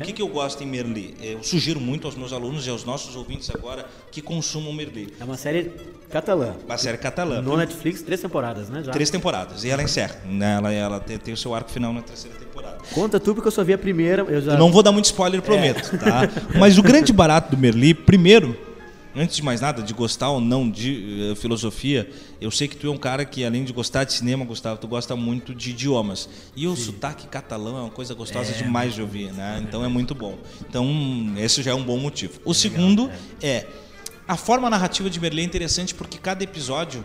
O 0.00 0.04
que, 0.04 0.12
que 0.12 0.22
eu 0.22 0.28
gosto 0.28 0.62
em 0.62 0.66
Merli? 0.66 1.16
Eu 1.20 1.42
sugiro 1.42 1.80
muito 1.80 2.06
aos 2.06 2.16
meus 2.16 2.32
alunos 2.32 2.66
e 2.66 2.70
aos 2.70 2.84
nossos 2.84 3.16
ouvintes 3.16 3.50
agora 3.50 3.86
que 4.10 4.22
consumam 4.22 4.72
Merli. 4.72 5.12
É 5.18 5.24
uma 5.24 5.36
série 5.36 5.72
catalã. 6.08 6.54
Uma 6.64 6.78
série 6.78 6.98
catalã. 6.98 7.42
No 7.42 7.56
Netflix, 7.56 8.02
três 8.02 8.20
temporadas, 8.20 8.68
né? 8.68 8.82
Já. 8.84 8.92
Três 8.92 9.10
temporadas. 9.10 9.64
E 9.64 9.70
ela 9.70 9.82
encerra. 9.82 10.16
Né? 10.24 10.56
Ela, 10.56 10.72
ela 10.72 11.00
tem, 11.00 11.18
tem, 11.18 11.34
o 11.34 11.36
seu 11.36 11.54
arco 11.54 11.70
final 11.70 11.92
na 11.92 12.02
terceira 12.02 12.36
temporada. 12.36 12.78
Conta 12.92 13.18
tu, 13.18 13.34
porque 13.34 13.48
eu 13.48 13.52
só 13.52 13.64
vi 13.64 13.72
a 13.72 13.78
primeira. 13.78 14.22
Eu, 14.22 14.40
já... 14.40 14.52
eu 14.52 14.58
não 14.58 14.70
vou 14.70 14.82
dar 14.82 14.92
muito 14.92 15.06
spoiler, 15.06 15.42
prometo. 15.42 15.94
É. 15.94 15.98
Tá? 15.98 16.20
Mas 16.58 16.78
o 16.78 16.82
grande 16.82 17.12
barato 17.12 17.54
do 17.54 17.60
Merli, 17.60 17.92
primeiro, 17.92 18.67
antes 19.18 19.36
de 19.36 19.42
mais 19.42 19.60
nada, 19.60 19.82
de 19.82 19.92
gostar 19.92 20.30
ou 20.30 20.40
não 20.40 20.70
de 20.70 21.30
uh, 21.32 21.36
filosofia, 21.36 22.08
eu 22.40 22.50
sei 22.50 22.68
que 22.68 22.76
tu 22.76 22.86
é 22.86 22.90
um 22.90 22.96
cara 22.96 23.24
que, 23.24 23.44
além 23.44 23.64
de 23.64 23.72
gostar 23.72 24.04
de 24.04 24.12
cinema, 24.12 24.44
Gustavo, 24.44 24.80
tu 24.80 24.86
gosta 24.86 25.16
muito 25.16 25.54
de 25.54 25.70
idiomas. 25.70 26.28
E 26.54 26.66
o 26.66 26.76
Sim. 26.76 26.84
sotaque 26.84 27.26
catalão 27.26 27.76
é 27.76 27.80
uma 27.80 27.90
coisa 27.90 28.14
gostosa 28.14 28.52
é, 28.52 28.54
demais 28.54 28.94
de 28.94 29.02
ouvir, 29.02 29.32
né? 29.32 29.62
Então 29.66 29.84
é 29.84 29.88
muito 29.88 30.14
bom. 30.14 30.38
Então, 30.68 30.86
esse 31.36 31.62
já 31.62 31.72
é 31.72 31.74
um 31.74 31.82
bom 31.82 31.98
motivo. 31.98 32.40
O 32.44 32.54
segundo 32.54 33.10
é. 33.42 33.48
é 33.48 33.66
a 34.26 34.36
forma 34.36 34.70
narrativa 34.70 35.10
de 35.10 35.18
Merlin 35.18 35.42
é 35.42 35.44
interessante 35.44 35.94
porque 35.94 36.18
cada 36.18 36.44
episódio, 36.44 37.04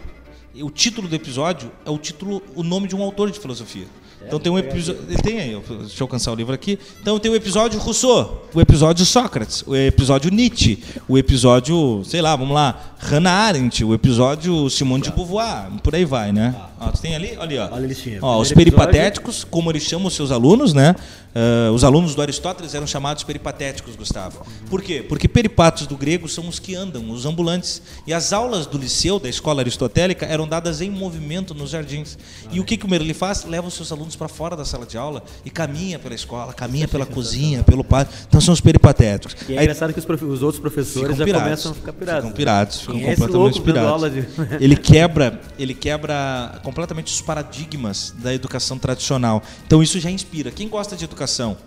o 0.55 0.69
título 0.69 1.07
do 1.07 1.15
episódio 1.15 1.71
é 1.85 1.89
o 1.89 1.97
título, 1.97 2.43
o 2.53 2.63
nome 2.63 2.87
de 2.87 2.95
um 2.95 3.01
autor 3.01 3.31
de 3.31 3.39
filosofia. 3.39 3.87
Então 4.25 4.39
tem 4.39 4.51
um 4.51 4.57
episódio. 4.57 5.01
Tem 5.21 5.39
aí, 5.39 5.49
deixa 5.51 6.01
eu 6.01 6.05
alcançar 6.05 6.31
o 6.31 6.35
livro 6.35 6.53
aqui. 6.53 6.79
Então 7.01 7.19
tem 7.19 7.31
o 7.31 7.35
episódio 7.35 7.79
Rousseau, 7.79 8.47
o 8.53 8.61
episódio 8.61 9.05
Sócrates, 9.05 9.63
o 9.67 9.75
episódio 9.75 10.31
Nietzsche, 10.31 10.83
o 11.07 11.17
episódio, 11.17 12.01
sei 12.05 12.21
lá, 12.21 12.35
vamos 12.35 12.53
lá, 12.53 12.95
Hannah 12.99 13.31
Arendt, 13.31 13.83
o 13.83 13.93
episódio 13.93 14.69
Simone 14.69 15.03
de 15.03 15.11
Beauvoir, 15.11 15.69
por 15.83 15.93
aí 15.93 16.05
vai, 16.05 16.31
né? 16.31 16.55
Ó, 16.79 16.89
tem 16.91 17.15
ali? 17.15 17.35
Ali, 17.39 17.57
ó. 17.57 17.69
Olha 17.71 17.85
a 17.85 18.25
Ó, 18.25 18.39
os 18.39 18.51
peripatéticos, 18.51 19.43
como 19.43 19.71
eles 19.71 19.83
chamam 19.83 20.07
os 20.07 20.13
seus 20.13 20.31
alunos, 20.31 20.73
né? 20.73 20.95
Uh, 21.33 21.71
os 21.73 21.83
alunos 21.83 22.13
do 22.13 22.21
Aristóteles 22.21 22.75
eram 22.75 22.85
chamados 22.85 23.23
peripatéticos, 23.23 23.95
Gustavo. 23.95 24.45
Por 24.69 24.83
quê? 24.83 25.03
Porque 25.07 25.27
peripatos 25.27 25.87
do 25.87 25.97
grego 25.97 26.29
são 26.29 26.47
os 26.47 26.59
que 26.59 26.75
andam, 26.75 27.09
os 27.09 27.25
ambulantes. 27.25 27.81
E 28.05 28.13
as 28.13 28.31
aulas 28.31 28.67
do 28.67 28.77
liceu, 28.77 29.19
da 29.19 29.27
escola 29.27 29.61
aristotélica, 29.61 30.27
eram 30.27 30.47
dadas 30.47 30.79
em 30.79 30.91
movimento 30.91 31.55
nos 31.55 31.71
jardins. 31.71 32.19
E 32.51 32.59
o 32.59 32.63
que, 32.63 32.77
que 32.77 32.85
o 32.85 32.89
Merli 32.89 33.15
faz? 33.15 33.45
Leva 33.45 33.67
os 33.67 33.73
seus 33.73 33.91
alunos 33.91 34.15
para 34.15 34.27
fora 34.27 34.55
da 34.55 34.63
sala 34.63 34.85
de 34.85 34.95
aula 34.95 35.23
e 35.43 35.49
caminha 35.49 35.97
pela 35.97 36.13
escola, 36.13 36.53
caminha 36.53 36.87
pela 36.87 37.05
cozinha, 37.05 37.63
pelo 37.65 37.83
pátio. 37.83 38.13
Então 38.27 38.39
são 38.39 38.53
os 38.53 38.61
peripatéticos. 38.61 39.35
E 39.49 39.53
é 39.53 39.57
Aí, 39.57 39.63
engraçado 39.65 39.91
que 39.91 39.99
os, 39.99 40.05
os, 40.05 40.43
outros 40.43 40.61
professores 40.61 41.17
já 41.17 41.25
pirados, 41.25 41.45
começam 41.45 41.71
a 41.71 41.75
ficar 41.75 41.93
pirados. 41.93 42.21
Ficam 42.21 42.31
pirados, 42.31 42.79
ficam 42.81 42.95
Quem 42.95 43.15
completamente 43.15 43.59
é 43.59 43.61
pirados. 43.63 44.13
De... 44.13 44.27
ele 44.63 44.75
quebra, 44.75 45.41
ele 45.57 45.73
quebra 45.73 46.59
completamente 46.63 47.11
os 47.11 47.21
paradigmas 47.21 48.13
da 48.19 48.31
educação 48.31 48.77
tradicional. 48.77 49.41
Então 49.65 49.81
isso 49.81 49.99
já 49.99 50.11
inspira. 50.11 50.51
Quem 50.51 50.69
gosta 50.69 50.95
de 50.95 51.03
educação 51.05 51.22
educação, 51.23 51.57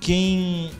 quem 0.00 0.70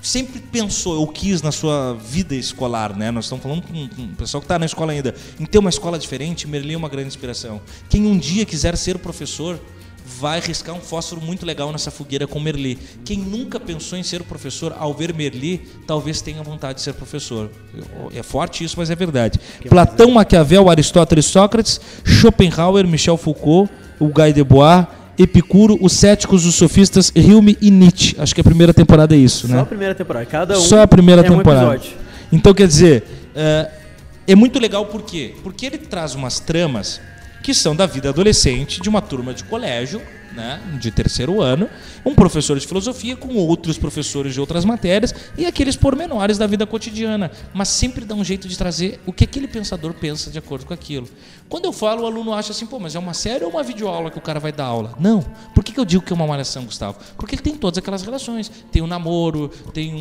sempre 0.00 0.40
pensou 0.40 0.98
ou 0.98 1.08
quis 1.08 1.42
na 1.42 1.52
sua 1.52 1.94
vida 1.94 2.34
escolar, 2.34 2.96
né? 2.96 3.10
Nós 3.10 3.24
estamos 3.24 3.42
falando 3.42 3.62
com, 3.62 3.88
com 3.88 4.02
o 4.02 4.16
pessoal 4.16 4.40
que 4.40 4.44
está 4.44 4.58
na 4.58 4.66
escola 4.66 4.92
ainda, 4.92 5.14
em 5.38 5.46
ter 5.46 5.58
uma 5.58 5.70
escola 5.70 5.98
diferente, 5.98 6.46
Merli 6.46 6.74
é 6.74 6.76
uma 6.76 6.88
grande 6.88 7.08
inspiração. 7.08 7.60
Quem 7.88 8.06
um 8.06 8.18
dia 8.18 8.44
quiser 8.44 8.76
ser 8.76 8.98
professor, 8.98 9.58
vai 10.18 10.40
riscar 10.40 10.74
um 10.74 10.80
fósforo 10.80 11.20
muito 11.20 11.44
legal 11.44 11.70
nessa 11.70 11.90
fogueira 11.90 12.26
com 12.26 12.40
Merli. 12.40 12.78
Quem 13.04 13.18
nunca 13.18 13.60
pensou 13.60 13.98
em 13.98 14.02
ser 14.02 14.22
professor, 14.22 14.74
ao 14.78 14.94
ver 14.94 15.14
Merli, 15.14 15.58
talvez 15.86 16.20
tenha 16.20 16.42
vontade 16.42 16.76
de 16.76 16.82
ser 16.82 16.94
professor. 16.94 17.50
É 18.14 18.22
forte 18.22 18.64
isso, 18.64 18.76
mas 18.78 18.90
é 18.90 18.94
verdade. 18.94 19.38
Platão, 19.68 20.10
Maquiavel, 20.10 20.70
Aristóteles, 20.70 21.26
Sócrates, 21.26 21.80
Schopenhauer, 22.04 22.86
Michel 22.86 23.16
Foucault, 23.16 23.70
o 24.00 24.08
Guy 24.08 24.32
Debord, 24.32 24.88
Epicuro, 25.18 25.78
os 25.80 25.92
céticos, 25.92 26.46
os 26.46 26.54
sofistas, 26.54 27.12
Hume 27.16 27.58
e 27.60 27.70
Nietzsche. 27.70 28.16
Acho 28.18 28.34
que 28.34 28.40
a 28.40 28.44
primeira 28.44 28.72
temporada 28.72 29.14
é 29.14 29.18
isso, 29.18 29.46
Só 29.46 29.52
né? 29.52 29.58
Só 29.58 29.62
a 29.62 29.66
primeira 29.66 29.94
temporada. 29.94 30.26
Cada 30.26 30.58
um 30.58 30.60
Só 30.60 30.82
a 30.82 30.86
primeira 30.86 31.22
é 31.22 31.24
temporada. 31.24 31.76
Um 31.76 32.36
então, 32.36 32.52
quer 32.54 32.66
dizer, 32.66 33.04
é, 33.34 33.70
é 34.26 34.34
muito 34.34 34.58
legal 34.58 34.86
por 34.86 35.02
quê? 35.02 35.34
Porque 35.42 35.66
ele 35.66 35.78
traz 35.78 36.14
umas 36.14 36.38
tramas 36.38 37.00
que 37.42 37.54
são 37.54 37.74
da 37.74 37.86
vida 37.86 38.10
adolescente 38.10 38.80
de 38.80 38.88
uma 38.88 39.00
turma 39.00 39.32
de 39.32 39.44
colégio 39.44 40.02
né, 40.38 40.60
de 40.80 40.92
terceiro 40.92 41.42
ano, 41.42 41.68
um 42.06 42.14
professor 42.14 42.56
de 42.56 42.64
filosofia 42.64 43.16
com 43.16 43.34
outros 43.34 43.76
professores 43.76 44.32
de 44.32 44.40
outras 44.40 44.64
matérias 44.64 45.12
e 45.36 45.44
aqueles 45.44 45.74
pormenores 45.74 46.38
da 46.38 46.46
vida 46.46 46.64
cotidiana, 46.64 47.28
mas 47.52 47.66
sempre 47.66 48.04
dá 48.04 48.14
um 48.14 48.22
jeito 48.22 48.46
de 48.46 48.56
trazer 48.56 49.00
o 49.04 49.12
que 49.12 49.24
aquele 49.24 49.48
pensador 49.48 49.92
pensa 49.94 50.30
de 50.30 50.38
acordo 50.38 50.64
com 50.64 50.72
aquilo. 50.72 51.08
Quando 51.48 51.64
eu 51.64 51.72
falo, 51.72 52.02
o 52.02 52.06
aluno 52.06 52.34
acha 52.34 52.52
assim, 52.52 52.66
pô, 52.66 52.78
mas 52.78 52.94
é 52.94 52.98
uma 52.98 53.14
série 53.14 53.42
ou 53.42 53.50
uma 53.50 53.62
videoaula 53.62 54.10
que 54.10 54.18
o 54.18 54.20
cara 54.20 54.38
vai 54.38 54.52
dar 54.52 54.66
aula? 54.66 54.94
Não. 55.00 55.24
Por 55.54 55.64
que, 55.64 55.72
que 55.72 55.80
eu 55.80 55.84
digo 55.84 56.04
que 56.04 56.12
é 56.12 56.14
uma 56.14 56.26
malhação, 56.26 56.64
Gustavo? 56.64 56.98
Porque 57.16 57.34
ele 57.34 57.42
tem 57.42 57.56
todas 57.56 57.78
aquelas 57.78 58.02
relações. 58.02 58.50
Tem 58.70 58.82
o 58.82 58.84
um 58.84 58.88
namoro, 58.88 59.48
tem 59.72 59.94
um, 59.94 59.98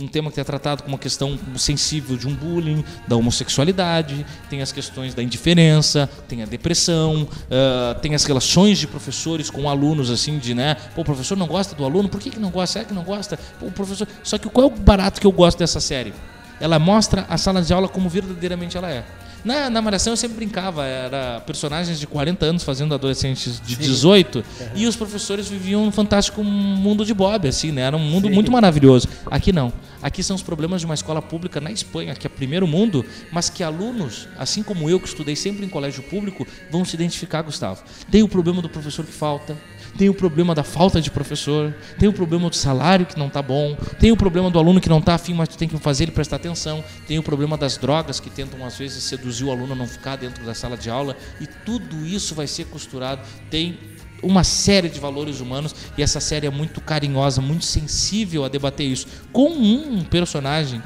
um, 0.00 0.04
um, 0.04 0.08
tema 0.08 0.32
que 0.32 0.40
é 0.40 0.44
tratado 0.44 0.82
com 0.82 0.88
uma 0.88 0.98
questão 0.98 1.38
sensível 1.56 2.16
de 2.16 2.26
um 2.26 2.34
bullying, 2.34 2.82
da 3.06 3.16
homossexualidade, 3.16 4.24
tem 4.48 4.62
as 4.62 4.72
questões 4.72 5.14
da 5.14 5.22
indiferença, 5.22 6.08
tem 6.26 6.42
a 6.42 6.46
depressão, 6.46 7.24
uh, 7.24 8.00
tem 8.00 8.14
as 8.14 8.24
relações 8.24 8.78
de 8.78 8.86
professores 8.86 9.50
com 9.52 9.68
alunos, 9.68 10.10
assim, 10.10 10.38
de, 10.38 10.54
né? 10.54 10.76
Pô, 10.94 11.02
o 11.02 11.04
professor 11.04 11.36
não 11.36 11.46
gosta 11.46 11.74
do 11.74 11.84
aluno, 11.84 12.08
por 12.08 12.20
que, 12.20 12.30
que 12.30 12.40
não 12.40 12.50
gosta? 12.50 12.80
É 12.80 12.84
que 12.84 12.94
não 12.94 13.04
gosta? 13.04 13.38
Pô, 13.60 13.66
o 13.66 13.72
professor. 13.72 14.08
Só 14.22 14.38
que 14.38 14.48
qual 14.48 14.68
é 14.68 14.72
o 14.72 14.76
barato 14.76 15.20
que 15.20 15.26
eu 15.26 15.32
gosto 15.32 15.58
dessa 15.58 15.80
série? 15.80 16.12
Ela 16.60 16.78
mostra 16.78 17.26
a 17.28 17.36
sala 17.36 17.60
de 17.60 17.72
aula 17.72 17.88
como 17.88 18.08
verdadeiramente 18.08 18.76
ela 18.76 18.90
é. 18.90 19.04
Na, 19.44 19.68
na 19.68 19.82
Malhação 19.82 20.12
eu 20.12 20.16
sempre 20.16 20.36
brincava, 20.36 20.84
era 20.86 21.40
personagens 21.40 21.98
de 21.98 22.06
40 22.06 22.46
anos 22.46 22.62
fazendo 22.62 22.94
adolescentes 22.94 23.60
de 23.60 23.74
18 23.76 24.38
uhum. 24.38 24.66
e 24.76 24.86
os 24.86 24.94
professores 24.94 25.48
viviam 25.48 25.84
um 25.84 25.90
fantástico 25.90 26.44
mundo 26.44 27.04
de 27.04 27.12
Bob, 27.12 27.48
assim, 27.48 27.72
né? 27.72 27.82
Era 27.82 27.96
um 27.96 28.00
mundo 28.00 28.28
Sim. 28.28 28.34
muito 28.34 28.52
maravilhoso. 28.52 29.08
Aqui 29.26 29.52
não. 29.52 29.72
Aqui 30.00 30.22
são 30.22 30.36
os 30.36 30.42
problemas 30.42 30.80
de 30.80 30.86
uma 30.86 30.94
escola 30.94 31.20
pública 31.20 31.60
na 31.60 31.72
Espanha, 31.72 32.14
que 32.14 32.26
é 32.26 32.30
primeiro 32.30 32.66
mundo, 32.66 33.04
mas 33.32 33.48
que 33.48 33.62
alunos, 33.64 34.28
assim 34.38 34.62
como 34.62 34.88
eu, 34.88 35.00
que 35.00 35.08
estudei 35.08 35.34
sempre 35.34 35.66
em 35.66 35.68
colégio 35.68 36.02
público, 36.04 36.46
vão 36.70 36.84
se 36.84 36.94
identificar, 36.94 37.42
Gustavo. 37.42 37.82
Tem 38.10 38.22
o 38.22 38.28
problema 38.28 38.62
do 38.62 38.68
professor 38.68 39.04
que 39.04 39.12
falta, 39.12 39.56
tem 39.96 40.08
o 40.08 40.14
problema 40.14 40.54
da 40.54 40.62
falta 40.62 41.00
de 41.00 41.10
professor, 41.10 41.74
tem 41.98 42.08
o 42.08 42.12
problema 42.12 42.48
do 42.48 42.56
salário 42.56 43.06
que 43.06 43.18
não 43.18 43.26
está 43.26 43.42
bom, 43.42 43.76
tem 43.98 44.10
o 44.10 44.16
problema 44.16 44.50
do 44.50 44.58
aluno 44.58 44.80
que 44.80 44.88
não 44.88 44.98
está 44.98 45.14
afim, 45.14 45.34
mas 45.34 45.48
tu 45.48 45.56
tem 45.56 45.68
que 45.68 45.76
fazer 45.78 46.04
ele 46.04 46.12
prestar 46.12 46.36
atenção, 46.36 46.82
tem 47.06 47.18
o 47.18 47.22
problema 47.22 47.56
das 47.56 47.76
drogas 47.76 48.18
que 48.18 48.30
tentam 48.30 48.64
às 48.64 48.76
vezes 48.76 49.02
seduzir 49.04 49.44
o 49.44 49.50
aluno 49.50 49.72
a 49.72 49.76
não 49.76 49.86
ficar 49.86 50.16
dentro 50.16 50.44
da 50.44 50.54
sala 50.54 50.76
de 50.76 50.88
aula, 50.90 51.16
e 51.40 51.46
tudo 51.46 52.06
isso 52.06 52.34
vai 52.34 52.46
ser 52.46 52.66
costurado. 52.66 53.20
Tem 53.50 53.78
uma 54.22 54.44
série 54.44 54.88
de 54.88 55.00
valores 55.00 55.40
humanos 55.40 55.74
e 55.98 56.02
essa 56.02 56.20
série 56.20 56.46
é 56.46 56.50
muito 56.50 56.80
carinhosa, 56.80 57.40
muito 57.40 57.64
sensível 57.64 58.44
a 58.44 58.48
debater 58.48 58.86
isso, 58.86 59.06
com 59.32 59.48
um 59.50 60.04
personagem 60.04 60.82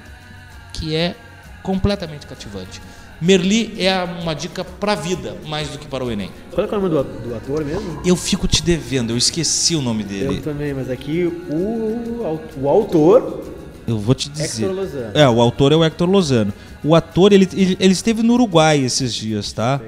que 0.73 0.95
é 0.95 1.15
completamente 1.63 2.27
cativante. 2.27 2.81
Merli 3.21 3.75
é 3.79 4.05
uma 4.23 4.35
dica 4.35 4.63
para 4.63 4.93
a 4.93 4.95
vida, 4.95 5.37
mais 5.47 5.69
do 5.69 5.79
que 5.79 5.87
para 5.87 6.05
o 6.05 6.11
Enem. 6.11 6.31
Qual 6.53 6.67
é 6.67 6.69
o 6.69 6.73
nome 6.73 6.89
do, 6.89 7.35
ator 7.35 7.65
mesmo? 7.65 8.01
Eu 8.05 8.15
fico 8.15 8.47
te 8.47 8.63
devendo, 8.63 9.11
eu 9.11 9.17
esqueci 9.17 9.75
o 9.75 9.81
nome 9.81 10.05
dele. 10.05 10.39
Eu 10.39 10.43
também, 10.43 10.75
mas 10.75 10.91
aqui 10.91 11.25
o, 11.25 12.21
o 12.61 12.69
autor. 12.69 13.43
Eu 13.87 13.99
vou 13.99 14.15
te 14.15 14.29
dizer. 14.29 14.65
Hector 14.65 14.77
Lozano. 14.77 15.11
É, 15.15 15.29
o 15.29 15.41
autor 15.41 15.73
é 15.73 15.77
o 15.77 15.85
Hector 15.85 16.09
Lozano. 16.09 16.53
O 16.85 16.95
ator, 16.95 17.33
ele, 17.33 17.49
ele, 17.55 17.77
ele 17.81 17.93
esteve 17.93 18.23
no 18.23 18.35
Uruguai 18.35 18.79
esses 18.81 19.15
dias, 19.15 19.53
tá? 19.53 19.81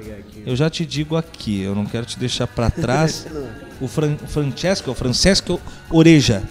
Eu 0.45 0.55
já 0.55 0.69
te 0.69 0.85
digo 0.85 1.15
aqui, 1.15 1.61
eu 1.61 1.75
não 1.75 1.85
quero 1.85 2.05
te 2.05 2.17
deixar 2.17 2.47
para 2.47 2.69
trás. 2.71 3.27
o 3.79 3.87
Fran, 3.87 4.17
Francesco, 4.27 4.89
o 4.89 4.95
Francesco 4.95 5.61
Oreja 5.91 6.43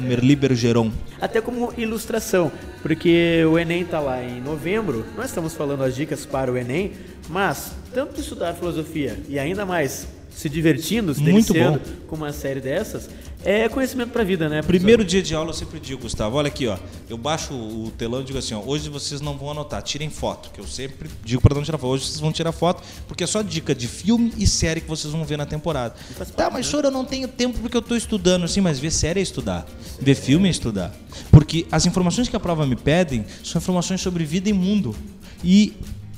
no 0.00 0.08
Merli 0.08 0.36
Bergeron. 0.36 0.90
Até 1.20 1.40
como 1.40 1.72
ilustração, 1.76 2.50
porque 2.82 3.44
o 3.44 3.58
Enem 3.58 3.82
está 3.82 4.00
lá 4.00 4.22
em 4.22 4.40
novembro, 4.40 5.04
nós 5.16 5.26
estamos 5.26 5.54
falando 5.54 5.82
as 5.82 5.94
dicas 5.94 6.24
para 6.24 6.52
o 6.52 6.56
Enem, 6.56 6.92
mas 7.28 7.72
tanto 7.92 8.20
estudar 8.20 8.54
filosofia 8.54 9.18
e 9.28 9.38
ainda 9.38 9.66
mais 9.66 10.06
se 10.30 10.48
divertindo, 10.48 11.12
se 11.12 11.20
Muito 11.20 11.52
bom. 11.52 11.78
com 12.06 12.14
uma 12.14 12.32
série 12.32 12.60
dessas, 12.60 13.10
é 13.48 13.66
conhecimento 13.66 14.10
para 14.10 14.20
a 14.20 14.24
vida, 14.26 14.46
né? 14.46 14.60
Primeiro 14.60 15.02
dia 15.02 15.22
de 15.22 15.34
aula 15.34 15.48
eu 15.48 15.54
sempre 15.54 15.80
digo, 15.80 16.02
Gustavo, 16.02 16.36
olha 16.36 16.48
aqui, 16.48 16.66
ó, 16.66 16.76
eu 17.08 17.16
baixo 17.16 17.54
o 17.54 17.90
telão 17.96 18.20
e 18.20 18.24
digo 18.24 18.38
assim, 18.38 18.52
ó, 18.52 18.60
hoje 18.60 18.90
vocês 18.90 19.22
não 19.22 19.38
vão 19.38 19.50
anotar, 19.50 19.80
tirem 19.82 20.10
foto, 20.10 20.50
que 20.50 20.60
eu 20.60 20.66
sempre 20.66 21.08
digo 21.24 21.40
para 21.40 21.54
não 21.54 21.62
tirar 21.62 21.78
foto, 21.78 21.92
hoje 21.92 22.04
vocês 22.04 22.20
vão 22.20 22.30
tirar 22.30 22.52
foto, 22.52 22.82
porque 23.06 23.24
é 23.24 23.26
só 23.26 23.40
dica 23.40 23.74
de 23.74 23.88
filme 23.88 24.34
e 24.36 24.46
série 24.46 24.82
que 24.82 24.88
vocês 24.88 25.14
vão 25.14 25.24
ver 25.24 25.38
na 25.38 25.46
temporada. 25.46 25.94
Tá, 26.36 26.50
mas 26.50 26.66
né? 26.66 26.70
senhor, 26.70 26.84
eu 26.84 26.90
não 26.90 27.06
tenho 27.06 27.26
tempo 27.26 27.58
porque 27.58 27.74
eu 27.74 27.80
estou 27.80 27.96
estudando, 27.96 28.44
assim, 28.44 28.60
mas 28.60 28.78
ver 28.78 28.90
série 28.90 29.20
é 29.20 29.22
estudar, 29.22 29.66
ver 29.98 30.14
filme 30.14 30.46
é 30.46 30.50
estudar, 30.50 30.94
porque 31.30 31.66
as 31.72 31.86
informações 31.86 32.28
que 32.28 32.36
a 32.36 32.40
prova 32.40 32.66
me 32.66 32.76
pedem 32.76 33.24
são 33.42 33.58
informações 33.58 34.02
sobre 34.02 34.26
vida 34.26 34.50
e 34.50 34.52
mundo, 34.52 34.94
e 35.42 35.72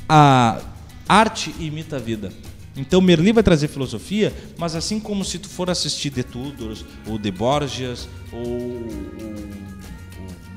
a 0.08 0.60
arte 1.08 1.54
imita 1.60 1.94
a 1.94 2.00
vida. 2.00 2.32
Então 2.80 3.00
Merli 3.02 3.30
vai 3.30 3.42
trazer 3.42 3.68
filosofia, 3.68 4.32
mas 4.56 4.74
assim 4.74 4.98
como 4.98 5.22
se 5.22 5.38
tu 5.38 5.50
for 5.50 5.68
assistir 5.68 6.10
The 6.10 6.22
Tudors, 6.22 6.82
ou 7.06 7.18
The 7.18 7.30
Borgias, 7.30 8.08
ou, 8.32 8.40
ou 8.40 9.49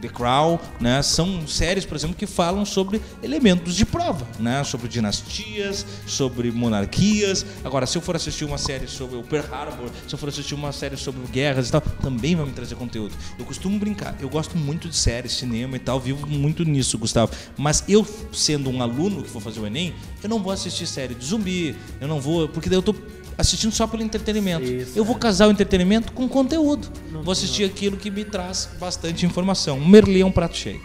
The 0.03 0.09
Crown, 0.09 0.59
né? 0.81 1.01
São 1.01 1.47
séries, 1.47 1.85
por 1.85 1.95
exemplo, 1.95 2.15
que 2.15 2.27
falam 2.27 2.65
sobre 2.65 3.01
elementos 3.21 3.73
de 3.73 3.85
prova, 3.85 4.27
né? 4.37 4.61
Sobre 4.65 4.89
dinastias, 4.89 5.85
sobre 6.05 6.51
monarquias. 6.51 7.45
Agora, 7.63 7.85
se 7.85 7.97
eu 7.97 8.01
for 8.01 8.15
assistir 8.15 8.43
uma 8.43 8.57
série 8.57 8.85
sobre 8.85 9.15
o 9.15 9.23
Pearl 9.23 9.47
Harbor, 9.53 9.89
se 10.05 10.13
eu 10.13 10.19
for 10.19 10.27
assistir 10.27 10.55
uma 10.55 10.73
série 10.73 10.97
sobre 10.97 11.25
guerras 11.31 11.69
e 11.69 11.71
tal, 11.71 11.81
também 11.81 12.35
vai 12.35 12.45
me 12.45 12.51
trazer 12.51 12.75
conteúdo. 12.75 13.15
Eu 13.39 13.45
costumo 13.45 13.79
brincar, 13.79 14.15
eu 14.19 14.29
gosto 14.29 14.57
muito 14.57 14.89
de 14.89 14.95
séries, 14.95 15.31
cinema 15.33 15.77
e 15.77 15.79
tal, 15.79 15.99
vivo 15.99 16.27
muito 16.27 16.65
nisso, 16.65 16.97
Gustavo. 16.97 17.31
Mas 17.57 17.83
eu, 17.87 18.05
sendo 18.33 18.69
um 18.69 18.81
aluno 18.81 19.23
que 19.23 19.29
for 19.29 19.41
fazer 19.41 19.61
o 19.61 19.65
Enem, 19.65 19.93
eu 20.21 20.27
não 20.27 20.43
vou 20.43 20.51
assistir 20.51 20.85
série 20.85 21.15
de 21.15 21.25
zumbi, 21.25 21.75
eu 22.01 22.07
não 22.07 22.19
vou, 22.19 22.49
porque 22.49 22.69
daí 22.69 22.77
eu 22.77 22.83
tô 22.83 22.93
assistindo 23.37 23.71
só 23.71 23.87
pelo 23.87 24.03
entretenimento. 24.03 24.65
Isso, 24.65 24.97
eu 24.97 25.03
vou 25.03 25.15
é. 25.15 25.19
casar 25.19 25.47
o 25.47 25.51
entretenimento 25.51 26.11
com 26.11 26.27
conteúdo. 26.27 26.87
Não, 27.11 27.23
vou 27.23 27.31
assistir 27.31 27.63
não. 27.63 27.69
aquilo 27.69 27.97
que 27.97 28.09
me 28.09 28.25
traz 28.25 28.69
bastante 28.79 29.25
informação. 29.25 29.79
Merli 29.79 30.21
é 30.21 30.25
um 30.25 30.31
prato 30.31 30.57
cheio. 30.57 30.81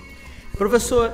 Professor 0.56 1.12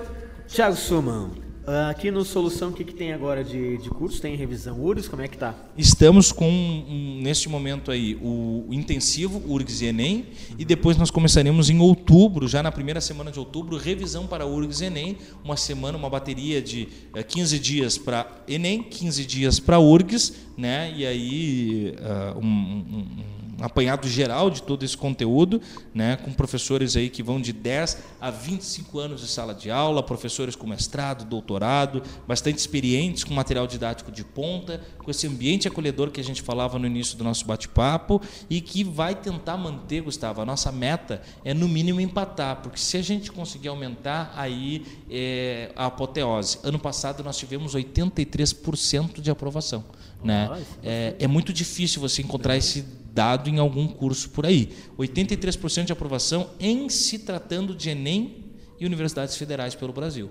Thiago 0.48 0.76
Suman, 0.76 1.30
ah, 1.66 1.88
aqui 1.88 2.10
no 2.10 2.24
Solução, 2.24 2.68
o 2.68 2.72
que, 2.72 2.84
que 2.84 2.94
tem 2.94 3.12
agora 3.12 3.42
de, 3.42 3.78
de 3.78 3.88
curso? 3.88 4.20
Tem 4.20 4.36
revisão 4.36 4.78
URGS? 4.78 5.08
Como 5.08 5.22
é 5.22 5.28
que 5.28 5.38
tá? 5.38 5.54
Estamos 5.78 6.30
com, 6.30 6.48
um, 6.48 7.20
neste 7.22 7.48
momento 7.48 7.90
aí, 7.90 8.16
o, 8.16 8.66
o 8.68 8.74
intensivo 8.74 9.42
URGS 9.46 9.80
e 9.82 9.86
Enem, 9.86 10.26
e 10.58 10.64
depois 10.64 10.98
nós 10.98 11.10
começaremos 11.10 11.70
em 11.70 11.80
outubro, 11.80 12.46
já 12.46 12.62
na 12.62 12.70
primeira 12.70 13.00
semana 13.00 13.30
de 13.30 13.38
outubro, 13.38 13.78
revisão 13.78 14.26
para 14.26 14.44
URGS 14.46 14.82
e 14.82 14.84
Enem, 14.84 15.16
uma 15.42 15.56
semana, 15.56 15.96
uma 15.96 16.10
bateria 16.10 16.60
de 16.60 16.88
15 17.28 17.56
eh, 17.56 17.58
dias 17.58 17.96
para 17.96 18.30
Enem, 18.46 18.82
15 18.82 19.24
dias 19.24 19.58
para 19.58 19.78
URGS, 19.78 20.34
né? 20.58 20.92
e 20.94 21.06
aí 21.06 21.94
uh, 21.98 22.38
um, 22.38 22.44
um, 22.44 23.06
um 23.20 23.33
apanhado 23.60 24.08
geral 24.08 24.50
de 24.50 24.62
todo 24.62 24.84
esse 24.84 24.96
conteúdo, 24.96 25.60
né, 25.94 26.16
com 26.16 26.32
professores 26.32 26.96
aí 26.96 27.08
que 27.08 27.22
vão 27.22 27.40
de 27.40 27.52
10 27.52 27.98
a 28.20 28.30
25 28.30 28.98
anos 28.98 29.20
de 29.20 29.28
sala 29.28 29.54
de 29.54 29.70
aula, 29.70 30.02
professores 30.02 30.56
com 30.56 30.66
mestrado, 30.66 31.24
doutorado, 31.24 32.02
bastante 32.26 32.58
experientes 32.58 33.24
com 33.24 33.34
material 33.34 33.66
didático 33.66 34.10
de 34.10 34.24
ponta, 34.24 34.80
com 34.98 35.10
esse 35.10 35.26
ambiente 35.26 35.68
acolhedor 35.68 36.10
que 36.10 36.20
a 36.20 36.24
gente 36.24 36.42
falava 36.42 36.78
no 36.78 36.86
início 36.86 37.16
do 37.16 37.24
nosso 37.24 37.44
bate-papo 37.44 38.20
e 38.48 38.60
que 38.60 38.84
vai 38.84 39.14
tentar 39.14 39.56
manter, 39.56 40.02
Gustavo, 40.02 40.40
a 40.40 40.44
nossa 40.44 40.70
meta 40.72 41.22
é 41.44 41.54
no 41.54 41.68
mínimo 41.68 42.00
empatar, 42.00 42.62
porque 42.62 42.78
se 42.78 42.96
a 42.96 43.02
gente 43.02 43.30
conseguir 43.30 43.68
aumentar, 43.68 44.32
aí 44.36 44.84
é 45.10 45.72
a 45.76 45.86
apoteose. 45.86 46.58
Ano 46.62 46.78
passado 46.78 47.22
nós 47.22 47.36
tivemos 47.36 47.74
83% 47.74 49.20
de 49.20 49.30
aprovação. 49.30 49.84
Né? 50.24 50.48
É, 50.82 51.14
é 51.18 51.26
muito 51.26 51.52
difícil 51.52 52.00
você 52.00 52.22
encontrar 52.22 52.56
esse 52.56 52.84
dado 53.12 53.48
em 53.48 53.58
algum 53.58 53.86
curso 53.86 54.30
por 54.30 54.44
aí. 54.44 54.70
83% 54.98 55.84
de 55.84 55.92
aprovação 55.92 56.50
em 56.58 56.88
se 56.88 57.20
tratando 57.20 57.74
de 57.74 57.90
Enem 57.90 58.44
e 58.80 58.84
universidades 58.84 59.36
federais 59.36 59.74
pelo 59.74 59.92
Brasil. 59.92 60.30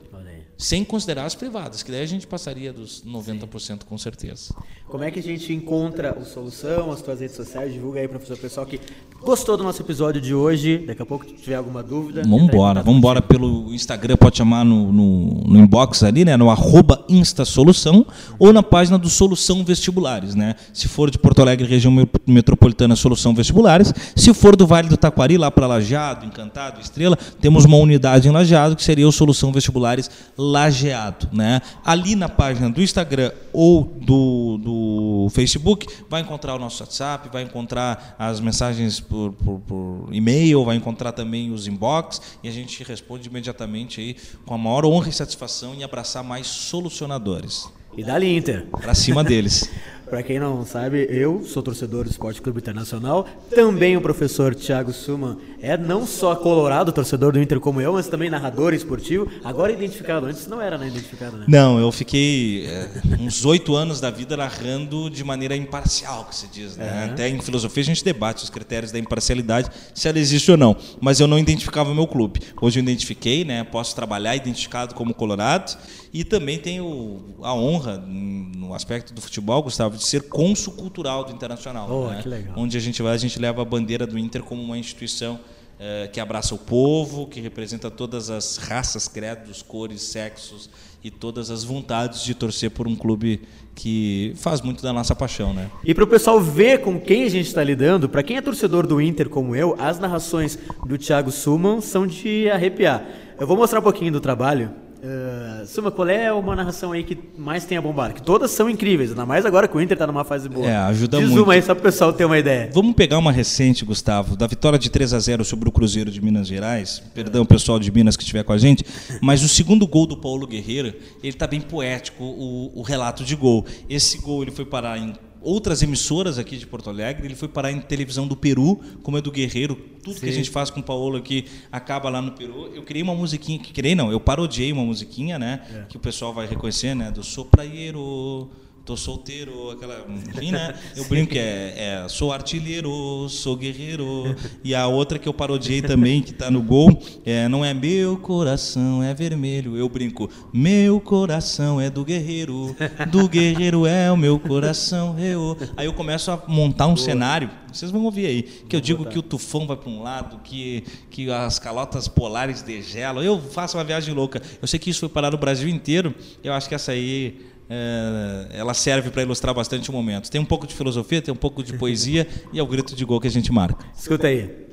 Sem 0.64 0.86
considerar 0.86 1.26
as 1.26 1.36
privadas, 1.36 1.84
que 1.84 1.92
daí 1.92 2.04
a 2.04 2.06
gente 2.06 2.26
passaria 2.26 2.72
dos 2.72 3.04
90% 3.06 3.60
Sim. 3.60 3.78
com 3.86 3.98
certeza. 3.98 4.56
Como 4.88 5.04
é 5.04 5.12
que 5.12 5.20
a 5.20 5.22
gente 5.22 5.52
encontra 5.52 6.18
o 6.18 6.24
Solução, 6.24 6.90
as 6.90 7.02
tuas 7.02 7.20
redes 7.20 7.36
sociais? 7.36 7.74
Divulga 7.74 8.00
aí, 8.00 8.08
professor, 8.08 8.38
pessoal 8.38 8.66
que 8.66 8.80
gostou 9.22 9.58
do 9.58 9.64
nosso 9.64 9.82
episódio 9.82 10.22
de 10.22 10.34
hoje. 10.34 10.78
Daqui 10.88 11.02
a 11.02 11.06
pouco, 11.06 11.26
se 11.26 11.34
tiver 11.34 11.56
alguma 11.56 11.84
dúvida. 11.84 12.22
Vamos 12.24 12.44
embora, 12.44 12.82
vamos 12.82 13.00
embora 13.00 13.22
pelo 13.22 13.74
Instagram, 13.74 14.16
pode 14.16 14.38
chamar 14.38 14.64
no, 14.64 14.90
no, 14.94 15.26
no, 15.46 15.60
inbox 15.60 16.02
ali, 16.02 16.24
né? 16.24 16.38
No 16.38 16.50
arroba 16.50 17.04
InstaSolução 17.10 18.06
ou 18.40 18.54
na 18.54 18.64
página 18.64 18.98
do 18.98 19.10
Solução 19.10 19.66
Vestibulares, 19.66 20.34
né? 20.34 20.56
Se 20.72 20.88
for 20.88 21.12
de 21.12 21.20
Porto 21.20 21.42
Alegre, 21.42 21.68
região 21.68 21.94
metropolitana, 22.26 22.96
Solução 22.96 23.34
Vestibulares. 23.34 23.94
Se 24.16 24.34
for 24.34 24.56
do 24.56 24.66
Vale 24.66 24.88
do 24.88 24.96
Taquari, 24.96 25.38
lá 25.38 25.52
para 25.52 25.68
Lajeado, 25.68 26.26
Encantado, 26.26 26.80
Estrela, 26.80 27.18
temos 27.42 27.66
uma 27.66 27.76
unidade 27.76 28.30
em 28.30 28.32
Lajeado 28.32 28.78
que 28.78 28.84
seria 28.84 29.06
o 29.06 29.12
Solução 29.12 29.52
Vestibulares 29.52 30.10
Lajeado, 30.54 31.30
né? 31.34 31.62
Ali 31.84 32.16
na 32.16 32.30
página 32.30 32.70
do 32.70 32.80
Instagram 32.80 33.32
ou 33.52 33.84
do, 33.84 34.58
do 34.58 35.28
Facebook, 35.32 35.88
vai 36.08 36.22
encontrar 36.22 36.54
o 36.54 36.60
nosso 36.60 36.84
WhatsApp, 36.84 37.28
vai 37.34 37.42
encontrar 37.42 38.16
as 38.20 38.40
mensagens 38.40 39.00
por, 39.00 39.34
por, 39.34 39.60
por 39.62 40.10
e-mail, 40.12 40.64
vai 40.64 40.76
encontrar 40.76 41.12
também 41.12 41.52
os 41.52 41.66
inbox 41.66 42.22
e 42.44 42.48
a 42.48 42.52
gente 42.52 42.84
responde 42.84 43.28
imediatamente 43.28 44.00
aí 44.00 44.16
com 44.46 44.54
a 44.54 44.58
maior 44.60 44.86
honra 44.86 45.10
e 45.10 45.14
satisfação 45.14 45.74
em 45.74 45.84
abraçar 45.84 46.24
mais 46.24 46.46
solucionadores. 46.46 47.68
E 47.98 48.04
dali 48.04 48.38
Inter. 48.38 48.68
Pra 48.80 48.94
cima 48.94 49.24
deles. 49.24 49.70
Para 50.14 50.22
quem 50.22 50.38
não 50.38 50.64
sabe, 50.64 51.08
eu 51.10 51.44
sou 51.44 51.64
torcedor 51.64 52.04
do 52.04 52.12
Esporte 52.12 52.40
Clube 52.40 52.60
Internacional. 52.60 53.28
Também 53.50 53.98
o 53.98 54.02
professor 54.02 54.54
Thiago 54.54 54.94
Suman 54.94 55.40
é 55.60 55.76
não 55.76 56.06
só 56.06 56.36
colorado, 56.36 56.92
torcedor 56.92 57.34
do 57.34 57.42
Inter 57.42 57.60
como 57.60 57.82
eu, 57.82 57.94
mas 57.94 58.08
também 58.08 58.30
narrador 58.30 58.76
esportivo. 58.76 59.28
Agora 59.44 59.72
identificado, 59.72 60.28
antes 60.28 60.46
não 60.46 60.62
era 60.62 60.78
né, 60.78 60.86
identificado, 60.86 61.38
né? 61.38 61.46
Não, 61.48 61.80
eu 61.80 61.92
fiquei 61.92 62.68
é, 62.68 62.90
uns 63.20 63.44
oito 63.44 63.76
anos 63.76 64.00
da 64.00 64.12
vida 64.12 64.38
narrando 64.38 65.10
de 65.10 65.24
maneira 65.24 65.56
imparcial, 65.56 66.26
que 66.26 66.36
se 66.36 66.48
diz. 66.48 66.78
Né? 66.78 67.10
Até 67.12 67.28
em 67.28 67.42
filosofia 67.42 67.82
a 67.82 67.86
gente 67.88 68.06
debate 68.06 68.44
os 68.44 68.52
critérios 68.52 68.92
da 68.92 69.00
imparcialidade, 69.00 69.72
se 69.96 70.08
ela 70.08 70.20
existe 70.20 70.52
ou 70.52 70.58
não. 70.58 70.78
Mas 71.02 71.22
eu 71.22 71.26
não 71.26 71.40
identificava 71.40 71.90
o 71.90 71.96
meu 71.96 72.06
clube. 72.06 72.40
Hoje 72.62 72.80
eu 72.80 72.84
identifiquei, 72.84 73.44
né? 73.44 73.64
posso 73.64 73.96
trabalhar 73.96 74.36
identificado 74.36 74.94
como 74.94 75.12
colorado 75.12 75.76
e 76.14 76.24
também 76.24 76.60
tenho 76.60 77.36
a 77.42 77.56
honra, 77.56 77.98
no 77.98 78.76
aspecto 78.76 79.12
do 79.16 79.20
futebol, 79.20 79.64
Gustavo, 79.64 79.98
de 79.98 80.03
ser 80.06 80.24
cônsul 80.24 80.74
cultural 80.74 81.24
do 81.24 81.32
Internacional. 81.32 81.90
Oh, 81.90 82.10
né? 82.10 82.22
que 82.22 82.30
legal. 82.30 82.54
Onde 82.58 82.78
a 82.78 82.80
gente 82.80 83.02
vai, 83.02 83.14
a 83.14 83.18
gente 83.18 83.40
leva 83.40 83.62
a 83.62 83.66
bandeira 83.66 84.06
do 84.06 84.18
Inter 84.18 84.44
como 84.44 84.62
uma 84.62 84.78
instituição 84.78 85.40
é, 85.80 86.08
que 86.08 86.20
abraça 86.20 86.54
o 86.56 86.58
povo, 86.58 87.28
que 87.28 87.42
representa 87.42 87.90
todas 87.90 88.30
as 88.30 88.58
raças, 88.58 89.08
credos, 89.08 89.62
cores, 89.62 90.02
sexos 90.02 90.70
e 91.04 91.12
todas 91.12 91.50
as 91.50 91.64
vontades 91.64 92.24
de 92.24 92.34
torcer 92.34 92.72
por 92.72 92.88
um 92.88 92.96
clube 92.96 93.42
que 93.76 94.34
faz 94.38 94.62
muito 94.62 94.82
da 94.82 94.94
nossa 94.94 95.14
paixão, 95.14 95.54
né? 95.54 95.70
E 95.84 95.94
para 95.94 96.04
o 96.04 96.08
pessoal 96.08 96.40
ver 96.40 96.82
com 96.82 97.00
quem 97.00 97.24
a 97.24 97.30
gente 97.30 97.48
está 97.48 97.64
lidando, 97.64 98.08
para 98.08 98.24
quem 98.24 98.38
é 98.38 98.42
torcedor 98.42 98.88
do 98.88 99.02
Inter 99.02 99.28
como 99.28 99.56
eu, 99.56 99.76
as 99.80 100.00
narrações 100.00 100.58
do 100.86 100.98
Thiago 100.98 101.32
Suman 101.32 101.82
são 101.82 102.08
de 102.08 102.50
arrepiar. 102.50 103.06
Eu 103.38 103.48
vou 103.48 103.58
mostrar 103.58 103.80
um 103.80 103.84
pouquinho 103.84 104.12
do 104.12 104.22
trabalho 104.22 104.72
Uh, 105.04 105.68
Suma, 105.68 105.92
qual 105.92 106.08
é 106.08 106.32
uma 106.32 106.56
narração 106.56 106.94
aí 106.94 107.04
que 107.04 107.18
mais 107.38 107.66
tem 107.66 107.78
a 107.78 107.82
bombar? 107.82 108.14
Que 108.14 108.22
todas 108.22 108.52
são 108.52 108.70
incríveis, 108.70 109.10
ainda 109.10 109.26
mais 109.26 109.46
agora 109.46 109.68
que 109.68 109.76
o 109.76 109.82
Inter 109.82 109.98
tá 109.98 110.08
numa 110.08 110.24
fase 110.24 110.48
boa. 110.48 110.66
É, 110.66 110.78
ajuda 110.78 111.18
Diz 111.20 111.30
muito. 111.30 111.44
uma 111.44 111.54
aí 111.54 111.62
só 111.62 111.76
pro 111.76 111.84
pessoal 111.84 112.14
ter 112.14 112.24
uma 112.24 112.40
ideia. 112.40 112.70
Vamos 112.74 112.96
pegar 112.96 113.18
uma 113.18 113.30
recente, 113.30 113.84
Gustavo, 113.84 114.38
da 114.38 114.48
vitória 114.48 114.80
de 114.80 114.90
3 114.90 115.14
a 115.14 115.20
0 115.20 115.44
sobre 115.44 115.68
o 115.68 115.74
Cruzeiro 115.74 116.10
de 116.10 116.22
Minas 116.22 116.48
Gerais. 116.48 117.04
Perdão, 117.14 117.46
pessoal 117.46 117.80
de 117.80 117.92
Minas 117.92 118.16
que 118.16 118.24
estiver 118.24 118.46
com 118.46 118.54
a 118.54 118.58
gente. 118.58 118.86
Mas 119.22 119.44
o 119.44 119.50
segundo 119.50 119.86
gol 119.86 120.08
do 120.08 120.16
Paulo 120.16 120.48
Guerreiro, 120.48 120.94
ele 121.22 121.34
tá 121.34 121.48
bem 121.48 121.60
poético, 121.60 122.24
o, 122.24 122.72
o 122.74 122.82
relato 122.82 123.26
de 123.26 123.36
gol. 123.36 123.66
Esse 123.90 124.20
gol 124.20 124.42
ele 124.42 124.52
foi 124.52 124.64
parar 124.64 124.98
em 124.98 125.14
outras 125.44 125.84
emissoras 125.84 126.40
aqui 126.40 126.58
de 126.58 126.66
Porto 126.66 126.90
Alegre, 126.90 127.28
ele 127.28 127.36
foi 127.36 127.48
parar 127.48 127.72
em 127.72 127.80
televisão 127.80 128.28
do 128.28 128.36
Peru, 128.36 128.80
como 129.04 129.18
é 129.18 129.22
do 129.22 129.32
Guerreiro. 129.32 129.76
Tudo 130.02 130.16
Sim. 130.16 130.22
que 130.22 130.30
a 130.30 130.32
gente 130.32 130.50
faz 130.50 130.70
com 130.70 130.80
o 130.80 130.84
Paulo 130.84 131.18
aqui 131.18 131.46
acaba 131.72 132.10
lá 132.10 132.22
no 132.22 132.32
Peru. 132.32 132.68
Eu 132.74 132.84
criei 132.84 133.04
uma 133.04 133.14
musiquinha, 133.14 133.60
que 133.60 133.72
criei 133.74 133.94
não, 133.96 134.12
eu 134.12 134.20
parodiei 134.20 134.72
uma 134.72 134.84
musiquinha, 134.84 135.38
né? 135.38 135.62
É. 135.74 135.86
Que 135.90 135.98
o 135.98 136.00
pessoal 136.00 136.34
vai 136.34 136.48
reconhecer, 136.48 136.96
né? 136.96 137.12
Do 137.12 137.24
Sopraieiro 137.24 138.50
tô 138.86 138.98
solteiro, 138.98 139.72
aquela. 139.72 140.06
Enfim, 140.10 140.52
né? 140.52 140.76
Eu 140.96 141.06
brinco 141.06 141.32
que 141.32 141.40
é, 141.40 142.04
é, 142.04 142.10
sou 142.10 142.32
artilheiro, 142.34 143.28
sou 143.30 143.56
guerreiro. 143.56 144.36
E 144.64 144.76
a 144.76 144.88
outra 144.88 145.18
que 145.18 145.28
eu 145.28 145.34
parodiei 145.34 145.82
também, 145.82 146.22
que 146.22 146.32
está 146.32 146.52
no 146.52 146.62
gol, 146.62 147.02
é 147.26 147.48
não 147.48 147.64
é 147.64 147.74
meu 147.74 148.18
coração, 148.18 149.02
é 149.02 149.14
vermelho. 149.14 149.78
Eu 149.78 149.88
brinco, 149.88 150.30
meu 150.52 151.00
coração 151.00 151.80
é 151.80 151.90
do 151.90 152.04
guerreiro, 152.04 152.76
do 153.10 153.28
guerreiro 153.28 153.86
é 153.86 154.12
o 154.12 154.18
meu 154.18 154.40
coração. 154.40 155.18
Eu. 155.18 155.58
Aí 155.78 155.86
eu 155.86 155.94
começo 155.94 156.30
a 156.32 156.42
montar 156.48 156.88
um 156.88 156.94
Boa. 156.94 157.06
cenário, 157.06 157.50
vocês 157.72 157.90
vão 157.90 158.04
ouvir 158.04 158.26
aí, 158.26 158.44
que 158.44 158.76
eu 158.76 158.82
digo 158.82 159.06
que 159.06 159.18
o 159.18 159.22
tufão 159.22 159.66
vai 159.66 159.78
para 159.78 159.90
um 159.90 160.04
lado, 160.04 160.40
que, 160.44 160.84
que 161.10 161.32
as 161.32 161.58
calotas 161.58 162.08
polares 162.08 162.62
degelam. 162.62 163.24
Eu 163.24 163.40
faço 163.40 163.78
uma 163.78 163.84
viagem 163.84 164.14
louca. 164.14 164.42
Eu 164.62 164.68
sei 164.68 164.80
que 164.80 164.90
isso 164.90 165.00
foi 165.02 165.10
parar 165.10 165.32
no 165.32 165.38
Brasil 165.38 165.70
inteiro. 165.70 166.14
Eu 166.44 166.54
acho 166.54 166.68
que 166.68 166.76
essa 166.76 166.92
aí 166.92 167.53
é, 167.70 168.48
ela 168.58 168.74
serve 168.74 169.10
para 169.10 169.22
ilustrar 169.22 169.54
bastante 169.54 169.90
o 169.90 169.94
momento. 169.94 170.30
Tem 170.30 170.40
um 170.40 170.46
pouco 170.46 170.68
de 170.68 170.74
filosofia, 170.74 171.22
tem 171.22 171.34
um 171.34 171.38
pouco 171.38 171.64
de 171.64 171.74
poesia 171.74 172.28
e 172.52 172.60
é 172.60 172.64
o 172.64 172.68
grito 172.68 172.96
de 172.96 173.06
gol 173.06 173.20
que 173.20 173.28
a 173.28 173.32
gente 173.32 173.52
marca. 173.52 173.86
Escuta 173.98 174.28
aí. 174.28 174.64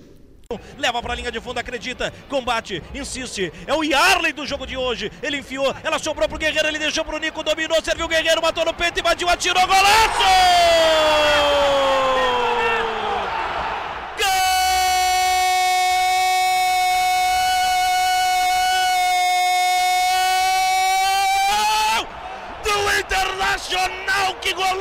Leva 0.76 1.00
para 1.00 1.12
a 1.12 1.16
linha 1.16 1.30
de 1.30 1.40
fundo, 1.40 1.58
acredita, 1.58 2.12
combate, 2.28 2.82
insiste. 2.92 3.52
É 3.68 3.72
o 3.72 3.84
Yarley 3.84 4.32
do 4.32 4.44
jogo 4.44 4.66
de 4.66 4.76
hoje. 4.76 5.10
Ele 5.22 5.38
enfiou, 5.38 5.72
ela 5.84 5.96
sobrou 5.96 6.28
pro 6.28 6.38
Guerreiro, 6.38 6.66
ele 6.66 6.78
deixou 6.78 7.04
pro 7.04 7.18
Nico, 7.18 7.44
dominou, 7.44 7.80
serviu 7.84 8.06
o 8.06 8.08
Guerreiro, 8.08 8.42
matou 8.42 8.64
no 8.64 8.74
peito, 8.74 8.98
invadiu, 8.98 9.28
atirou, 9.28 9.64
golaço! 9.64 10.24
Que 24.40 24.52
golaço! 24.54 24.80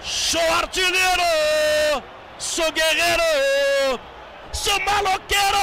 Sou 0.00 0.52
artilheiro, 0.54 2.02
sou 2.38 2.72
guerreiro, 2.72 4.00
sou 4.52 4.78
maloqueiro! 4.80 5.58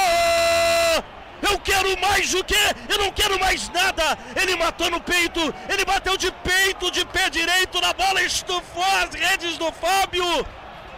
Eu 1.42 1.58
quero 1.60 1.98
mais 2.00 2.32
o 2.34 2.42
quê? 2.42 2.54
Eu 2.88 2.98
não 2.98 3.10
quero 3.12 3.38
mais 3.38 3.68
nada. 3.68 4.18
Ele 4.34 4.56
matou 4.56 4.90
no 4.90 5.00
peito, 5.00 5.54
ele 5.68 5.84
bateu 5.84 6.16
de 6.16 6.30
peito, 6.32 6.90
de 6.90 7.04
pé 7.04 7.28
direito 7.28 7.80
na 7.80 7.92
bola, 7.92 8.22
estufou 8.22 8.84
as 9.02 9.14
redes 9.14 9.58
do 9.58 9.70
Fábio 9.72 10.24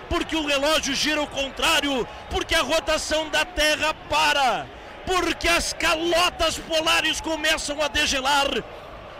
porque 0.09 0.37
o 0.37 0.47
relógio 0.47 0.95
gira 0.95 1.21
ao 1.21 1.27
contrário, 1.27 2.07
porque 2.31 2.55
a 2.55 2.63
rotação 2.63 3.29
da 3.29 3.45
Terra 3.45 3.95
para, 4.09 4.67
porque 5.07 5.49
as 5.49 5.73
calotas 5.73 6.59
polares 6.59 7.21
começam 7.21 7.81
a 7.83 7.89
degelar, 7.89 8.49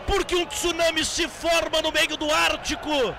porque 0.05 0.35
um 0.35 0.45
tsunami 0.45 1.05
se 1.05 1.27
forma 1.27 1.81
no 1.81 1.91
meio 1.91 2.17
do 2.17 2.33
Ártico, 2.33 3.15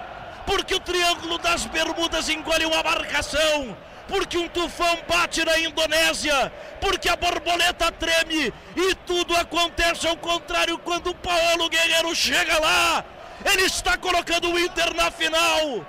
porque 0.46 0.74
o 0.74 0.80
Triângulo 0.80 1.38
das 1.38 1.64
Bermudas 1.66 2.28
engole 2.28 2.66
uma 2.66 2.82
marcação, 2.82 3.76
porque 4.08 4.36
um 4.36 4.48
tufão 4.48 4.98
bate 5.08 5.44
na 5.44 5.56
Indonésia, 5.60 6.52
porque 6.80 7.08
a 7.08 7.14
borboleta 7.14 7.92
treme 7.92 8.52
e 8.76 8.94
tudo 9.06 9.36
acontece 9.36 10.08
ao 10.08 10.16
contrário 10.16 10.76
quando 10.78 11.10
o 11.10 11.14
Paulo 11.14 11.68
Guerreiro 11.68 12.14
chega 12.14 12.58
lá. 12.58 13.04
Ele 13.44 13.62
está 13.62 13.96
colocando 13.96 14.50
o 14.50 14.58
Inter 14.58 14.94
na 14.94 15.10
final. 15.10 15.86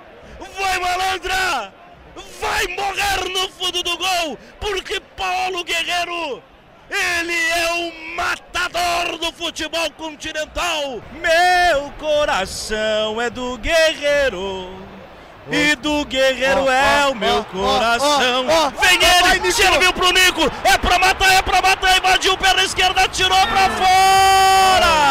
Vai, 0.58 0.78
malandra! 0.78 1.72
Vai 2.40 2.66
morrer 2.68 3.28
no 3.30 3.48
fundo 3.50 3.82
do 3.82 3.96
gol, 3.96 4.38
porque 4.60 5.00
Paulo 5.16 5.64
Guerreiro, 5.64 6.42
ele 6.90 7.50
é 7.50 7.72
o 7.72 8.16
matador 8.16 9.18
do 9.18 9.32
futebol 9.32 9.90
continental. 9.92 11.00
Meu 11.12 11.90
coração 11.92 13.20
é 13.20 13.30
do 13.30 13.56
Guerreiro. 13.58 14.91
E 15.50 15.74
do 15.76 16.04
guerreiro 16.04 16.64
oh, 16.64 16.70
é 16.70 17.06
oh, 17.08 17.12
o 17.12 17.14
meu 17.16 17.38
oh, 17.40 17.44
coração. 17.44 18.46
Vem 18.80 18.94
ele, 18.94 19.40
vai, 19.40 19.52
serviu 19.52 19.92
pro 19.92 20.12
Nico. 20.12 20.50
É 20.62 20.78
pra 20.78 20.98
matar, 20.98 21.32
é 21.34 21.42
pra 21.42 21.60
matar. 21.60 21.98
Invadiu 21.98 22.36
pela 22.38 22.62
esquerda, 22.62 23.08
tirou 23.08 23.46
pra 23.48 23.70
fora. 23.70 25.02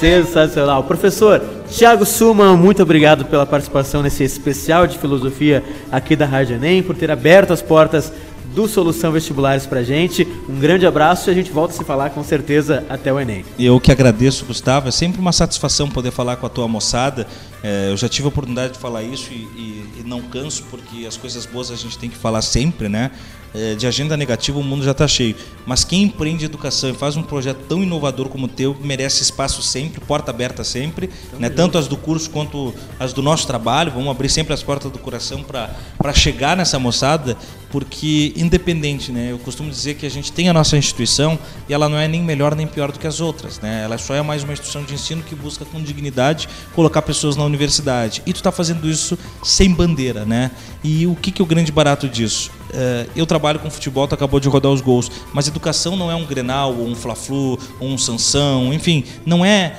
Sensacional. 0.00 0.82
Professor 0.84 1.42
Tiago 1.70 2.04
Suman, 2.06 2.56
muito 2.56 2.82
obrigado 2.82 3.26
pela 3.26 3.44
participação 3.44 4.02
nesse 4.02 4.24
especial 4.24 4.86
de 4.86 4.98
filosofia 4.98 5.62
aqui 5.92 6.16
da 6.16 6.24
Rádio 6.26 6.56
Enem, 6.56 6.82
por 6.82 6.96
ter 6.96 7.10
aberto 7.10 7.52
as 7.52 7.60
portas 7.60 8.12
do 8.54 8.66
Solução 8.68 9.12
Vestibulares 9.12 9.66
pra 9.66 9.82
gente. 9.82 10.26
Um 10.48 10.58
grande 10.58 10.86
abraço 10.86 11.28
e 11.28 11.32
a 11.32 11.34
gente 11.34 11.50
volta 11.50 11.74
a 11.74 11.76
se 11.76 11.84
falar 11.84 12.10
com 12.10 12.22
certeza 12.22 12.84
até 12.88 13.12
o 13.12 13.18
Enem. 13.18 13.44
Eu 13.58 13.80
que 13.80 13.92
agradeço, 13.92 14.44
Gustavo. 14.44 14.88
É 14.88 14.90
sempre 14.90 15.20
uma 15.20 15.32
satisfação 15.32 15.88
poder 15.88 16.10
falar 16.10 16.36
com 16.36 16.46
a 16.46 16.48
tua 16.48 16.66
moçada. 16.66 17.26
É, 17.62 17.90
eu 17.90 17.96
já 17.96 18.08
tive 18.08 18.26
a 18.26 18.28
oportunidade 18.28 18.72
de 18.72 18.78
falar 18.78 19.02
isso 19.02 19.30
e, 19.32 19.36
e, 19.36 19.84
e, 20.00 20.02
não 20.04 20.22
canso, 20.22 20.64
porque 20.70 21.06
as 21.06 21.16
coisas 21.16 21.44
boas 21.44 21.70
a 21.70 21.76
gente 21.76 21.98
tem 21.98 22.08
que 22.08 22.16
falar 22.16 22.42
sempre, 22.42 22.88
né? 22.88 23.10
É, 23.52 23.74
de 23.74 23.86
agenda 23.86 24.16
negativa 24.16 24.58
o 24.58 24.62
mundo 24.62 24.84
já 24.84 24.92
está 24.92 25.08
cheio. 25.08 25.34
Mas 25.66 25.84
quem 25.84 26.04
empreende 26.04 26.44
educação 26.44 26.90
e 26.90 26.94
faz 26.94 27.16
um 27.16 27.22
projeto 27.22 27.58
tão 27.68 27.82
inovador 27.82 28.28
como 28.28 28.46
o 28.46 28.48
teu 28.48 28.76
merece 28.82 29.22
espaço 29.22 29.62
sempre, 29.62 30.00
porta 30.00 30.30
aberta 30.30 30.62
sempre, 30.62 31.10
né? 31.38 31.50
tanto 31.50 31.76
as 31.76 31.88
do 31.88 31.96
curso 31.96 32.30
quanto 32.30 32.72
as 32.98 33.12
do 33.12 33.22
nosso 33.22 33.46
trabalho. 33.46 33.90
Vamos 33.90 34.08
abrir 34.08 34.28
sempre 34.28 34.54
as 34.54 34.62
portas 34.62 34.90
do 34.90 34.98
coração 34.98 35.42
para 35.42 36.12
chegar 36.12 36.56
nessa 36.56 36.78
moçada, 36.78 37.36
porque 37.70 38.32
independente, 38.36 39.12
né? 39.12 39.30
Eu 39.30 39.38
costumo 39.38 39.70
dizer 39.70 39.94
que 39.94 40.06
a 40.06 40.10
gente 40.10 40.32
tem 40.32 40.48
a 40.48 40.52
nossa 40.52 40.76
instituição 40.76 41.38
e 41.68 41.74
ela 41.74 41.88
não 41.88 41.98
é 41.98 42.08
nem 42.08 42.22
melhor 42.22 42.54
nem 42.54 42.66
pior 42.66 42.92
do 42.92 42.98
que 42.98 43.06
as 43.06 43.20
outras, 43.20 43.60
né? 43.60 43.82
Ela 43.84 43.98
só 43.98 44.14
é 44.14 44.22
mais 44.22 44.42
uma 44.42 44.52
instituição 44.52 44.84
de 44.84 44.94
ensino 44.94 45.22
que 45.22 45.34
busca 45.34 45.64
com 45.64 45.82
dignidade 45.82 46.48
colocar 46.74 47.02
pessoas 47.02 47.36
na 47.36 47.44
universidade. 47.44 48.22
E 48.26 48.32
tu 48.32 48.36
está 48.36 48.52
fazendo 48.52 48.88
isso 48.88 49.18
sem 49.42 49.72
bandeira, 49.72 50.24
né? 50.24 50.50
E 50.82 51.06
o 51.06 51.14
que, 51.14 51.30
que 51.30 51.42
é 51.42 51.44
o 51.44 51.46
grande 51.46 51.70
barato 51.72 52.08
disso? 52.08 52.59
Uh, 52.70 53.10
eu 53.16 53.26
trabalho 53.26 53.58
com 53.58 53.68
futebol, 53.68 54.06
tu 54.06 54.14
acabou 54.14 54.38
de 54.38 54.48
rodar 54.48 54.70
os 54.70 54.80
gols, 54.80 55.10
mas 55.32 55.48
educação 55.48 55.96
não 55.96 56.10
é 56.10 56.14
um 56.14 56.24
Grenal, 56.24 56.74
ou 56.74 56.86
um 56.86 56.94
Fla-Flu, 56.94 57.58
ou 57.80 57.88
um 57.88 57.98
Sansão, 57.98 58.72
enfim, 58.72 59.04
não 59.26 59.44
é 59.44 59.74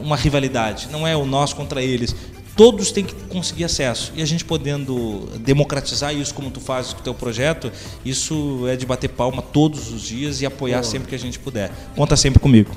uma 0.00 0.16
rivalidade, 0.16 0.88
não 0.90 1.06
é 1.06 1.16
o 1.16 1.24
nós 1.24 1.52
contra 1.52 1.82
eles. 1.82 2.14
todos 2.56 2.90
têm 2.90 3.04
que 3.04 3.14
conseguir 3.28 3.62
acesso. 3.62 4.12
E 4.16 4.22
a 4.22 4.26
gente 4.26 4.44
podendo 4.44 5.28
democratizar 5.38 6.12
isso 6.12 6.34
como 6.34 6.50
tu 6.50 6.60
fazes 6.60 6.92
com 6.92 6.98
o 6.98 7.02
teu 7.04 7.14
projeto, 7.14 7.70
isso 8.04 8.66
é 8.66 8.74
de 8.74 8.84
bater 8.84 9.10
palma 9.10 9.40
todos 9.40 9.92
os 9.92 10.02
dias 10.02 10.40
e 10.40 10.46
apoiar 10.46 10.82
sempre 10.82 11.08
que 11.08 11.14
a 11.14 11.18
gente 11.18 11.38
puder. 11.38 11.70
Conta 11.94 12.16
sempre 12.16 12.40
comigo. 12.40 12.72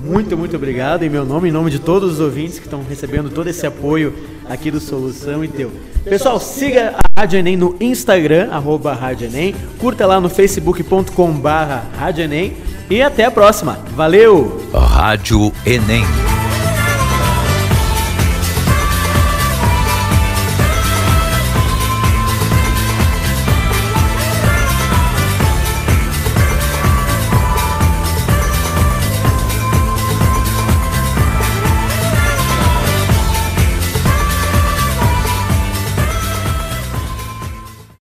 Muito, 0.00 0.36
muito 0.38 0.56
obrigado 0.56 1.02
em 1.02 1.10
meu 1.10 1.24
nome, 1.24 1.48
em 1.48 1.52
nome 1.52 1.70
de 1.70 1.78
todos 1.78 2.14
os 2.14 2.20
ouvintes 2.20 2.58
que 2.58 2.64
estão 2.64 2.82
recebendo 2.82 3.28
todo 3.28 3.48
esse 3.48 3.66
apoio 3.66 4.14
aqui 4.48 4.70
do 4.70 4.80
Solução 4.80 5.44
e 5.44 5.48
teu. 5.48 5.70
Pessoal, 6.08 6.38
siga 6.38 6.94
a 6.96 7.20
Rádio 7.20 7.40
Enem 7.40 7.56
no 7.56 7.76
Instagram, 7.80 8.48
arroba 8.52 8.94
Rádio 8.94 9.26
Enem, 9.26 9.56
curta 9.76 10.06
lá 10.06 10.20
no 10.20 10.28
facebook.com 10.28 11.32
barra 11.32 11.82
Rádio 11.98 12.22
Enem 12.22 12.56
e 12.88 13.02
até 13.02 13.24
a 13.24 13.30
próxima. 13.30 13.76
Valeu! 13.90 14.62
Rádio 14.72 15.52
Enem. 15.66 16.04